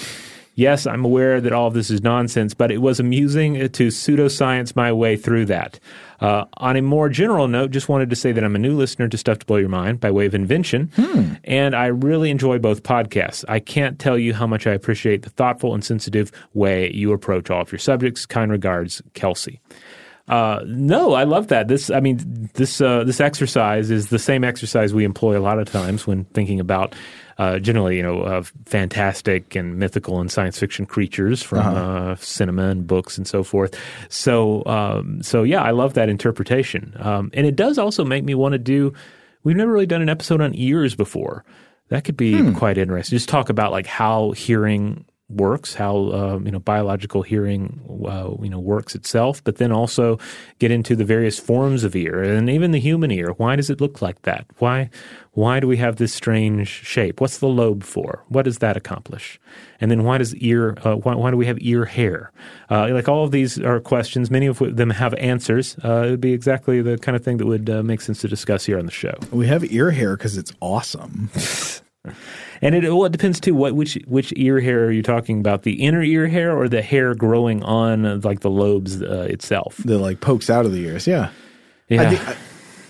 Yes, 0.54 0.88
I'm 0.88 1.04
aware 1.04 1.40
that 1.40 1.52
all 1.52 1.68
of 1.68 1.74
this 1.74 1.88
is 1.88 2.02
nonsense, 2.02 2.52
but 2.52 2.72
it 2.72 2.78
was 2.78 2.98
amusing 2.98 3.54
to 3.54 3.86
pseudoscience 3.86 4.74
my 4.74 4.92
way 4.92 5.16
through 5.16 5.44
that. 5.44 5.78
Uh, 6.20 6.44
on 6.56 6.76
a 6.76 6.82
more 6.82 7.08
general 7.08 7.46
note, 7.46 7.70
just 7.70 7.88
wanted 7.88 8.10
to 8.10 8.16
say 8.16 8.32
that 8.32 8.42
I'm 8.42 8.56
a 8.56 8.58
new 8.58 8.76
listener 8.76 9.08
to 9.08 9.16
Stuff 9.16 9.38
to 9.38 9.46
Blow 9.46 9.56
Your 9.56 9.68
Mind 9.68 10.00
by 10.00 10.10
way 10.10 10.26
of 10.26 10.34
invention, 10.34 10.90
and 11.44 11.76
I 11.76 11.86
really 11.86 12.30
enjoy 12.30 12.58
both 12.58 12.82
podcasts. 12.82 13.44
I 13.48 13.60
can't 13.60 13.98
tell 13.98 14.18
you 14.18 14.34
how 14.34 14.46
much 14.46 14.66
I 14.66 14.72
appreciate 14.72 15.22
the 15.22 15.30
thoughtful 15.30 15.74
and 15.74 15.84
sensitive 15.84 16.32
way 16.54 16.92
you 16.92 17.12
approach 17.12 17.50
all 17.50 17.62
of 17.62 17.70
your 17.70 17.78
subjects. 17.78 18.26
Kind 18.26 18.50
regards, 18.50 19.00
Kelsey. 19.14 19.60
Uh, 20.28 20.62
no, 20.66 21.14
I 21.14 21.24
love 21.24 21.48
that. 21.48 21.68
This, 21.68 21.88
I 21.90 22.00
mean, 22.00 22.50
this 22.54 22.80
uh, 22.80 23.04
this 23.04 23.20
exercise 23.20 23.90
is 23.90 24.08
the 24.08 24.18
same 24.18 24.44
exercise 24.44 24.92
we 24.92 25.04
employ 25.04 25.38
a 25.38 25.40
lot 25.40 25.58
of 25.58 25.70
times 25.70 26.06
when 26.06 26.24
thinking 26.26 26.60
about 26.60 26.94
uh, 27.38 27.58
generally, 27.58 27.96
you 27.96 28.02
know, 28.02 28.22
uh, 28.22 28.42
fantastic 28.66 29.54
and 29.54 29.78
mythical 29.78 30.20
and 30.20 30.30
science 30.30 30.58
fiction 30.58 30.86
creatures 30.86 31.42
from 31.42 31.60
uh 31.60 32.16
cinema 32.16 32.68
and 32.68 32.86
books 32.86 33.16
and 33.16 33.26
so 33.26 33.42
forth. 33.44 33.78
So, 34.08 34.64
um, 34.66 35.22
so 35.22 35.44
yeah, 35.44 35.62
I 35.62 35.70
love 35.70 35.94
that 35.94 36.08
interpretation, 36.08 36.94
um, 36.98 37.30
and 37.32 37.46
it 37.46 37.56
does 37.56 37.78
also 37.78 38.04
make 38.04 38.24
me 38.24 38.34
want 38.34 38.52
to 38.52 38.58
do. 38.58 38.92
We've 39.44 39.56
never 39.56 39.72
really 39.72 39.86
done 39.86 40.02
an 40.02 40.08
episode 40.08 40.40
on 40.40 40.52
ears 40.54 40.94
before. 40.94 41.44
That 41.88 42.04
could 42.04 42.16
be 42.16 42.52
quite 42.52 42.76
interesting. 42.76 43.16
Just 43.16 43.28
talk 43.28 43.48
about 43.48 43.72
like 43.72 43.86
how 43.86 44.32
hearing 44.32 45.06
works, 45.30 45.74
how 45.74 46.10
um, 46.12 46.46
you 46.46 46.52
know 46.52 46.58
biological 46.58 47.22
hearing 47.22 47.80
uh, 48.06 48.30
you 48.42 48.48
know 48.48 48.58
works 48.58 48.94
itself, 48.94 49.42
but 49.44 49.56
then 49.56 49.72
also 49.72 50.18
get 50.58 50.70
into 50.70 50.96
the 50.96 51.04
various 51.04 51.38
forms 51.38 51.84
of 51.84 51.94
ear 51.94 52.22
and 52.22 52.48
even 52.48 52.70
the 52.70 52.80
human 52.80 53.10
ear. 53.10 53.34
Why 53.36 53.56
does 53.56 53.70
it 53.70 53.80
look 53.80 54.00
like 54.00 54.22
that? 54.22 54.46
Why 54.58 54.90
why 55.32 55.60
do 55.60 55.68
we 55.68 55.76
have 55.76 55.96
this 55.96 56.12
strange 56.12 56.68
shape? 56.68 57.20
What's 57.20 57.38
the 57.38 57.46
lobe 57.46 57.84
for? 57.84 58.24
What 58.28 58.44
does 58.44 58.58
that 58.58 58.76
accomplish? 58.76 59.38
And 59.80 59.90
then 59.90 60.02
why 60.02 60.18
does 60.18 60.34
ear? 60.36 60.76
Uh, 60.84 60.96
why, 60.96 61.14
why 61.14 61.30
do 61.30 61.36
we 61.36 61.46
have 61.46 61.58
ear 61.60 61.84
hair? 61.84 62.32
Uh, 62.70 62.88
like 62.90 63.08
all 63.08 63.24
of 63.24 63.30
these 63.30 63.58
are 63.60 63.80
questions. 63.80 64.30
Many 64.30 64.46
of 64.46 64.58
them 64.58 64.90
have 64.90 65.14
answers. 65.14 65.76
Uh, 65.84 66.04
it 66.06 66.10
would 66.10 66.20
be 66.20 66.32
exactly 66.32 66.82
the 66.82 66.98
kind 66.98 67.14
of 67.14 67.22
thing 67.22 67.36
that 67.36 67.46
would 67.46 67.70
uh, 67.70 67.82
make 67.82 68.00
sense 68.00 68.20
to 68.22 68.28
discuss 68.28 68.64
here 68.64 68.78
on 68.78 68.86
the 68.86 68.92
show. 68.92 69.14
We 69.30 69.46
have 69.46 69.70
ear 69.72 69.90
hair 69.90 70.16
because 70.16 70.36
it's 70.36 70.52
awesome. 70.60 71.30
And 72.60 72.74
it 72.74 72.84
well, 72.84 73.04
it 73.04 73.12
depends 73.12 73.40
too. 73.40 73.54
What 73.54 73.74
which 73.74 73.98
which 74.06 74.32
ear 74.36 74.60
hair 74.60 74.86
are 74.86 74.90
you 74.90 75.02
talking 75.02 75.40
about? 75.40 75.62
The 75.62 75.82
inner 75.84 76.02
ear 76.02 76.26
hair 76.26 76.56
or 76.56 76.68
the 76.68 76.82
hair 76.82 77.14
growing 77.14 77.62
on 77.62 78.04
uh, 78.04 78.20
like 78.22 78.40
the 78.40 78.50
lobes 78.50 79.00
uh, 79.00 79.26
itself? 79.30 79.76
that 79.78 79.98
like 79.98 80.20
pokes 80.20 80.50
out 80.50 80.66
of 80.66 80.72
the 80.72 80.84
ears. 80.84 81.06
Yeah, 81.06 81.30
Yeah, 81.88 82.02
I 82.02 82.10
think 82.10 82.28
I, 82.28 82.36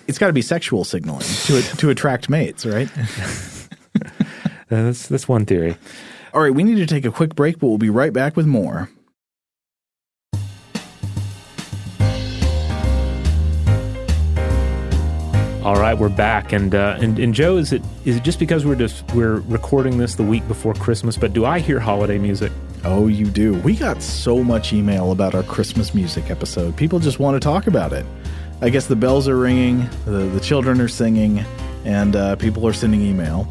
it's 0.07 0.19
got 0.19 0.29
to 0.29 0.33
be 0.33 0.43
sexual 0.43 0.85
signaling 0.85 1.27
to 1.45 1.61
to 1.63 1.91
attract 1.91 2.29
mates, 2.29 2.67
right? 2.67 2.89
Uh, 4.71 4.85
that's 4.85 5.09
that's 5.09 5.27
one 5.27 5.47
theory. 5.47 5.75
All 6.35 6.43
right, 6.43 6.55
we 6.55 6.63
need 6.63 6.75
to 6.77 6.87
take 6.87 7.07
a 7.07 7.11
quick 7.11 7.35
break, 7.35 7.59
but 7.59 7.69
we'll 7.69 7.79
be 7.79 7.89
right 7.89 8.13
back 8.13 8.37
with 8.37 8.47
more. 8.47 8.91
All 15.69 15.77
right, 15.77 15.93
we're 15.93 16.09
back, 16.09 16.55
and 16.55 16.75
uh, 16.75 16.97
and 16.99 17.19
and 17.19 17.35
Joe, 17.35 17.59
is 17.59 17.75
it 17.75 17.83
is 18.07 18.17
it 18.17 18.23
just 18.23 18.39
because 18.39 18.65
we're 18.65 18.75
just 18.75 19.05
we're 19.13 19.41
recording 19.41 19.99
this 19.99 20.15
the 20.15 20.23
week 20.23 20.49
before 20.49 20.73
Christmas? 20.73 21.19
But 21.19 21.35
do 21.35 21.45
I 21.45 21.59
hear 21.59 21.79
holiday 21.79 22.17
music? 22.17 22.51
Oh, 22.85 23.07
you 23.07 23.27
do. 23.27 23.53
We 23.61 23.77
got 23.77 24.03
so 24.03 24.43
much 24.43 24.73
email 24.73 25.13
about 25.13 25.35
our 25.35 25.43
Christmas 25.43 25.95
music 25.95 26.31
episode. 26.31 26.75
People 26.75 27.01
just 27.01 27.19
want 27.19 27.35
to 27.35 27.41
talk 27.41 27.67
about 27.67 27.93
it. 27.93 28.07
I 28.63 28.71
guess 28.71 28.87
the 28.87 28.97
bells 28.97 29.29
are 29.29 29.37
ringing, 29.37 29.87
the, 30.07 30.31
the 30.33 30.41
children 30.41 30.81
are 30.81 30.89
singing, 30.89 31.45
and 31.85 32.17
uh, 32.17 32.37
people 32.37 32.67
are 32.67 32.73
sending 32.73 33.03
email. 33.03 33.47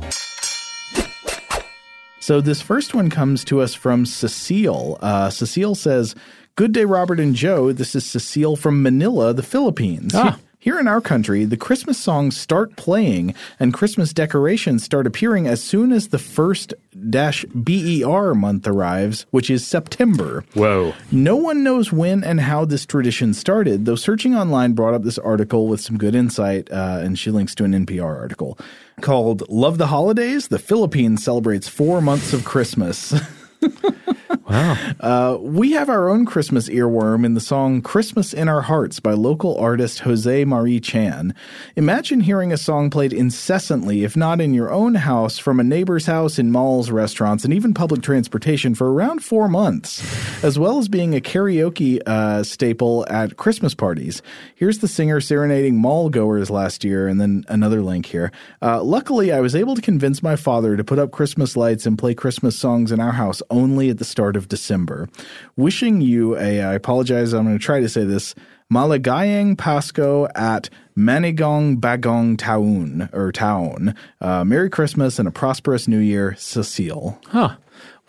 So 2.19 2.41
this 2.41 2.63
first 2.63 2.95
one 2.95 3.11
comes 3.11 3.45
to 3.45 3.61
us 3.61 3.75
from 3.75 4.07
Cecile. 4.07 4.97
Uh, 5.03 5.29
Cecile 5.29 5.75
says, 5.75 6.15
Good 6.55 6.71
day, 6.71 6.85
Robert 6.85 7.19
and 7.19 7.35
Joe. 7.35 7.71
This 7.71 7.93
is 7.93 8.07
Cecile 8.07 8.55
from 8.55 8.81
Manila, 8.81 9.35
the 9.35 9.43
Philippines. 9.43 10.13
Ah. 10.15 10.39
Here 10.67 10.81
in 10.81 10.87
our 10.89 10.99
country, 10.99 11.45
the 11.45 11.55
Christmas 11.55 11.97
songs 11.97 12.35
start 12.35 12.75
playing 12.75 13.33
and 13.57 13.73
Christmas 13.73 14.11
decorations 14.11 14.83
start 14.83 15.07
appearing 15.07 15.47
as 15.47 15.63
soon 15.63 15.93
as 15.93 16.09
the 16.09 16.19
first 16.19 16.73
dash 17.09 17.45
BER 17.55 18.33
month 18.33 18.67
arrives, 18.67 19.25
which 19.31 19.49
is 19.49 19.65
September. 19.65 20.43
Whoa! 20.55 20.93
No 21.09 21.37
one 21.37 21.63
knows 21.63 21.93
when 21.93 22.21
and 22.21 22.41
how 22.41 22.65
this 22.65 22.85
tradition 22.85 23.33
started, 23.33 23.85
though 23.85 23.95
searching 23.95 24.35
online 24.35 24.73
brought 24.73 24.93
up 24.93 25.03
this 25.03 25.17
article 25.17 25.69
with 25.69 25.79
some 25.79 25.97
good 25.97 26.13
insight, 26.13 26.69
uh, 26.69 26.99
and 27.01 27.17
she 27.17 27.31
links 27.31 27.55
to 27.55 27.63
an 27.63 27.71
NPR 27.71 28.19
article 28.19 28.59
called 28.99 29.47
Love 29.47 29.77
the 29.77 29.87
Holidays? 29.87 30.49
The 30.49 30.59
Philippines 30.59 31.23
celebrates 31.23 31.69
four 31.69 32.01
months 32.01 32.33
of 32.33 32.43
Christmas. 32.43 33.13
Wow! 34.49 34.77
Uh, 35.01 35.37
we 35.41 35.73
have 35.73 35.89
our 35.89 36.07
own 36.07 36.25
Christmas 36.25 36.69
earworm 36.69 37.25
in 37.25 37.33
the 37.33 37.41
song 37.41 37.81
Christmas 37.81 38.33
in 38.33 38.47
Our 38.47 38.61
Hearts 38.61 39.01
by 39.01 39.11
local 39.11 39.57
artist 39.57 39.99
Jose 39.99 40.45
Mari 40.45 40.79
Chan. 40.79 41.35
Imagine 41.75 42.21
hearing 42.21 42.53
a 42.53 42.57
song 42.57 42.89
played 42.89 43.11
incessantly, 43.11 44.05
if 44.05 44.15
not 44.15 44.39
in 44.39 44.53
your 44.53 44.71
own 44.71 44.95
house, 44.95 45.37
from 45.37 45.59
a 45.59 45.65
neighbor's 45.65 46.05
house, 46.05 46.39
in 46.39 46.49
malls, 46.49 46.89
restaurants, 46.91 47.43
and 47.43 47.53
even 47.53 47.73
public 47.73 48.01
transportation 48.01 48.73
for 48.73 48.93
around 48.93 49.21
four 49.21 49.49
months, 49.49 50.01
as 50.45 50.57
well 50.57 50.77
as 50.77 50.87
being 50.87 51.13
a 51.13 51.19
karaoke 51.19 52.01
uh, 52.07 52.41
staple 52.41 53.05
at 53.09 53.35
Christmas 53.35 53.75
parties. 53.75 54.21
Here's 54.55 54.79
the 54.79 54.87
singer 54.87 55.19
serenading 55.19 55.75
mall 55.75 56.09
goers 56.09 56.49
last 56.49 56.85
year, 56.85 57.09
and 57.09 57.19
then 57.19 57.43
another 57.49 57.81
link 57.81 58.05
here. 58.05 58.31
Uh, 58.61 58.81
luckily, 58.81 59.33
I 59.33 59.41
was 59.41 59.57
able 59.57 59.75
to 59.75 59.81
convince 59.81 60.23
my 60.23 60.37
father 60.37 60.77
to 60.77 60.85
put 60.85 60.99
up 60.99 61.11
Christmas 61.11 61.57
lights 61.57 61.85
and 61.85 61.99
play 61.99 62.15
Christmas 62.15 62.57
songs 62.57 62.93
in 62.93 63.01
our 63.01 63.11
house 63.11 63.41
only 63.49 63.89
at 63.89 63.97
the 63.97 64.05
start 64.05 64.36
of 64.37 64.47
December. 64.47 65.09
Wishing 65.57 65.99
you 65.99 66.37
a, 66.37 66.61
I 66.61 66.73
apologize, 66.75 67.33
I'm 67.33 67.43
going 67.45 67.57
to 67.57 67.63
try 67.63 67.81
to 67.81 67.89
say 67.89 68.05
this, 68.05 68.33
Maligayang 68.71 69.57
Pasco 69.57 70.27
at 70.35 70.69
Manigong 70.97 71.77
Bagong 71.77 72.37
Taun, 72.37 73.09
or 73.13 73.31
Town. 73.31 73.95
Uh, 74.21 74.43
Merry 74.43 74.69
Christmas 74.69 75.19
and 75.19 75.27
a 75.27 75.31
prosperous 75.31 75.87
New 75.87 75.99
Year, 75.99 76.35
Cecile. 76.37 77.19
Huh. 77.27 77.55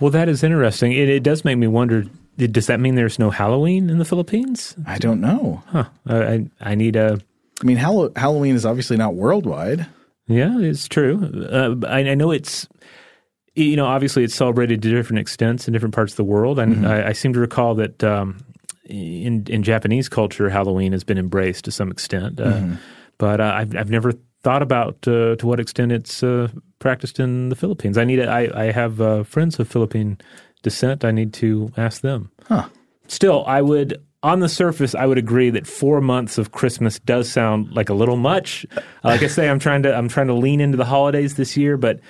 Well, 0.01 0.11
that 0.11 0.29
is 0.29 0.43
interesting. 0.45 0.93
It, 0.93 1.09
it 1.09 1.23
does 1.23 1.45
make 1.45 1.59
me 1.59 1.67
wonder. 1.67 2.05
Does 2.37 2.67
that 2.69 2.79
mean 2.81 2.95
there's 2.95 3.19
no 3.19 3.31
Halloween 3.31 3.91
in 3.91 3.99
the 3.99 4.05
Philippines? 4.05 4.77
I 4.87 4.99
don't 4.99 5.21
know. 5.21 5.63
Huh. 5.67 5.85
I 6.07 6.17
I, 6.17 6.51
I 6.61 6.75
need 6.77 6.95
a. 6.97 7.21
I 7.61 7.65
mean, 7.65 7.77
Hall- 7.79 8.11
Halloween 8.15 8.55
is 8.55 8.65
obviously 8.65 8.97
not 8.97 9.15
worldwide. 9.15 9.87
Yeah, 10.29 10.59
it's 10.59 10.87
true. 10.87 11.49
Uh, 11.51 11.75
I, 11.87 12.01
I 12.11 12.15
know 12.15 12.31
it's, 12.31 12.69
you 13.59 13.77
know, 13.77 13.87
obviously 13.87 14.25
it's 14.25 14.35
celebrated 14.35 14.83
to 14.83 14.91
different 14.91 15.21
extents 15.21 15.67
in 15.67 15.73
different 15.73 15.95
parts 15.95 16.13
of 16.13 16.17
the 16.17 16.25
world. 16.25 16.59
And 16.59 16.87
I, 16.87 17.09
I 17.09 17.13
seem 17.13 17.33
to 17.33 17.41
recall 17.41 17.75
that 17.77 18.03
um, 18.05 18.39
in 18.85 19.47
in 19.49 19.63
Japanese 19.63 20.09
culture, 20.09 20.49
Halloween 20.49 20.93
has 20.93 21.05
been 21.05 21.19
embraced 21.19 21.65
to 21.65 21.71
some 21.71 21.91
extent, 21.91 22.41
uh, 22.41 22.45
mm-hmm. 22.45 22.75
but 23.19 23.41
uh, 23.41 23.53
I've 23.55 23.77
I've 23.77 23.91
never 23.91 24.13
thought 24.43 24.63
about 24.63 25.07
uh, 25.07 25.37
to 25.37 25.47
what 25.47 25.61
extent 25.61 25.93
it's 25.93 26.23
uh, 26.23 26.49
practiced 26.79 27.19
in 27.19 27.49
the 27.49 27.57
Philippines. 27.57 27.99
I 27.99 28.05
need 28.05 28.21
I 28.21 28.49
I 28.55 28.73
have 28.73 29.01
uh, 29.01 29.25
friends 29.25 29.59
of 29.59 29.69
Philippine 29.69 30.19
descent. 30.63 31.05
I 31.05 31.11
need 31.11 31.33
to 31.35 31.71
ask 31.77 32.01
them. 32.01 32.31
Huh. 32.47 32.69
Still, 33.09 33.45
I 33.47 33.63
would 33.63 34.03
on 34.23 34.41
the 34.41 34.49
surface, 34.49 34.95
I 34.95 35.07
would 35.07 35.19
agree 35.19 35.51
that 35.51 35.67
four 35.67 36.01
months 36.01 36.39
of 36.39 36.51
Christmas 36.51 36.99
does 36.99 37.31
sound 37.31 37.73
like 37.73 37.89
a 37.89 37.95
little 37.95 38.17
much. 38.17 38.67
Uh, 38.77 38.81
like 39.05 39.23
I 39.23 39.29
say, 39.29 39.49
I'm 39.49 39.59
trying 39.59 39.83
to 39.85 39.95
I'm 39.95 40.09
trying 40.09 40.27
to 40.29 40.35
lean 40.35 40.61
into 40.61 40.77
the 40.77 40.85
holidays 40.85 41.35
this 41.35 41.57
year, 41.57 41.77
but 41.77 42.01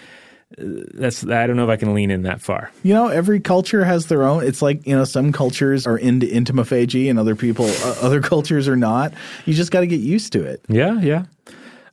that's 0.57 1.27
I 1.27 1.47
don't 1.47 1.57
know 1.57 1.65
if 1.65 1.71
I 1.71 1.77
can 1.77 1.95
lean 1.95 2.11
in 2.11 2.23
that 2.23 2.41
far. 2.41 2.71
You 2.83 2.95
know, 2.95 3.09
every 3.09 3.41
culture 3.41 3.85
has 3.85 4.07
their 4.07 4.23
own. 4.23 4.45
It's 4.45 4.63
like 4.63 4.87
you 4.87 4.97
know, 4.97 5.05
some 5.05 5.31
cultures 5.33 5.87
are 5.87 5.99
into 5.99 6.27
entomophagy, 6.27 7.11
and 7.11 7.19
other 7.19 7.37
people, 7.37 7.67
uh, 7.67 7.97
other 8.01 8.21
cultures 8.23 8.67
are 8.67 8.77
not. 8.77 9.13
You 9.45 9.55
just 9.55 9.71
got 9.71 9.81
to 9.81 9.87
get 9.87 10.01
used 10.01 10.33
to 10.33 10.45
it. 10.45 10.63
Yeah, 10.69 11.01
yeah. 11.01 11.25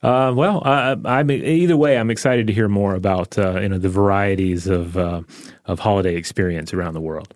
Uh, 0.01 0.31
well, 0.35 0.61
I, 0.63 0.95
I'm 1.03 1.31
either 1.31 1.75
way. 1.75 1.97
I'm 1.97 2.11
excited 2.11 2.47
to 2.47 2.53
hear 2.53 2.69
more 2.69 2.95
about 2.95 3.37
uh, 3.37 3.59
you 3.59 3.69
know 3.69 3.77
the 3.77 3.89
varieties 3.89 4.67
of 4.67 4.95
uh, 4.95 5.21
of 5.65 5.79
holiday 5.79 6.15
experience 6.15 6.73
around 6.73 6.93
the 6.93 7.01
world. 7.01 7.33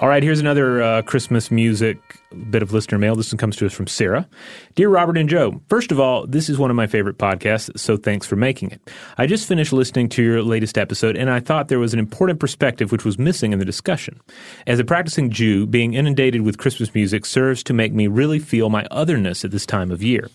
All 0.00 0.08
right, 0.08 0.22
here's 0.22 0.40
another 0.40 0.82
uh, 0.82 1.02
Christmas 1.02 1.50
music 1.50 2.17
bit 2.50 2.62
of 2.62 2.72
listener 2.72 2.98
mail. 2.98 3.14
This 3.14 3.32
one 3.32 3.38
comes 3.38 3.56
to 3.56 3.66
us 3.66 3.72
from 3.72 3.86
Sarah. 3.86 4.28
Dear 4.74 4.88
Robert 4.88 5.16
and 5.16 5.28
Joe, 5.28 5.60
first 5.68 5.90
of 5.90 5.98
all, 5.98 6.26
this 6.26 6.48
is 6.48 6.58
one 6.58 6.70
of 6.70 6.76
my 6.76 6.86
favorite 6.86 7.18
podcasts, 7.18 7.78
so 7.78 7.96
thanks 7.96 8.26
for 8.26 8.36
making 8.36 8.70
it. 8.70 8.80
I 9.16 9.26
just 9.26 9.48
finished 9.48 9.72
listening 9.72 10.08
to 10.10 10.22
your 10.22 10.42
latest 10.42 10.76
episode, 10.76 11.16
and 11.16 11.30
I 11.30 11.40
thought 11.40 11.68
there 11.68 11.78
was 11.78 11.94
an 11.94 11.98
important 11.98 12.40
perspective 12.40 12.92
which 12.92 13.04
was 13.04 13.18
missing 13.18 13.52
in 13.52 13.58
the 13.58 13.64
discussion. 13.64 14.20
As 14.66 14.78
a 14.78 14.84
practicing 14.84 15.30
Jew, 15.30 15.66
being 15.66 15.94
inundated 15.94 16.42
with 16.42 16.58
Christmas 16.58 16.94
music 16.94 17.24
serves 17.24 17.62
to 17.64 17.72
make 17.72 17.92
me 17.92 18.06
really 18.06 18.38
feel 18.38 18.68
my 18.68 18.86
otherness 18.90 19.44
at 19.44 19.50
this 19.50 19.66
time 19.66 19.90
of 19.90 20.02
year. 20.02 20.28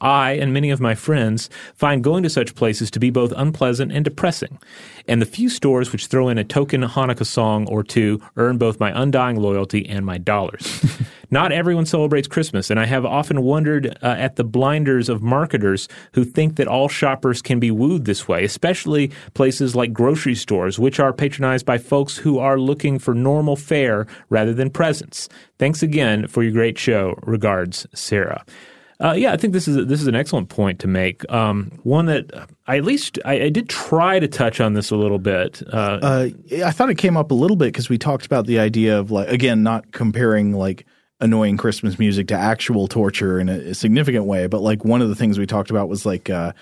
I 0.00 0.32
and 0.32 0.52
many 0.52 0.70
of 0.70 0.80
my 0.80 0.94
friends 0.94 1.50
find 1.74 2.02
going 2.02 2.22
to 2.22 2.30
such 2.30 2.54
places 2.54 2.90
to 2.92 3.00
be 3.00 3.10
both 3.10 3.32
unpleasant 3.36 3.92
and 3.92 4.04
depressing 4.04 4.58
and 5.06 5.20
the 5.20 5.26
few 5.26 5.48
stores 5.48 5.92
which 5.92 6.06
throw 6.06 6.28
in 6.28 6.38
a 6.38 6.44
token 6.44 6.82
Hanukkah 6.82 7.26
song 7.26 7.66
or 7.68 7.82
two 7.82 8.20
earn 8.36 8.58
both 8.58 8.80
my 8.80 8.90
undying 9.00 9.36
loyalty 9.36 9.86
and 9.88 10.04
my 10.04 10.18
dollars. 10.18 10.80
Not 11.34 11.50
everyone 11.50 11.84
celebrates 11.84 12.28
Christmas, 12.28 12.70
and 12.70 12.78
I 12.78 12.86
have 12.86 13.04
often 13.04 13.42
wondered 13.42 13.98
uh, 14.00 14.06
at 14.06 14.36
the 14.36 14.44
blinders 14.44 15.08
of 15.08 15.20
marketers 15.20 15.88
who 16.12 16.22
think 16.22 16.54
that 16.54 16.68
all 16.68 16.88
shoppers 16.88 17.42
can 17.42 17.58
be 17.58 17.72
wooed 17.72 18.04
this 18.04 18.28
way, 18.28 18.44
especially 18.44 19.10
places 19.34 19.74
like 19.74 19.92
grocery 19.92 20.36
stores, 20.36 20.78
which 20.78 21.00
are 21.00 21.12
patronized 21.12 21.66
by 21.66 21.76
folks 21.76 22.16
who 22.16 22.38
are 22.38 22.60
looking 22.60 23.00
for 23.00 23.14
normal 23.14 23.56
fare 23.56 24.06
rather 24.28 24.54
than 24.54 24.70
presents. 24.70 25.28
Thanks 25.58 25.82
again 25.82 26.28
for 26.28 26.44
your 26.44 26.52
great 26.52 26.78
show. 26.78 27.18
Regards, 27.24 27.84
Sarah. 27.92 28.44
Uh, 29.00 29.14
yeah, 29.14 29.32
I 29.32 29.36
think 29.36 29.54
this 29.54 29.66
is 29.66 29.88
this 29.88 30.00
is 30.00 30.06
an 30.06 30.14
excellent 30.14 30.50
point 30.50 30.78
to 30.78 30.86
make. 30.86 31.28
Um, 31.32 31.72
one 31.82 32.06
that 32.06 32.30
I 32.68 32.76
at 32.76 32.84
least 32.84 33.18
I, 33.24 33.40
I, 33.40 33.48
did 33.48 33.68
try 33.68 34.20
to 34.20 34.28
touch 34.28 34.60
on 34.60 34.74
this 34.74 34.92
a 34.92 34.96
little 34.96 35.18
bit. 35.18 35.64
Uh, 35.66 35.98
uh, 36.00 36.28
I 36.64 36.70
thought 36.70 36.90
it 36.90 36.98
came 36.98 37.16
up 37.16 37.32
a 37.32 37.34
little 37.34 37.56
bit 37.56 37.66
because 37.66 37.88
we 37.88 37.98
talked 37.98 38.24
about 38.24 38.46
the 38.46 38.60
idea 38.60 38.96
of 38.96 39.10
like 39.10 39.28
again 39.28 39.64
not 39.64 39.90
comparing 39.90 40.52
like 40.52 40.86
annoying 41.24 41.56
Christmas 41.56 41.98
music 41.98 42.28
to 42.28 42.34
actual 42.34 42.86
torture 42.86 43.40
in 43.40 43.48
a, 43.48 43.70
a 43.70 43.74
significant 43.74 44.26
way, 44.26 44.46
but 44.46 44.60
like 44.60 44.84
one 44.84 45.00
of 45.00 45.08
the 45.08 45.14
things 45.14 45.38
we 45.38 45.46
talked 45.46 45.70
about 45.70 45.88
was 45.88 46.04
like 46.04 46.28
uh, 46.28 46.52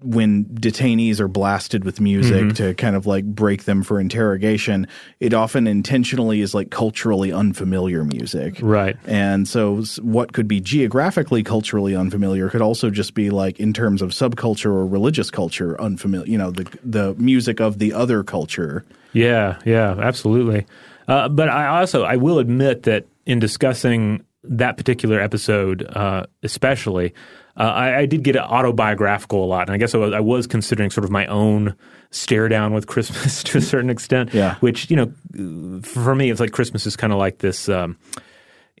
when 0.00 0.44
detainees 0.44 1.18
are 1.18 1.26
blasted 1.26 1.84
with 1.84 2.00
music 2.00 2.44
mm-hmm. 2.44 2.50
to 2.50 2.74
kind 2.74 2.94
of 2.94 3.06
like 3.06 3.24
break 3.24 3.64
them 3.64 3.82
for 3.82 4.00
interrogation, 4.00 4.86
it 5.18 5.34
often 5.34 5.66
intentionally 5.66 6.40
is 6.40 6.54
like 6.54 6.70
culturally 6.70 7.32
unfamiliar 7.32 8.04
music. 8.04 8.58
Right. 8.62 8.96
And 9.06 9.48
so 9.48 9.82
what 10.00 10.32
could 10.32 10.46
be 10.46 10.60
geographically 10.60 11.42
culturally 11.42 11.96
unfamiliar 11.96 12.48
could 12.48 12.62
also 12.62 12.90
just 12.90 13.14
be 13.14 13.30
like 13.30 13.58
in 13.58 13.72
terms 13.72 14.02
of 14.02 14.10
subculture 14.10 14.66
or 14.66 14.86
religious 14.86 15.30
culture 15.30 15.80
unfamiliar, 15.80 16.26
you 16.26 16.38
know, 16.38 16.52
the 16.52 16.64
the 16.84 17.14
music 17.14 17.60
of 17.60 17.80
the 17.80 17.92
other 17.92 18.22
culture. 18.22 18.84
Yeah, 19.12 19.58
yeah, 19.64 19.96
absolutely. 19.98 20.64
Uh, 21.08 21.28
but 21.28 21.48
I 21.48 21.80
also 21.80 22.04
I 22.04 22.16
will 22.16 22.38
admit 22.38 22.84
that 22.84 23.06
in 23.26 23.38
discussing 23.38 24.24
that 24.44 24.76
particular 24.76 25.20
episode, 25.20 25.84
uh, 25.84 26.26
especially, 26.42 27.12
uh, 27.56 27.62
I, 27.62 27.98
I, 27.98 28.06
did 28.06 28.22
get 28.22 28.36
autobiographical 28.36 29.42
a 29.42 29.46
lot, 29.46 29.68
and 29.68 29.74
I 29.74 29.78
guess 29.78 29.94
I 29.94 29.98
was, 29.98 30.12
I 30.12 30.20
was, 30.20 30.46
considering 30.46 30.90
sort 30.90 31.04
of 31.04 31.10
my 31.10 31.26
own 31.26 31.74
stare 32.10 32.48
down 32.48 32.72
with 32.72 32.86
Christmas 32.86 33.42
to 33.44 33.58
a 33.58 33.60
certain 33.60 33.90
extent. 33.90 34.32
Yeah. 34.32 34.56
Which 34.56 34.90
you 34.90 34.96
know, 34.96 35.80
for 35.82 36.14
me, 36.14 36.30
it's 36.30 36.40
like 36.40 36.52
Christmas 36.52 36.86
is 36.86 36.96
kind 36.96 37.12
of 37.12 37.18
like 37.18 37.38
this. 37.38 37.68
Um, 37.68 37.98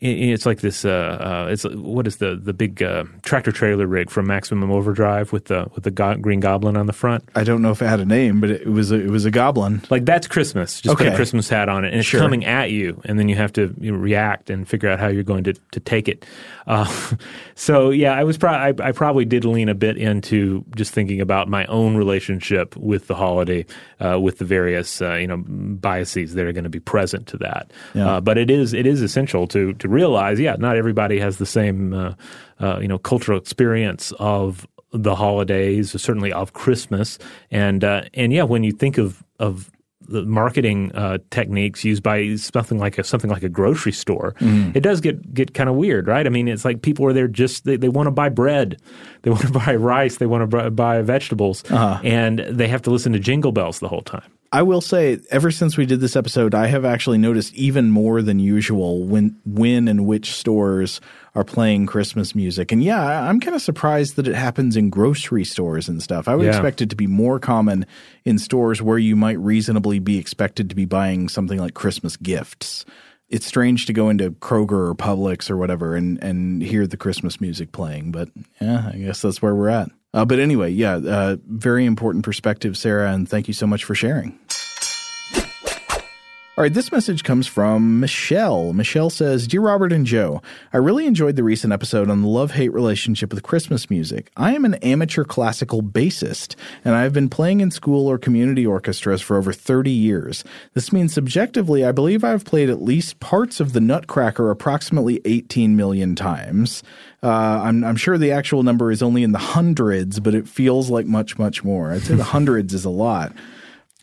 it's 0.02 0.44
like 0.44 0.60
this. 0.60 0.84
Uh, 0.84 0.90
uh, 1.48 1.50
it's 1.50 1.64
what 1.64 2.06
is 2.06 2.16
the 2.16 2.36
the 2.36 2.52
big 2.52 2.82
uh, 2.82 3.04
tractor 3.22 3.50
trailer 3.50 3.86
rig 3.86 4.10
from 4.10 4.26
Maximum 4.26 4.70
Overdrive 4.70 5.32
with 5.32 5.46
the 5.46 5.70
with 5.74 5.84
the 5.84 5.90
go- 5.90 6.16
green 6.16 6.40
goblin 6.40 6.76
on 6.76 6.84
the 6.84 6.92
front. 6.92 7.26
I 7.34 7.44
don't 7.44 7.62
know 7.62 7.70
if 7.70 7.80
it 7.80 7.86
had 7.86 8.00
a 8.00 8.04
name, 8.04 8.40
but 8.40 8.50
it 8.50 8.66
was 8.66 8.92
a, 8.92 8.96
it 8.96 9.08
was 9.08 9.24
a 9.24 9.30
goblin. 9.30 9.82
Like 9.88 10.04
that's 10.04 10.26
Christmas. 10.26 10.82
Just 10.82 10.94
okay. 10.94 11.04
put 11.04 11.12
a 11.14 11.16
Christmas 11.16 11.48
hat 11.48 11.70
on 11.70 11.86
it, 11.86 11.88
and 11.88 12.00
it's 12.00 12.08
sure. 12.08 12.20
coming 12.20 12.44
at 12.44 12.70
you, 12.70 13.00
and 13.06 13.18
then 13.18 13.30
you 13.30 13.36
have 13.36 13.54
to 13.54 13.74
you 13.80 13.90
know, 13.90 13.96
react 13.96 14.50
and 14.50 14.68
figure 14.68 14.90
out 14.90 15.00
how 15.00 15.08
you're 15.08 15.22
going 15.22 15.44
to 15.44 15.54
to 15.54 15.80
take 15.80 16.08
it. 16.08 16.26
Uh, 16.66 16.84
so 17.54 17.88
yeah, 17.88 18.12
I 18.12 18.24
was 18.24 18.36
pro- 18.36 18.50
I, 18.50 18.74
I, 18.82 18.92
probably 18.92 19.24
did 19.24 19.46
lean 19.46 19.70
a 19.70 19.74
bit 19.74 19.96
into 19.96 20.62
just 20.74 20.92
thinking 20.92 21.22
about 21.22 21.48
my 21.48 21.64
own 21.66 21.96
relationship 21.96 22.76
with 22.76 23.06
the 23.06 23.14
holiday, 23.14 23.64
uh, 24.04 24.20
with 24.20 24.38
the 24.38 24.44
various 24.44 25.00
uh, 25.00 25.14
you 25.14 25.26
know 25.26 25.38
biases 25.46 26.34
that 26.34 26.44
are 26.44 26.52
going 26.52 26.64
to 26.64 26.70
be 26.70 26.80
present 26.80 27.28
to 27.28 27.38
that. 27.38 27.70
Yeah. 27.94 28.20
but 28.20 28.36
it 28.36 28.50
is 28.50 28.74
it 28.74 28.86
is 28.86 29.00
essential 29.00 29.46
to 29.46 29.72
to 29.74 29.85
realize, 29.86 30.40
yeah, 30.40 30.56
not 30.58 30.76
everybody 30.76 31.18
has 31.18 31.38
the 31.38 31.46
same 31.46 31.92
uh, 31.92 32.14
uh, 32.60 32.78
you 32.80 32.88
know 32.88 32.98
cultural 32.98 33.38
experience 33.38 34.12
of 34.18 34.66
the 34.92 35.14
holidays, 35.14 36.00
certainly 36.00 36.32
of 36.32 36.52
Christmas, 36.52 37.18
and 37.50 37.84
uh, 37.84 38.02
and 38.14 38.32
yeah, 38.32 38.42
when 38.42 38.64
you 38.64 38.72
think 38.72 38.98
of 38.98 39.24
of 39.38 39.70
the 40.08 40.24
marketing 40.24 40.92
uh, 40.94 41.18
techniques 41.30 41.84
used 41.84 42.02
by 42.02 42.36
something 42.36 42.78
like 42.78 42.98
a 42.98 43.04
something 43.04 43.30
like 43.30 43.42
a 43.42 43.48
grocery 43.48 43.92
store, 43.92 44.34
mm. 44.38 44.74
it 44.74 44.80
does 44.80 45.00
get 45.00 45.34
get 45.34 45.54
kind 45.54 45.68
of 45.68 45.76
weird, 45.76 46.06
right? 46.06 46.26
I 46.26 46.30
mean, 46.30 46.48
it's 46.48 46.64
like 46.64 46.82
people 46.82 47.06
are 47.06 47.12
there 47.12 47.28
just 47.28 47.64
they, 47.64 47.76
they 47.76 47.88
want 47.88 48.06
to 48.06 48.10
buy 48.10 48.28
bread, 48.28 48.80
they 49.22 49.30
want 49.30 49.42
to 49.42 49.52
buy 49.52 49.74
rice, 49.74 50.18
they 50.18 50.26
want 50.26 50.50
to 50.50 50.70
buy 50.70 51.02
vegetables, 51.02 51.64
uh-huh. 51.70 52.00
and 52.04 52.40
they 52.40 52.68
have 52.68 52.82
to 52.82 52.90
listen 52.90 53.12
to 53.12 53.18
jingle 53.18 53.52
bells 53.52 53.80
the 53.80 53.88
whole 53.88 54.02
time. 54.02 54.30
I 54.56 54.62
will 54.62 54.80
say, 54.80 55.20
ever 55.30 55.50
since 55.50 55.76
we 55.76 55.84
did 55.84 56.00
this 56.00 56.16
episode, 56.16 56.54
I 56.54 56.68
have 56.68 56.86
actually 56.86 57.18
noticed 57.18 57.52
even 57.52 57.90
more 57.90 58.22
than 58.22 58.38
usual 58.38 59.04
when 59.04 59.38
when 59.44 59.86
and 59.86 60.06
which 60.06 60.32
stores 60.32 60.98
are 61.34 61.44
playing 61.44 61.84
Christmas 61.84 62.34
music. 62.34 62.72
And 62.72 62.82
yeah, 62.82 63.28
I'm 63.28 63.38
kind 63.38 63.54
of 63.54 63.60
surprised 63.60 64.16
that 64.16 64.26
it 64.26 64.34
happens 64.34 64.74
in 64.74 64.88
grocery 64.88 65.44
stores 65.44 65.90
and 65.90 66.02
stuff. 66.02 66.26
I 66.26 66.34
would 66.34 66.46
yeah. 66.46 66.52
expect 66.52 66.80
it 66.80 66.88
to 66.88 66.96
be 66.96 67.06
more 67.06 67.38
common 67.38 67.84
in 68.24 68.38
stores 68.38 68.80
where 68.80 68.96
you 68.96 69.14
might 69.14 69.38
reasonably 69.38 69.98
be 69.98 70.16
expected 70.16 70.70
to 70.70 70.74
be 70.74 70.86
buying 70.86 71.28
something 71.28 71.58
like 71.58 71.74
Christmas 71.74 72.16
gifts. 72.16 72.86
It's 73.28 73.44
strange 73.44 73.84
to 73.84 73.92
go 73.92 74.08
into 74.08 74.30
Kroger 74.30 74.88
or 74.88 74.94
Publix 74.94 75.50
or 75.50 75.58
whatever 75.58 75.96
and, 75.96 76.16
and 76.24 76.62
hear 76.62 76.86
the 76.86 76.96
Christmas 76.96 77.42
music 77.42 77.72
playing, 77.72 78.10
but 78.10 78.30
yeah, 78.58 78.90
I 78.90 78.96
guess 78.96 79.20
that's 79.20 79.42
where 79.42 79.54
we're 79.54 79.68
at. 79.68 79.90
Uh, 80.16 80.24
but 80.24 80.38
anyway, 80.38 80.70
yeah, 80.70 80.94
uh, 80.94 81.36
very 81.46 81.84
important 81.84 82.24
perspective, 82.24 82.74
Sarah, 82.78 83.12
and 83.12 83.28
thank 83.28 83.48
you 83.48 83.54
so 83.54 83.66
much 83.66 83.84
for 83.84 83.94
sharing. 83.94 84.38
All 86.58 86.62
right, 86.62 86.72
this 86.72 86.90
message 86.90 87.22
comes 87.22 87.46
from 87.46 88.00
Michelle. 88.00 88.72
Michelle 88.72 89.10
says 89.10 89.46
Dear 89.46 89.60
Robert 89.60 89.92
and 89.92 90.06
Joe, 90.06 90.40
I 90.72 90.78
really 90.78 91.04
enjoyed 91.04 91.36
the 91.36 91.42
recent 91.42 91.70
episode 91.70 92.08
on 92.08 92.22
the 92.22 92.28
love 92.28 92.52
hate 92.52 92.72
relationship 92.72 93.30
with 93.30 93.42
Christmas 93.42 93.90
music. 93.90 94.30
I 94.38 94.54
am 94.54 94.64
an 94.64 94.76
amateur 94.76 95.22
classical 95.22 95.82
bassist, 95.82 96.54
and 96.82 96.94
I 96.94 97.02
have 97.02 97.12
been 97.12 97.28
playing 97.28 97.60
in 97.60 97.70
school 97.70 98.06
or 98.06 98.16
community 98.16 98.64
orchestras 98.64 99.20
for 99.20 99.36
over 99.36 99.52
30 99.52 99.90
years. 99.90 100.44
This 100.72 100.94
means 100.94 101.12
subjectively, 101.12 101.84
I 101.84 101.92
believe 101.92 102.24
I 102.24 102.30
have 102.30 102.46
played 102.46 102.70
at 102.70 102.80
least 102.80 103.20
parts 103.20 103.60
of 103.60 103.74
the 103.74 103.80
Nutcracker 103.82 104.50
approximately 104.50 105.20
18 105.26 105.76
million 105.76 106.14
times. 106.14 106.82
Uh, 107.22 107.60
I'm, 107.64 107.84
I'm 107.84 107.96
sure 107.96 108.16
the 108.16 108.32
actual 108.32 108.62
number 108.62 108.90
is 108.90 109.02
only 109.02 109.22
in 109.22 109.32
the 109.32 109.38
hundreds, 109.38 110.20
but 110.20 110.34
it 110.34 110.48
feels 110.48 110.88
like 110.88 111.04
much, 111.04 111.36
much 111.38 111.64
more. 111.64 111.92
I'd 111.92 112.00
say 112.00 112.14
the 112.14 112.24
hundreds 112.24 112.72
is 112.72 112.86
a 112.86 112.90
lot. 112.90 113.34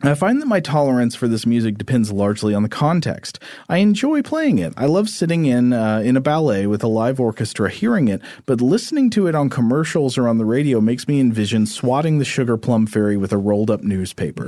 I 0.06 0.16
find 0.16 0.42
that 0.42 0.48
my 0.48 0.60
tolerance 0.60 1.16
for 1.16 1.30
this 1.30 1.46
music 1.46 1.78
depends 1.78 2.12
largely 2.12 2.54
on 2.54 2.62
the 2.62 2.68
context. 2.68 3.40
I 3.70 3.78
enjoy 3.78 4.22
playing 4.22 4.60
it. 4.60 4.74
I 4.76 4.86
love 4.86 5.08
sitting 5.08 5.46
in 5.46 5.72
uh, 5.72 6.02
in 6.04 6.18
a 6.18 6.22
ballet 6.22 6.68
with 6.68 6.84
a 6.84 6.90
live 6.90 7.22
orchestra 7.22 7.70
hearing 7.70 8.10
it, 8.10 8.22
but 8.46 8.60
listening 8.60 9.10
to 9.12 9.28
it 9.28 9.34
on 9.34 9.50
commercials 9.50 10.18
or 10.18 10.28
on 10.28 10.40
the 10.40 10.46
radio 10.46 10.82
makes 10.82 11.08
me 11.08 11.22
envision 11.22 11.66
swatting 11.66 12.20
the 12.20 12.26
sugar 12.26 12.58
plum 12.58 12.86
fairy 12.86 13.16
with 13.16 13.32
a 13.32 13.38
rolled 13.38 13.72
up 13.72 13.82
newspaper. 13.82 14.48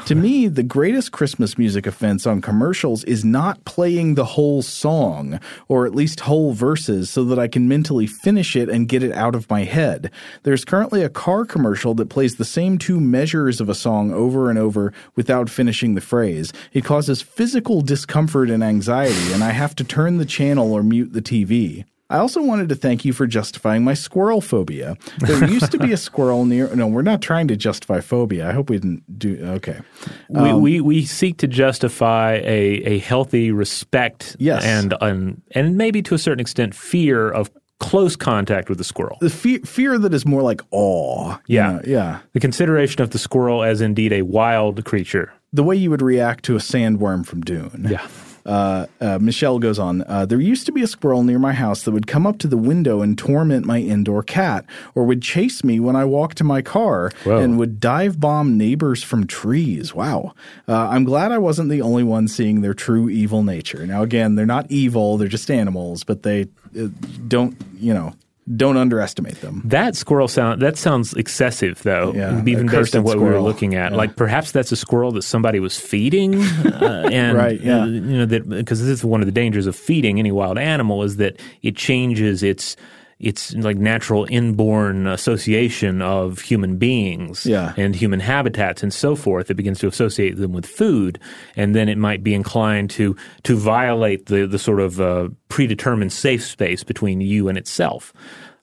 to 0.06 0.14
me, 0.14 0.48
the 0.48 0.62
greatest 0.62 1.12
Christmas 1.12 1.58
music 1.58 1.86
offense 1.86 2.26
on 2.26 2.40
commercials 2.40 3.04
is 3.04 3.26
not 3.26 3.62
playing 3.66 4.14
the 4.14 4.24
whole 4.24 4.62
song, 4.62 5.38
or 5.68 5.84
at 5.84 5.94
least 5.94 6.20
whole 6.20 6.54
verses, 6.54 7.10
so 7.10 7.24
that 7.24 7.38
I 7.38 7.46
can 7.46 7.68
mentally 7.68 8.06
finish 8.06 8.56
it 8.56 8.70
and 8.70 8.88
get 8.88 9.02
it 9.02 9.12
out 9.12 9.34
of 9.34 9.50
my 9.50 9.64
head. 9.64 10.10
There's 10.44 10.64
currently 10.64 11.02
a 11.02 11.10
car 11.10 11.44
commercial 11.44 11.92
that 11.96 12.08
plays 12.08 12.36
the 12.36 12.44
same 12.46 12.78
two 12.78 13.00
measures 13.00 13.60
of 13.60 13.68
a 13.68 13.74
song 13.74 14.10
over 14.10 14.48
and 14.48 14.58
over 14.58 14.93
without 15.16 15.48
finishing 15.50 15.94
the 15.94 16.00
phrase. 16.00 16.52
It 16.72 16.84
causes 16.84 17.22
physical 17.22 17.80
discomfort 17.80 18.50
and 18.50 18.62
anxiety, 18.62 19.32
and 19.32 19.42
I 19.44 19.50
have 19.50 19.74
to 19.76 19.84
turn 19.84 20.18
the 20.18 20.24
channel 20.24 20.72
or 20.72 20.82
mute 20.82 21.12
the 21.12 21.22
TV. 21.22 21.84
I 22.10 22.18
also 22.18 22.42
wanted 22.42 22.68
to 22.68 22.74
thank 22.74 23.04
you 23.06 23.14
for 23.14 23.26
justifying 23.26 23.82
my 23.82 23.94
squirrel 23.94 24.42
phobia. 24.42 24.96
There 25.20 25.42
used 25.50 25.72
to 25.72 25.78
be 25.78 25.90
a 25.90 25.96
squirrel 25.96 26.44
near. 26.44 26.72
No, 26.76 26.86
we're 26.86 27.02
not 27.02 27.22
trying 27.22 27.48
to 27.48 27.56
justify 27.56 28.00
phobia. 28.00 28.46
I 28.48 28.52
hope 28.52 28.68
we 28.68 28.76
didn't 28.76 29.18
do. 29.18 29.38
Okay. 29.42 29.80
we, 30.28 30.50
um, 30.50 30.60
we, 30.60 30.80
we 30.82 31.06
seek 31.06 31.38
to 31.38 31.48
justify 31.48 32.34
a, 32.44 32.82
a 32.84 32.98
healthy 32.98 33.50
respect 33.52 34.36
Yes. 34.38 34.64
and, 34.64 34.94
and, 35.00 35.42
and 35.52 35.78
maybe 35.78 36.02
to 36.02 36.14
a 36.14 36.18
certain 36.18 36.40
extent 36.40 36.74
fear 36.74 37.30
of 37.30 37.50
close 37.80 38.16
contact 38.16 38.68
with 38.68 38.78
the 38.78 38.84
squirrel. 38.84 39.18
The 39.20 39.30
fear, 39.30 39.58
fear 39.60 39.98
that 39.98 40.14
is 40.14 40.24
more 40.24 40.42
like 40.42 40.60
awe. 40.70 41.38
you 41.46 41.56
Yeah. 41.56 41.72
know, 41.72 41.80
yeah. 41.86 42.18
The 42.32 42.40
consideration 42.40 43.02
of 43.02 43.10
the 43.10 43.18
squirrel 43.18 43.62
as 43.62 43.80
indeed 43.80 44.12
a 44.12 44.22
wild 44.22 44.84
creature. 44.84 45.32
The 45.52 45.62
way 45.64 45.76
you 45.76 45.90
would 45.90 46.02
react 46.02 46.44
to 46.46 46.56
a 46.56 46.58
sandworm 46.60 47.24
from 47.26 47.42
Dune. 47.42 47.86
Yeah. 47.90 48.06
Uh, 48.46 48.86
uh, 49.00 49.18
Michelle 49.20 49.58
goes 49.58 49.78
on. 49.78 50.02
Uh, 50.06 50.26
there 50.26 50.40
used 50.40 50.66
to 50.66 50.72
be 50.72 50.82
a 50.82 50.86
squirrel 50.86 51.22
near 51.22 51.38
my 51.38 51.52
house 51.52 51.82
that 51.82 51.92
would 51.92 52.06
come 52.06 52.26
up 52.26 52.38
to 52.38 52.46
the 52.46 52.56
window 52.56 53.00
and 53.00 53.16
torment 53.16 53.64
my 53.64 53.78
indoor 53.78 54.22
cat, 54.22 54.64
or 54.94 55.04
would 55.04 55.22
chase 55.22 55.64
me 55.64 55.80
when 55.80 55.96
I 55.96 56.04
walked 56.04 56.36
to 56.38 56.44
my 56.44 56.62
car, 56.62 57.10
Whoa. 57.24 57.38
and 57.38 57.58
would 57.58 57.80
dive 57.80 58.20
bomb 58.20 58.58
neighbors 58.58 59.02
from 59.02 59.26
trees. 59.26 59.94
Wow. 59.94 60.34
Uh, 60.68 60.88
I'm 60.88 61.04
glad 61.04 61.32
I 61.32 61.38
wasn't 61.38 61.70
the 61.70 61.82
only 61.82 62.02
one 62.02 62.28
seeing 62.28 62.60
their 62.60 62.74
true 62.74 63.08
evil 63.08 63.42
nature. 63.42 63.86
Now, 63.86 64.02
again, 64.02 64.34
they're 64.34 64.46
not 64.46 64.70
evil; 64.70 65.16
they're 65.16 65.28
just 65.28 65.50
animals, 65.50 66.04
but 66.04 66.22
they 66.22 66.48
uh, 66.78 66.88
don't, 67.26 67.56
you 67.78 67.94
know, 67.94 68.14
don't 68.56 68.76
underestimate 68.76 69.40
them. 69.40 69.62
That 69.64 69.96
squirrel 69.96 70.28
sound 70.28 70.60
that 70.60 70.76
sounds 70.76 71.14
excessive 71.14 71.82
though, 71.82 72.12
Yeah, 72.14 72.42
even 72.46 72.66
based 72.66 72.94
on 72.94 73.02
what 73.02 73.18
we 73.18 73.24
were 73.24 73.40
looking 73.40 73.74
at. 73.74 73.92
Yeah. 73.92 73.96
Like 73.96 74.16
perhaps 74.16 74.52
that's 74.52 74.70
a 74.72 74.76
squirrel 74.76 75.12
that 75.12 75.22
somebody 75.22 75.60
was 75.60 75.78
feeding, 75.78 76.42
uh, 76.64 77.08
and 77.10 77.36
Right, 77.36 77.60
yeah. 77.60 77.82
uh, 77.82 77.86
you 77.86 78.00
know 78.00 78.26
that 78.26 78.48
because 78.48 78.80
this 78.80 78.88
is 78.90 79.04
one 79.04 79.20
of 79.20 79.26
the 79.26 79.32
dangers 79.32 79.66
of 79.66 79.74
feeding 79.74 80.18
any 80.18 80.30
wild 80.32 80.58
animal 80.58 81.02
is 81.02 81.16
that 81.16 81.40
it 81.62 81.76
changes 81.76 82.42
its 82.42 82.76
its 83.18 83.54
like 83.54 83.76
natural 83.76 84.26
inborn 84.30 85.06
association 85.06 86.02
of 86.02 86.40
human 86.40 86.76
beings 86.76 87.46
Yeah. 87.46 87.72
and 87.76 87.94
human 87.94 88.20
habitats 88.20 88.82
and 88.82 88.92
so 88.92 89.14
forth. 89.16 89.50
It 89.50 89.54
begins 89.54 89.78
to 89.80 89.86
associate 89.86 90.36
them 90.36 90.52
with 90.52 90.66
food, 90.66 91.18
and 91.56 91.74
then 91.74 91.88
it 91.88 91.98
might 91.98 92.22
be 92.22 92.34
inclined 92.34 92.90
to 92.90 93.16
to 93.44 93.56
violate 93.56 94.26
the 94.26 94.46
the 94.46 94.58
sort 94.58 94.80
of 94.80 95.00
uh, 95.00 95.28
predetermined 95.48 96.12
safe 96.12 96.44
space 96.44 96.82
between 96.84 97.20
you 97.20 97.48
and 97.48 97.56
itself. 97.58 98.12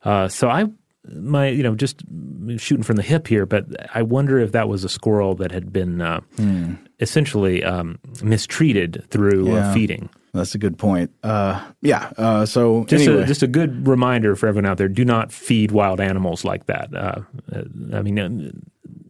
Uh, 0.04 0.28
so 0.28 0.50
I, 0.50 0.66
my 1.16 1.48
you 1.48 1.64
know, 1.64 1.76
just 1.76 2.02
shooting 2.58 2.84
from 2.84 2.96
the 2.98 3.04
hip 3.04 3.28
here, 3.28 3.46
but 3.46 3.66
I 3.96 4.02
wonder 4.02 4.40
if 4.40 4.52
that 4.52 4.68
was 4.68 4.84
a 4.84 4.90
squirrel 4.90 5.36
that 5.36 5.52
had 5.52 5.72
been 5.72 6.02
uh, 6.02 6.22
essentially 7.00 7.64
um, 7.64 8.00
mistreated 8.24 9.06
through 9.10 9.48
Yeah. 9.54 9.70
uh, 9.70 9.74
feeding. 9.74 10.10
That's 10.34 10.56
a 10.56 10.58
good 10.58 10.78
point. 10.78 11.12
Uh, 11.24 11.62
yeah. 11.82 12.12
Uh, 12.18 12.46
so 12.46 12.86
Just 12.86 13.08
anyway. 13.08 13.24
a 13.24 13.26
just 13.26 13.44
a 13.44 13.48
good 13.48 13.88
reminder 13.88 14.36
for 14.36 14.48
everyone 14.48 14.66
out 14.70 14.78
there: 14.78 14.88
do 14.88 15.04
not 15.04 15.32
feed 15.32 15.72
wild 15.72 16.00
animals 16.00 16.46
like 16.46 16.68
that. 16.68 16.94
Uh, 16.96 17.22
uh, 17.54 17.64
I 17.94 18.02
mean, 18.02 18.18
uh, 18.18 18.52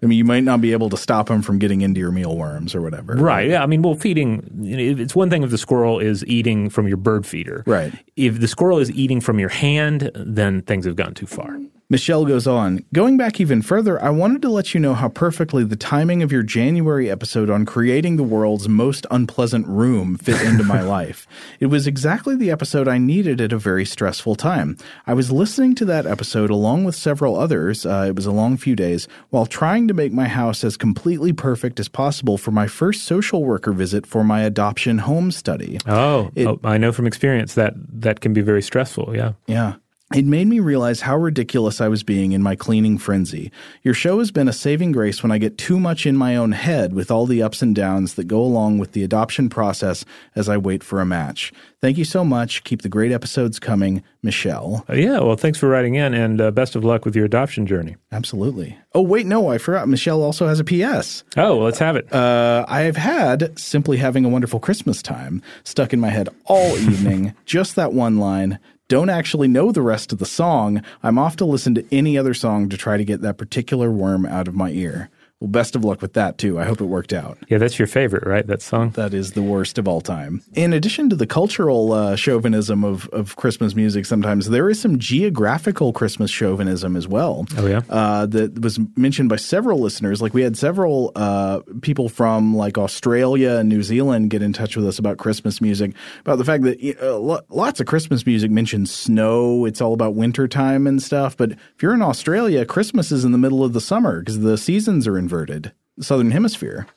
I 0.03 0.07
mean, 0.07 0.17
you 0.17 0.25
might 0.25 0.43
not 0.43 0.61
be 0.61 0.71
able 0.71 0.89
to 0.89 0.97
stop 0.97 1.27
them 1.27 1.43
from 1.43 1.59
getting 1.59 1.81
into 1.81 1.99
your 1.99 2.11
mealworms 2.11 2.73
or 2.73 2.81
whatever. 2.81 3.13
Right. 3.13 3.49
Yeah. 3.49 3.61
I 3.61 3.67
mean, 3.67 3.83
well, 3.83 3.93
feeding. 3.93 4.49
It's 4.63 5.15
one 5.15 5.29
thing 5.29 5.43
if 5.43 5.51
the 5.51 5.59
squirrel 5.59 5.99
is 5.99 6.25
eating 6.25 6.69
from 6.71 6.87
your 6.87 6.97
bird 6.97 7.25
feeder. 7.27 7.63
Right. 7.67 7.93
If 8.15 8.39
the 8.39 8.47
squirrel 8.47 8.79
is 8.79 8.89
eating 8.91 9.21
from 9.21 9.37
your 9.39 9.49
hand, 9.49 10.09
then 10.15 10.61
things 10.63 10.85
have 10.85 10.95
gone 10.95 11.13
too 11.13 11.27
far. 11.27 11.59
Michelle 11.91 12.23
goes 12.23 12.47
on, 12.47 12.85
going 12.93 13.17
back 13.17 13.41
even 13.41 13.61
further, 13.61 14.01
I 14.01 14.11
wanted 14.11 14.41
to 14.43 14.49
let 14.49 14.73
you 14.73 14.79
know 14.79 14.93
how 14.93 15.09
perfectly 15.09 15.65
the 15.65 15.75
timing 15.75 16.23
of 16.23 16.31
your 16.31 16.41
January 16.41 17.11
episode 17.11 17.49
on 17.49 17.65
creating 17.65 18.15
the 18.15 18.23
world's 18.23 18.69
most 18.69 19.05
unpleasant 19.11 19.67
room 19.67 20.15
fit 20.15 20.41
into 20.41 20.63
my 20.63 20.81
life. 20.97 21.27
It 21.59 21.65
was 21.65 21.87
exactly 21.87 22.37
the 22.37 22.49
episode 22.49 22.87
I 22.87 22.97
needed 22.97 23.41
at 23.41 23.51
a 23.51 23.57
very 23.57 23.83
stressful 23.83 24.35
time. 24.35 24.77
I 25.05 25.13
was 25.13 25.33
listening 25.33 25.75
to 25.75 25.85
that 25.85 26.05
episode 26.05 26.49
along 26.49 26.85
with 26.85 26.95
several 26.95 27.35
others, 27.35 27.85
uh, 27.85 28.05
it 28.07 28.15
was 28.15 28.25
a 28.25 28.31
long 28.31 28.55
few 28.55 28.77
days, 28.77 29.09
while 29.29 29.45
trying 29.45 29.89
to 29.89 29.93
make 29.93 30.13
my 30.13 30.29
house 30.29 30.63
as 30.63 30.77
completely 30.77 31.33
perfect 31.33 31.77
as 31.77 31.89
possible 31.89 32.37
for 32.37 32.51
my 32.51 32.67
first 32.67 33.03
social 33.03 33.43
worker 33.43 33.73
visit 33.73 34.05
for 34.05 34.23
my 34.23 34.43
adoption 34.43 34.99
home 34.99 35.29
study. 35.29 35.77
Oh, 35.85 36.31
oh, 36.37 36.57
I 36.63 36.77
know 36.77 36.93
from 36.93 37.05
experience 37.05 37.55
that 37.55 37.73
that 37.75 38.21
can 38.21 38.31
be 38.31 38.39
very 38.39 38.61
stressful. 38.61 39.13
Yeah. 39.13 39.33
Yeah. 39.45 39.73
It 40.13 40.25
made 40.25 40.47
me 40.47 40.59
realize 40.59 41.01
how 41.01 41.15
ridiculous 41.15 41.79
I 41.79 41.87
was 41.87 42.03
being 42.03 42.33
in 42.33 42.43
my 42.43 42.55
cleaning 42.55 42.97
frenzy. 42.97 43.49
Your 43.81 43.93
show 43.93 44.19
has 44.19 44.29
been 44.29 44.49
a 44.49 44.53
saving 44.53 44.91
grace 44.91 45.23
when 45.23 45.31
I 45.31 45.37
get 45.37 45.57
too 45.57 45.79
much 45.79 46.05
in 46.05 46.17
my 46.17 46.35
own 46.35 46.51
head 46.51 46.93
with 46.93 47.09
all 47.09 47.25
the 47.25 47.41
ups 47.41 47.61
and 47.61 47.73
downs 47.73 48.15
that 48.15 48.25
go 48.25 48.41
along 48.41 48.77
with 48.77 48.91
the 48.91 49.03
adoption 49.03 49.49
process 49.49 50.03
as 50.35 50.49
I 50.49 50.57
wait 50.57 50.83
for 50.83 50.99
a 50.99 51.05
match. 51.05 51.53
Thank 51.79 51.97
you 51.97 52.03
so 52.03 52.25
much. 52.25 52.63
Keep 52.63 52.81
the 52.81 52.89
great 52.89 53.11
episodes 53.11 53.57
coming, 53.57 54.03
Michelle. 54.21 54.85
Uh, 54.89 54.93
yeah. 54.93 55.19
Well, 55.19 55.37
thanks 55.37 55.57
for 55.57 55.69
writing 55.69 55.95
in, 55.95 56.13
and 56.13 56.39
uh, 56.41 56.51
best 56.51 56.75
of 56.75 56.83
luck 56.83 57.05
with 57.05 57.15
your 57.15 57.25
adoption 57.25 57.65
journey. 57.65 57.95
Absolutely. 58.11 58.77
Oh, 58.93 59.01
wait, 59.01 59.25
no, 59.25 59.47
I 59.49 59.57
forgot. 59.57 59.87
Michelle 59.87 60.21
also 60.21 60.47
has 60.47 60.59
a 60.59 60.63
PS. 60.65 61.23
Oh, 61.37 61.55
well, 61.55 61.65
let's 61.65 61.79
have 61.79 61.95
it. 61.95 62.11
Uh, 62.13 62.65
I 62.67 62.81
have 62.81 62.97
had 62.97 63.57
simply 63.57 63.97
having 63.97 64.25
a 64.25 64.29
wonderful 64.29 64.59
Christmas 64.59 65.01
time 65.01 65.41
stuck 65.63 65.93
in 65.93 65.99
my 65.99 66.09
head 66.09 66.29
all 66.45 66.77
evening. 66.77 67.33
Just 67.45 67.75
that 67.77 67.93
one 67.93 68.17
line. 68.17 68.59
Don't 68.91 69.09
actually 69.09 69.47
know 69.47 69.71
the 69.71 69.81
rest 69.81 70.11
of 70.11 70.19
the 70.19 70.25
song. 70.25 70.83
I'm 71.01 71.17
off 71.17 71.37
to 71.37 71.45
listen 71.45 71.73
to 71.75 71.95
any 71.95 72.17
other 72.17 72.33
song 72.33 72.67
to 72.67 72.75
try 72.75 72.97
to 72.97 73.05
get 73.05 73.21
that 73.21 73.37
particular 73.37 73.89
worm 73.89 74.25
out 74.25 74.49
of 74.49 74.53
my 74.53 74.71
ear. 74.71 75.09
Well, 75.41 75.49
best 75.49 75.75
of 75.75 75.83
luck 75.83 76.01
with 76.03 76.13
that 76.13 76.37
too. 76.37 76.59
I 76.59 76.65
hope 76.65 76.79
it 76.81 76.85
worked 76.85 77.13
out. 77.13 77.39
yeah, 77.49 77.57
that's 77.57 77.79
your 77.79 77.87
favorite, 77.87 78.27
right? 78.27 78.45
That 78.45 78.61
song. 78.61 78.91
That 78.91 79.13
is 79.13 79.31
the 79.31 79.41
worst 79.41 79.79
of 79.79 79.87
all 79.87 79.99
time. 79.99 80.43
In 80.53 80.71
addition 80.71 81.09
to 81.09 81.15
the 81.15 81.25
cultural 81.25 81.93
uh, 81.93 82.15
chauvinism 82.15 82.83
of, 82.83 83.09
of 83.09 83.35
Christmas 83.37 83.75
music, 83.75 84.05
sometimes 84.05 84.49
there 84.49 84.69
is 84.69 84.79
some 84.79 84.99
geographical 84.99 85.93
Christmas 85.93 86.29
chauvinism 86.29 86.95
as 86.95 87.07
well. 87.07 87.47
Oh, 87.57 87.65
yeah? 87.65 87.81
uh, 87.89 88.27
that 88.27 88.61
was 88.61 88.79
mentioned 88.95 89.29
by 89.29 89.37
several 89.37 89.79
listeners. 89.79 90.21
Like 90.21 90.35
we 90.35 90.43
had 90.43 90.55
several 90.57 91.11
uh, 91.15 91.61
people 91.81 92.07
from 92.07 92.55
like 92.55 92.77
Australia 92.77 93.53
and 93.57 93.67
New 93.67 93.81
Zealand 93.81 94.29
get 94.29 94.43
in 94.43 94.53
touch 94.53 94.75
with 94.77 94.87
us 94.87 94.99
about 94.99 95.17
Christmas 95.17 95.59
music, 95.59 95.93
about 96.19 96.37
the 96.37 96.45
fact 96.45 96.63
that 96.63 96.97
uh, 97.01 97.17
lo- 97.17 97.41
lots 97.49 97.79
of 97.79 97.87
Christmas 97.87 98.27
music 98.27 98.51
mentions 98.51 98.91
snow. 98.91 99.65
It's 99.65 99.81
all 99.81 99.93
about 99.93 100.13
wintertime 100.13 100.85
and 100.85 101.01
stuff. 101.01 101.35
But 101.35 101.53
if 101.53 101.81
you're 101.81 101.95
in 101.95 102.03
Australia, 102.03 102.63
Christmas 102.63 103.11
is 103.11 103.25
in 103.25 103.31
the 103.31 103.39
middle 103.39 103.63
of 103.63 103.73
the 103.73 103.81
summer 103.81 104.19
because 104.19 104.39
the 104.41 104.55
seasons 104.57 105.07
are 105.07 105.17
inverted. 105.31 105.71
Southern 106.01 106.31
Hemisphere. 106.31 106.87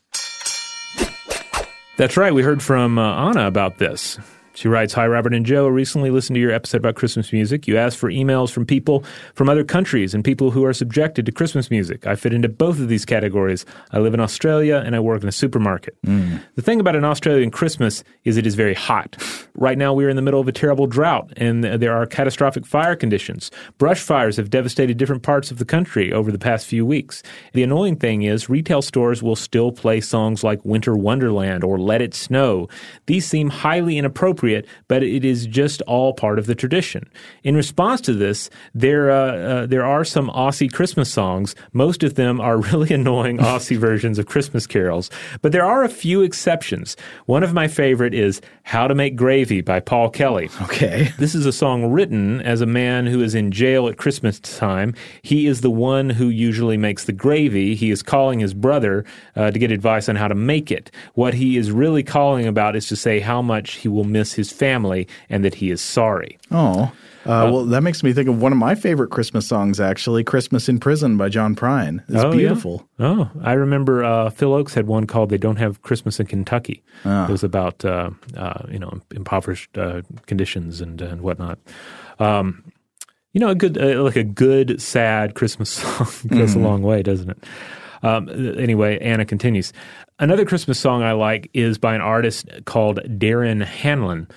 That's 1.97 2.16
right. 2.16 2.35
We 2.35 2.43
heard 2.43 2.61
from 2.61 2.99
uh, 2.99 3.30
Anna 3.30 3.47
about 3.47 3.78
this. 3.78 4.18
She 4.55 4.69
writes, 4.69 4.93
Hi, 4.95 5.07
Robert 5.07 5.35
and 5.35 5.45
Joe. 5.45 5.67
I 5.67 5.71
recently 5.71 6.11
listened 6.11 6.37
to 6.37 6.41
your 6.41 6.53
episode 6.53 6.79
about 6.79 6.95
Christmas 6.95 7.33
music. 7.33 7.67
You 7.67 7.77
asked 7.77 7.99
for 7.99 8.09
emails 8.09 8.53
from 8.53 8.65
people 8.65 9.05
from 9.35 9.49
other 9.49 9.65
countries 9.65 10.15
and 10.15 10.25
people 10.25 10.53
who 10.53 10.65
are 10.65 10.73
subjected 10.73 11.27
to 11.27 11.33
Christmas 11.33 11.73
music. 11.73 12.07
I 12.07 12.15
fit 12.15 12.33
into 12.33 12.49
both 12.49 12.79
of 12.79 12.89
these 12.89 13.05
categories. 13.05 13.67
I 13.91 13.99
live 13.99 14.15
in 14.15 14.21
Australia 14.21 14.81
and 14.87 14.95
I 14.95 15.01
work 15.01 15.23
in 15.23 15.29
a 15.29 15.33
supermarket. 15.33 16.01
Mm. 16.07 16.41
The 16.55 16.63
thing 16.63 16.79
about 16.79 16.95
an 16.95 17.05
Australian 17.05 17.51
Christmas 17.51 18.05
is 18.23 18.37
it 18.37 18.47
is 18.47 18.55
very 18.55 18.75
hot. 18.75 19.17
Right 19.55 19.77
now, 19.77 19.93
we 19.93 20.05
are 20.05 20.09
in 20.09 20.17
the 20.17 20.23
middle 20.23 20.41
of 20.41 20.47
a 20.47 20.53
terrible 20.53 20.87
drought 20.87 21.33
and 21.37 21.65
there 21.65 21.93
are 21.97 22.07
catastrophic 22.07 22.65
fire 22.65 22.95
conditions. 22.95 23.51
Brush 23.79 24.01
fires 24.01 24.37
have 24.37 24.51
devastated 24.51 24.99
different 24.99 25.25
parts 25.25 25.51
of 25.51 25.59
the 25.59 25.65
country 25.65 26.13
over 26.13 26.31
the 26.31 26.39
past 26.39 26.67
few 26.67 26.87
weeks. 26.87 27.25
The 27.55 27.65
annoying 27.65 27.97
thing 27.97 28.23
is, 28.23 28.49
retail 28.49 28.83
stores 28.83 29.21
will 29.21 29.37
still 29.37 29.73
play 29.73 30.01
songs 30.01 30.45
like 30.45 30.65
Winter 30.65 30.97
Wonderland 30.97 31.65
or 31.65 31.77
Let 31.77 32.01
It 32.01 32.15
Snow. 32.15 32.69
These 33.07 33.27
seem 33.27 33.51
highly 33.51 33.99
inappropriate, 33.99 34.43
but 34.88 35.03
it 35.03 35.24
is 35.24 35.47
just 35.47 35.82
all 35.82 36.12
part 36.12 36.38
of 36.38 36.47
the 36.47 36.55
tradition. 36.55 37.09
In 37.42 37.57
response 37.57 38.01
to 38.03 38.12
this, 38.12 38.51
there 38.74 39.11
uh, 39.11 39.36
uh, 39.36 39.66
there 39.66 39.84
are 39.84 40.05
some 40.05 40.30
Aussie 40.30 40.72
Christmas 40.72 41.12
songs. 41.12 41.55
Most 41.72 42.03
of 42.03 42.14
them 42.14 42.40
are 42.40 42.59
really 42.72 42.95
annoying 42.95 43.38
Aussie 43.38 43.76
versions 43.76 44.18
of 44.18 44.26
Christmas 44.26 44.66
carols, 44.66 45.11
but 45.42 45.53
there 45.53 45.64
are 45.64 45.84
a 45.84 45.88
few 45.88 46.22
exceptions. 46.22 46.97
One 47.26 47.42
of 47.42 47.53
my 47.53 47.68
favorite 47.68 48.14
is 48.14 48.40
"How 48.62 48.86
to 48.86 48.95
Make 48.95 49.16
Gravy" 49.16 49.61
by 49.61 49.80
Paul 49.80 50.11
Kelly. 50.11 50.51
Okay. 50.62 51.12
This 51.18 51.34
is 51.34 51.47
a 51.47 51.53
song 51.53 51.90
written 51.92 52.40
as 52.42 52.61
a 52.61 52.66
man 52.66 53.07
who 53.07 53.22
is 53.22 53.34
in 53.34 53.51
jail 53.51 53.88
at 53.88 53.97
Christmas 53.97 54.40
time. 54.40 54.95
He 55.22 55.47
is 55.47 55.61
the 55.61 55.70
one 55.70 56.11
who 56.11 56.28
usually 56.28 56.76
makes 56.76 57.05
the 57.05 57.12
gravy. 57.12 57.74
He 57.74 57.90
is 57.90 58.03
calling 58.03 58.40
his 58.40 58.55
brother 58.55 59.05
uh, 59.36 59.51
to 59.51 59.59
get 59.59 59.70
advice 59.70 60.09
on 60.09 60.16
how 60.16 60.28
to 60.28 60.34
make 60.34 60.70
it. 60.70 60.90
What 61.14 61.34
he 61.34 61.57
is 61.57 61.70
really 61.70 62.03
calling 62.03 62.47
about 62.47 62.76
is 62.76 62.86
to 62.88 62.97
say 62.97 63.20
how 63.20 63.42
much 63.42 63.76
he 63.76 63.88
will 63.88 64.05
miss 64.05 64.34
his 64.35 64.53
family 64.53 65.07
and 65.28 65.45
that 65.45 65.55
he 65.55 65.70
is 65.70 65.80
sorry. 65.80 66.39
Oh. 66.51 66.93
Uh, 67.26 67.49
well, 67.51 67.64
that 67.64 67.82
makes 67.82 68.03
me 68.03 68.12
think 68.12 68.28
of 68.28 68.43
one 68.43 68.53
of 68.53 68.59
my 68.59 68.74
favorite 68.74 69.09
Christmas 69.11 69.47
songs, 69.49 69.80
actually, 69.80 70.22
"Christmas 70.22 70.68
in 70.68 70.78
Prison" 70.78 71.16
by 71.16 71.30
John 71.30 71.57
Prine. 71.57 72.03
It's 72.09 72.22
Oh, 72.22 72.30
yeah? 72.32 72.37
beautiful. 72.37 72.87
Oh, 72.99 73.30
I 73.41 73.55
remember 73.55 74.05
uh, 74.05 74.28
Phil 74.28 74.51
Ochs 74.51 74.74
had 74.74 74.87
one 74.87 75.07
called 75.07 75.30
"They 75.30 75.39
Don't 75.39 75.57
Have 75.57 75.80
Christmas 75.80 76.20
in 76.20 76.26
Kentucky." 76.26 76.82
Ah. 77.07 77.26
It 77.26 77.30
was 77.32 77.43
about 77.43 77.82
uh, 77.82 78.11
uh, 78.37 78.64
you 78.70 78.78
know 78.78 79.01
impoverished 79.14 79.78
uh, 79.78 80.03
conditions 80.26 80.82
and 80.82 81.01
and 81.01 81.22
whatnot. 81.22 81.59
Um, 82.18 82.62
you 83.32 83.41
know, 83.41 83.49
a 83.49 83.55
good 83.55 83.78
uh, 83.78 84.03
like 84.03 84.16
a 84.16 84.22
good 84.24 84.80
sad 84.82 85.35
Christmas 85.35 85.70
song 85.80 86.07
goes 86.28 86.51
Mm-hmm. 86.51 86.61
a 86.61 86.68
long 86.68 86.82
way, 86.82 87.03
doesn't 87.03 87.30
it? 87.30 87.39
Um, 88.03 88.28
anyway, 88.59 88.99
Anna 88.99 89.24
continues. 89.24 89.72
Another 90.21 90.45
Christmas 90.45 90.79
song 90.79 91.03
I 91.03 91.11
like 91.11 91.51
is 91.55 91.77
by 91.77 91.97
an 91.97 92.01
artist 92.01 92.49
called 92.67 93.01
Darren 93.05 93.65
Hanlon. 93.65 94.29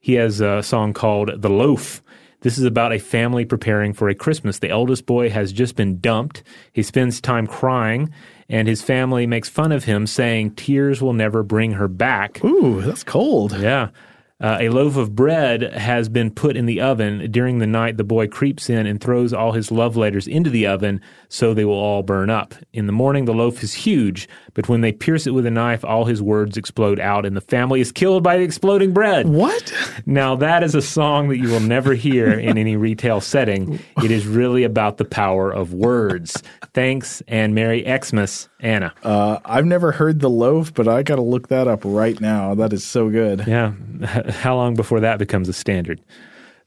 He 0.00 0.14
has 0.14 0.40
a 0.40 0.62
song 0.62 0.94
called 0.94 1.42
The 1.42 1.50
Loaf. 1.50 2.02
This 2.40 2.56
is 2.56 2.64
about 2.64 2.94
a 2.94 2.98
family 2.98 3.44
preparing 3.44 3.92
for 3.92 4.08
a 4.08 4.14
Christmas. 4.14 4.60
The 4.60 4.70
eldest 4.70 5.04
boy 5.04 5.28
has 5.28 5.52
just 5.52 5.76
been 5.76 6.00
dumped. 6.00 6.42
He 6.72 6.82
spends 6.82 7.20
time 7.20 7.46
crying, 7.46 8.14
and 8.48 8.66
his 8.66 8.80
family 8.80 9.26
makes 9.26 9.50
fun 9.50 9.72
of 9.72 9.84
him, 9.84 10.06
saying 10.06 10.52
tears 10.52 11.02
will 11.02 11.12
never 11.12 11.42
bring 11.42 11.72
her 11.72 11.88
back. 11.88 12.42
Ooh, 12.42 12.80
that's 12.80 13.04
cold. 13.04 13.58
Yeah. 13.58 13.90
Uh, 14.38 14.58
a 14.60 14.68
loaf 14.68 14.96
of 14.96 15.16
bread 15.16 15.62
has 15.62 16.10
been 16.10 16.30
put 16.30 16.58
in 16.58 16.66
the 16.66 16.80
oven. 16.80 17.30
During 17.30 17.58
the 17.58 17.66
night, 17.66 17.96
the 17.96 18.04
boy 18.04 18.28
creeps 18.28 18.68
in 18.68 18.86
and 18.86 19.00
throws 19.00 19.32
all 19.32 19.52
his 19.52 19.70
love 19.70 19.96
letters 19.96 20.28
into 20.28 20.50
the 20.50 20.66
oven 20.66 21.00
so 21.30 21.54
they 21.54 21.64
will 21.64 21.72
all 21.72 22.02
burn 22.02 22.28
up. 22.28 22.54
In 22.74 22.86
the 22.86 22.92
morning, 22.92 23.24
the 23.24 23.32
loaf 23.32 23.62
is 23.62 23.72
huge, 23.72 24.28
but 24.56 24.70
when 24.70 24.80
they 24.80 24.90
pierce 24.90 25.26
it 25.26 25.32
with 25.34 25.44
a 25.44 25.50
knife, 25.50 25.84
all 25.84 26.06
his 26.06 26.22
words 26.22 26.56
explode 26.56 26.98
out, 26.98 27.26
and 27.26 27.36
the 27.36 27.42
family 27.42 27.82
is 27.82 27.92
killed 27.92 28.22
by 28.22 28.38
the 28.38 28.42
exploding 28.42 28.94
bread. 28.94 29.28
What? 29.28 29.70
Now, 30.06 30.34
that 30.36 30.62
is 30.62 30.74
a 30.74 30.80
song 30.80 31.28
that 31.28 31.36
you 31.36 31.48
will 31.48 31.60
never 31.60 31.92
hear 31.92 32.32
in 32.32 32.56
any 32.56 32.74
retail 32.74 33.20
setting. 33.20 33.78
It 34.02 34.10
is 34.10 34.26
really 34.26 34.64
about 34.64 34.96
the 34.96 35.04
power 35.04 35.52
of 35.52 35.74
words. 35.74 36.42
Thanks, 36.72 37.22
and 37.28 37.54
Merry 37.54 37.84
Xmas, 37.84 38.48
Anna. 38.58 38.94
Uh, 39.02 39.40
I've 39.44 39.66
never 39.66 39.92
heard 39.92 40.20
the 40.20 40.30
loaf, 40.30 40.72
but 40.72 40.88
I 40.88 41.02
got 41.02 41.16
to 41.16 41.22
look 41.22 41.48
that 41.48 41.68
up 41.68 41.82
right 41.84 42.18
now. 42.18 42.54
That 42.54 42.72
is 42.72 42.82
so 42.82 43.10
good. 43.10 43.44
Yeah. 43.46 43.72
How 44.30 44.56
long 44.56 44.74
before 44.74 45.00
that 45.00 45.18
becomes 45.18 45.50
a 45.50 45.52
standard? 45.52 46.00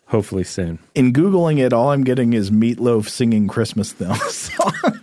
Hopefully 0.05 0.43
soon. 0.43 0.77
In 0.93 1.11
Googling 1.11 1.59
it, 1.59 1.73
all 1.73 1.91
I'm 1.91 2.03
getting 2.03 2.33
is 2.33 2.51
Meatloaf 2.51 3.07
singing 3.09 3.47
Christmas 3.47 3.89
songs. 3.97 4.98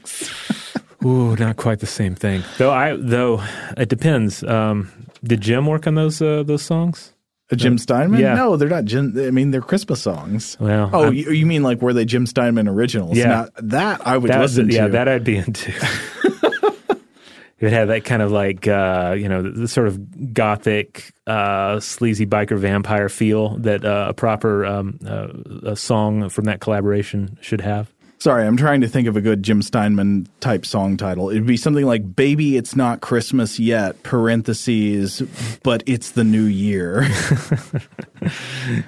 Ooh, 1.07 1.37
not 1.37 1.57
quite 1.57 1.79
the 1.79 1.87
same 1.87 2.15
thing. 2.17 2.43
Though 2.59 2.73
I 2.73 2.97
though 2.97 3.43
it 3.77 3.89
depends. 3.89 4.43
Um, 4.43 4.91
did 5.23 5.41
Jim 5.41 5.67
work 5.67 5.87
on 5.87 5.95
those 5.95 6.21
uh, 6.21 6.43
those 6.43 6.63
songs? 6.63 7.13
Jim 7.55 7.79
Steinman? 7.79 8.21
Yeah. 8.21 8.35
No, 8.35 8.57
they're 8.57 8.69
not 8.69 8.87
Jim. 8.87 9.15
I 9.17 9.31
mean, 9.31 9.53
they're 9.53 9.61
Christmas 9.61 10.03
songs. 10.03 10.57
Well, 10.59 10.91
oh, 10.93 11.11
you, 11.11 11.31
you 11.31 11.47
mean 11.47 11.63
like 11.63 11.81
were 11.81 11.93
they 11.93 12.05
Jim 12.05 12.27
Steinman 12.27 12.67
originals? 12.67 13.17
Yeah. 13.17 13.27
Now, 13.27 13.49
that 13.59 14.07
I 14.07 14.17
would 14.19 14.33
That- 14.33 14.41
listen 14.41 14.69
yeah, 14.69 14.87
to. 14.87 14.93
that 14.93 15.07
I'd 15.09 15.23
be 15.23 15.37
into. 15.37 15.73
it 17.61 17.73
had 17.73 17.89
that 17.89 18.05
kind 18.05 18.21
of 18.21 18.33
like 18.33 18.67
uh, 18.67 19.15
you 19.17 19.29
know 19.29 19.43
the, 19.43 19.51
the 19.51 19.69
sort 19.69 19.87
of 19.87 20.35
gothic, 20.35 21.13
uh, 21.29 21.79
sleazy 21.79 22.27
biker 22.27 22.59
vampire 22.59 23.09
feel 23.09 23.57
that 23.59 23.85
uh, 23.85 24.07
a 24.09 24.13
proper 24.13 24.67
um, 24.67 24.99
uh, 25.07 25.29
a 25.63 25.77
song 25.77 26.29
from 26.29 26.47
that 26.47 26.61
collaboration 26.61 27.39
should 27.41 27.61
have. 27.61 27.93
Sorry, 28.19 28.47
I'm 28.47 28.57
trying 28.57 28.81
to 28.81 28.89
think 28.89 29.07
of 29.09 29.17
a 29.17 29.21
good 29.21 29.43
Jim 29.43 29.61
Steinman 29.61 30.27
type 30.41 30.65
song 30.65 30.97
title. 30.97 31.29
It'd 31.29 31.47
be 31.47 31.59
something 31.59 31.85
like 31.85 32.17
"Baby, 32.17 32.57
It's 32.57 32.75
Not 32.75 33.01
Christmas 33.03 33.59
Yet." 33.59 34.03
Parentheses, 34.03 35.23
but 35.63 35.83
it's 35.87 36.13
the 36.13 36.25
new 36.25 36.45
year. 36.45 37.07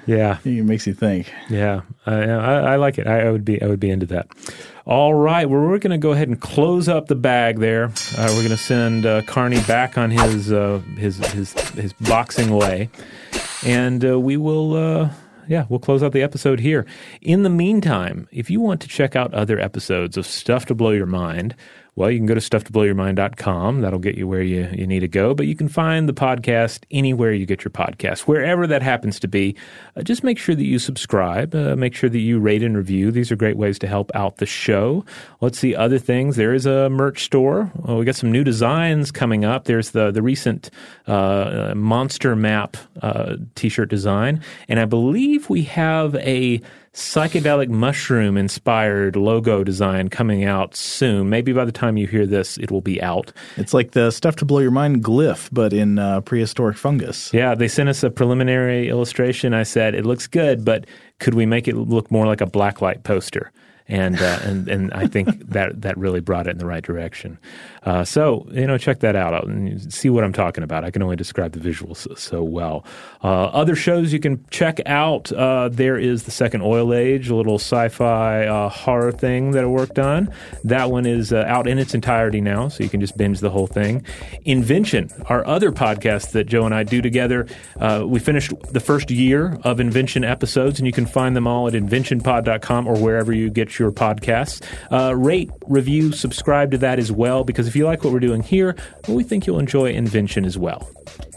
Yeah, 0.05 0.39
it 0.43 0.65
makes 0.65 0.85
you 0.85 0.93
think. 0.93 1.31
Yeah, 1.49 1.81
uh, 2.05 2.11
I, 2.11 2.73
I 2.73 2.75
like 2.75 2.97
it. 2.97 3.07
I, 3.07 3.27
I 3.27 3.31
would 3.31 3.45
be 3.45 3.61
I 3.61 3.67
would 3.67 3.79
be 3.79 3.89
into 3.89 4.05
that. 4.07 4.27
All 4.85 5.13
right, 5.13 5.49
well, 5.49 5.61
we're 5.61 5.77
going 5.77 5.91
to 5.91 5.97
go 5.97 6.11
ahead 6.11 6.27
and 6.27 6.41
close 6.41 6.89
up 6.89 7.07
the 7.07 7.15
bag 7.15 7.59
there. 7.59 7.85
Uh, 8.17 8.25
we're 8.31 8.41
going 8.41 8.49
to 8.49 8.57
send 8.57 9.05
uh, 9.05 9.21
Karnie 9.21 9.65
back 9.65 9.97
on 9.97 10.11
his 10.11 10.51
uh, 10.51 10.79
his 10.97 11.17
his 11.27 11.53
his 11.71 11.93
boxing 11.93 12.49
way, 12.49 12.89
and 13.65 14.03
uh, 14.03 14.19
we 14.19 14.35
will. 14.35 15.09
Yeah, 15.49 15.65
we'll 15.67 15.79
close 15.79 16.03
out 16.03 16.11
the 16.11 16.21
episode 16.21 16.59
here. 16.59 16.85
In 17.23 17.41
the 17.41 17.49
meantime, 17.49 18.27
if 18.31 18.51
you 18.51 18.61
want 18.61 18.81
to 18.81 18.87
check 18.87 19.15
out 19.15 19.33
other 19.33 19.59
episodes 19.59 20.15
of 20.15 20.27
Stuff 20.27 20.67
to 20.67 20.75
Blow 20.75 20.91
Your 20.91 21.07
Mind, 21.07 21.55
well, 21.95 22.09
you 22.09 22.17
can 22.17 22.25
go 22.25 22.33
to 22.33 22.39
stufftoblowyourmind.com. 22.39 23.81
That'll 23.81 23.99
get 23.99 24.15
you 24.15 24.27
where 24.27 24.41
you, 24.41 24.69
you 24.73 24.87
need 24.87 25.01
to 25.01 25.07
go. 25.07 25.33
But 25.33 25.47
you 25.47 25.55
can 25.55 25.67
find 25.67 26.07
the 26.07 26.13
podcast 26.13 26.83
anywhere 26.91 27.33
you 27.33 27.45
get 27.45 27.63
your 27.63 27.71
podcast, 27.71 28.21
wherever 28.21 28.65
that 28.67 28.81
happens 28.81 29.19
to 29.19 29.27
be. 29.27 29.55
Uh, 29.95 30.03
just 30.03 30.23
make 30.23 30.37
sure 30.37 30.55
that 30.55 30.63
you 30.65 30.79
subscribe. 30.79 31.53
Uh, 31.53 31.75
make 31.75 31.93
sure 31.93 32.09
that 32.09 32.19
you 32.19 32.39
rate 32.39 32.63
and 32.63 32.77
review. 32.77 33.11
These 33.11 33.31
are 33.31 33.35
great 33.35 33.57
ways 33.57 33.77
to 33.79 33.87
help 33.87 34.11
out 34.15 34.37
the 34.37 34.45
show. 34.45 35.03
Let's 35.41 35.59
see 35.59 35.75
other 35.75 35.99
things. 35.99 36.35
There 36.35 36.53
is 36.53 36.65
a 36.65 36.89
merch 36.89 37.23
store. 37.23 37.71
Uh, 37.87 37.95
we 37.95 38.05
got 38.05 38.15
some 38.15 38.31
new 38.31 38.43
designs 38.43 39.11
coming 39.11 39.43
up. 39.43 39.65
There's 39.65 39.91
the 39.91 40.11
the 40.11 40.21
recent 40.21 40.69
uh, 41.07 41.73
Monster 41.75 42.35
Map 42.35 42.77
uh, 43.01 43.35
t-shirt 43.55 43.89
design, 43.89 44.41
and 44.67 44.79
I 44.79 44.85
believe 44.85 45.49
we 45.49 45.63
have 45.63 46.15
a 46.15 46.61
psychedelic 46.93 47.69
mushroom 47.69 48.37
inspired 48.37 49.15
logo 49.15 49.63
design 49.63 50.09
coming 50.09 50.43
out 50.43 50.75
soon. 50.75 51.29
Maybe 51.29 51.53
by 51.53 51.65
the 51.65 51.71
time 51.71 51.97
you 51.97 52.07
hear 52.07 52.25
this, 52.25 52.57
it 52.57 52.71
will 52.71 52.81
be 52.81 53.01
out. 53.01 53.31
It's 53.57 53.73
like 53.73 53.91
the 53.91 54.11
stuff 54.11 54.35
to 54.37 54.45
blow 54.45 54.59
your 54.59 54.71
mind 54.71 55.03
glyph, 55.03 55.49
but 55.51 55.73
in 55.73 55.99
uh, 55.99 56.21
prehistoric 56.21 56.77
fungus. 56.77 57.33
Yeah, 57.33 57.55
they 57.55 57.67
sent 57.67 57.89
us 57.89 58.03
a 58.03 58.09
preliminary 58.09 58.89
illustration. 58.89 59.53
I 59.53 59.63
said 59.63 59.95
it 59.95 60.05
looks 60.05 60.27
good, 60.27 60.65
but 60.65 60.85
could 61.19 61.33
we 61.33 61.45
make 61.45 61.67
it 61.67 61.75
look 61.75 62.09
more 62.11 62.25
like 62.25 62.41
a 62.41 62.45
blacklight 62.47 63.03
poster? 63.03 63.51
And 63.89 64.21
uh, 64.21 64.39
and 64.43 64.67
and 64.67 64.93
I 64.93 65.07
think 65.07 65.49
that 65.49 65.81
that 65.81 65.97
really 65.97 66.19
brought 66.19 66.45
it 66.45 66.51
in 66.51 66.59
the 66.59 66.65
right 66.67 66.83
direction. 66.83 67.39
Uh, 67.83 68.03
so 68.03 68.47
you 68.51 68.67
know, 68.67 68.77
check 68.77 68.99
that 68.99 69.15
out 69.15 69.47
and 69.47 69.91
see 69.91 70.11
what 70.11 70.23
I'm 70.23 70.31
talking 70.31 70.63
about. 70.63 70.83
I 70.83 70.91
can 70.91 71.01
only 71.01 71.15
describe 71.15 71.53
the 71.53 71.59
visuals 71.59 71.97
so, 71.97 72.13
so 72.13 72.43
well. 72.43 72.85
Uh, 73.23 73.45
other 73.45 73.75
shows 73.75 74.13
you 74.13 74.19
can 74.19 74.45
check 74.51 74.79
out. 74.85 75.31
Uh, 75.31 75.69
there 75.69 75.97
is 75.97 76.23
the 76.23 76.31
Second 76.31 76.61
Oil 76.61 76.93
Age, 76.93 77.29
a 77.29 77.35
little 77.35 77.55
sci-fi 77.55 78.45
uh, 78.45 78.69
horror 78.69 79.11
thing 79.11 79.51
that 79.51 79.63
I 79.63 79.67
worked 79.67 79.97
on. 79.97 80.31
That 80.63 80.91
one 80.91 81.07
is 81.07 81.33
uh, 81.33 81.45
out 81.47 81.67
in 81.67 81.79
its 81.79 81.95
entirety 81.95 82.41
now, 82.41 82.67
so 82.67 82.83
you 82.83 82.91
can 82.91 83.01
just 83.01 83.17
binge 83.17 83.39
the 83.39 83.49
whole 83.49 83.67
thing. 83.67 84.05
Invention, 84.45 85.09
our 85.25 85.45
other 85.47 85.71
podcast 85.71 86.31
that 86.33 86.43
Joe 86.43 86.65
and 86.65 86.75
I 86.75 86.83
do 86.83 87.01
together. 87.01 87.47
We 88.05 88.19
finished 88.19 88.53
the 88.71 88.79
first 88.79 89.09
year 89.09 89.57
of 89.63 89.79
Invention 89.79 90.23
episodes, 90.23 90.79
and 90.79 90.85
you 90.85 90.93
can 90.93 91.07
find 91.07 91.35
them 91.35 91.47
all 91.47 91.67
at 91.67 91.73
inventionpod.com 91.73 92.87
or 92.87 92.97
wherever 92.99 93.33
you 93.33 93.49
get 93.49 93.78
your 93.79 93.91
podcasts. 93.91 94.63
Uh, 94.91 95.15
rate, 95.15 95.49
review, 95.67 96.11
subscribe 96.11 96.71
to 96.71 96.77
that 96.79 96.97
as 96.99 97.11
well, 97.11 97.43
because 97.43 97.67
if 97.67 97.75
you 97.75 97.85
like 97.85 98.03
what 98.03 98.13
we're 98.13 98.19
doing 98.19 98.43
here, 98.43 98.75
well, 99.07 99.17
we 99.17 99.23
think 99.23 99.47
you'll 99.47 99.59
enjoy 99.59 99.91
Invention 99.91 100.45
as 100.45 100.57
well. 100.57 100.89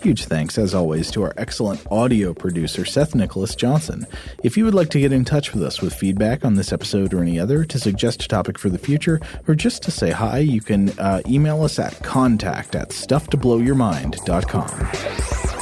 Huge 0.03 0.27
thanks, 0.27 0.59
as 0.59 0.75
always, 0.75 1.11
to 1.13 1.23
our 1.23 1.33
excellent 1.37 1.81
audio 1.91 2.35
producer, 2.35 2.85
Seth 2.85 3.15
Nicholas 3.15 3.55
Johnson. 3.55 4.05
If 4.43 4.57
you 4.57 4.65
would 4.65 4.75
like 4.75 4.91
to 4.91 4.99
get 5.01 5.13
in 5.13 5.25
touch 5.25 5.55
with 5.55 5.63
us 5.63 5.81
with 5.81 5.95
feedback 5.95 6.45
on 6.45 6.55
this 6.55 6.73
episode 6.73 7.15
or 7.15 7.23
any 7.23 7.39
other, 7.39 7.65
to 7.65 7.79
suggest 7.79 8.25
a 8.25 8.29
topic 8.29 8.59
for 8.59 8.69
the 8.69 8.79
future, 8.79 9.21
or 9.47 9.55
just 9.55 9.85
to 9.85 9.93
say 9.93 10.11
hi, 10.11 10.39
you 10.39 10.61
can 10.61 10.91
uh, 10.99 11.23
email 11.29 11.63
us 11.63 11.79
at 11.79 12.03
contact 12.03 12.75
at 12.75 12.89
stufftoblowyourmind.com. 12.91 15.62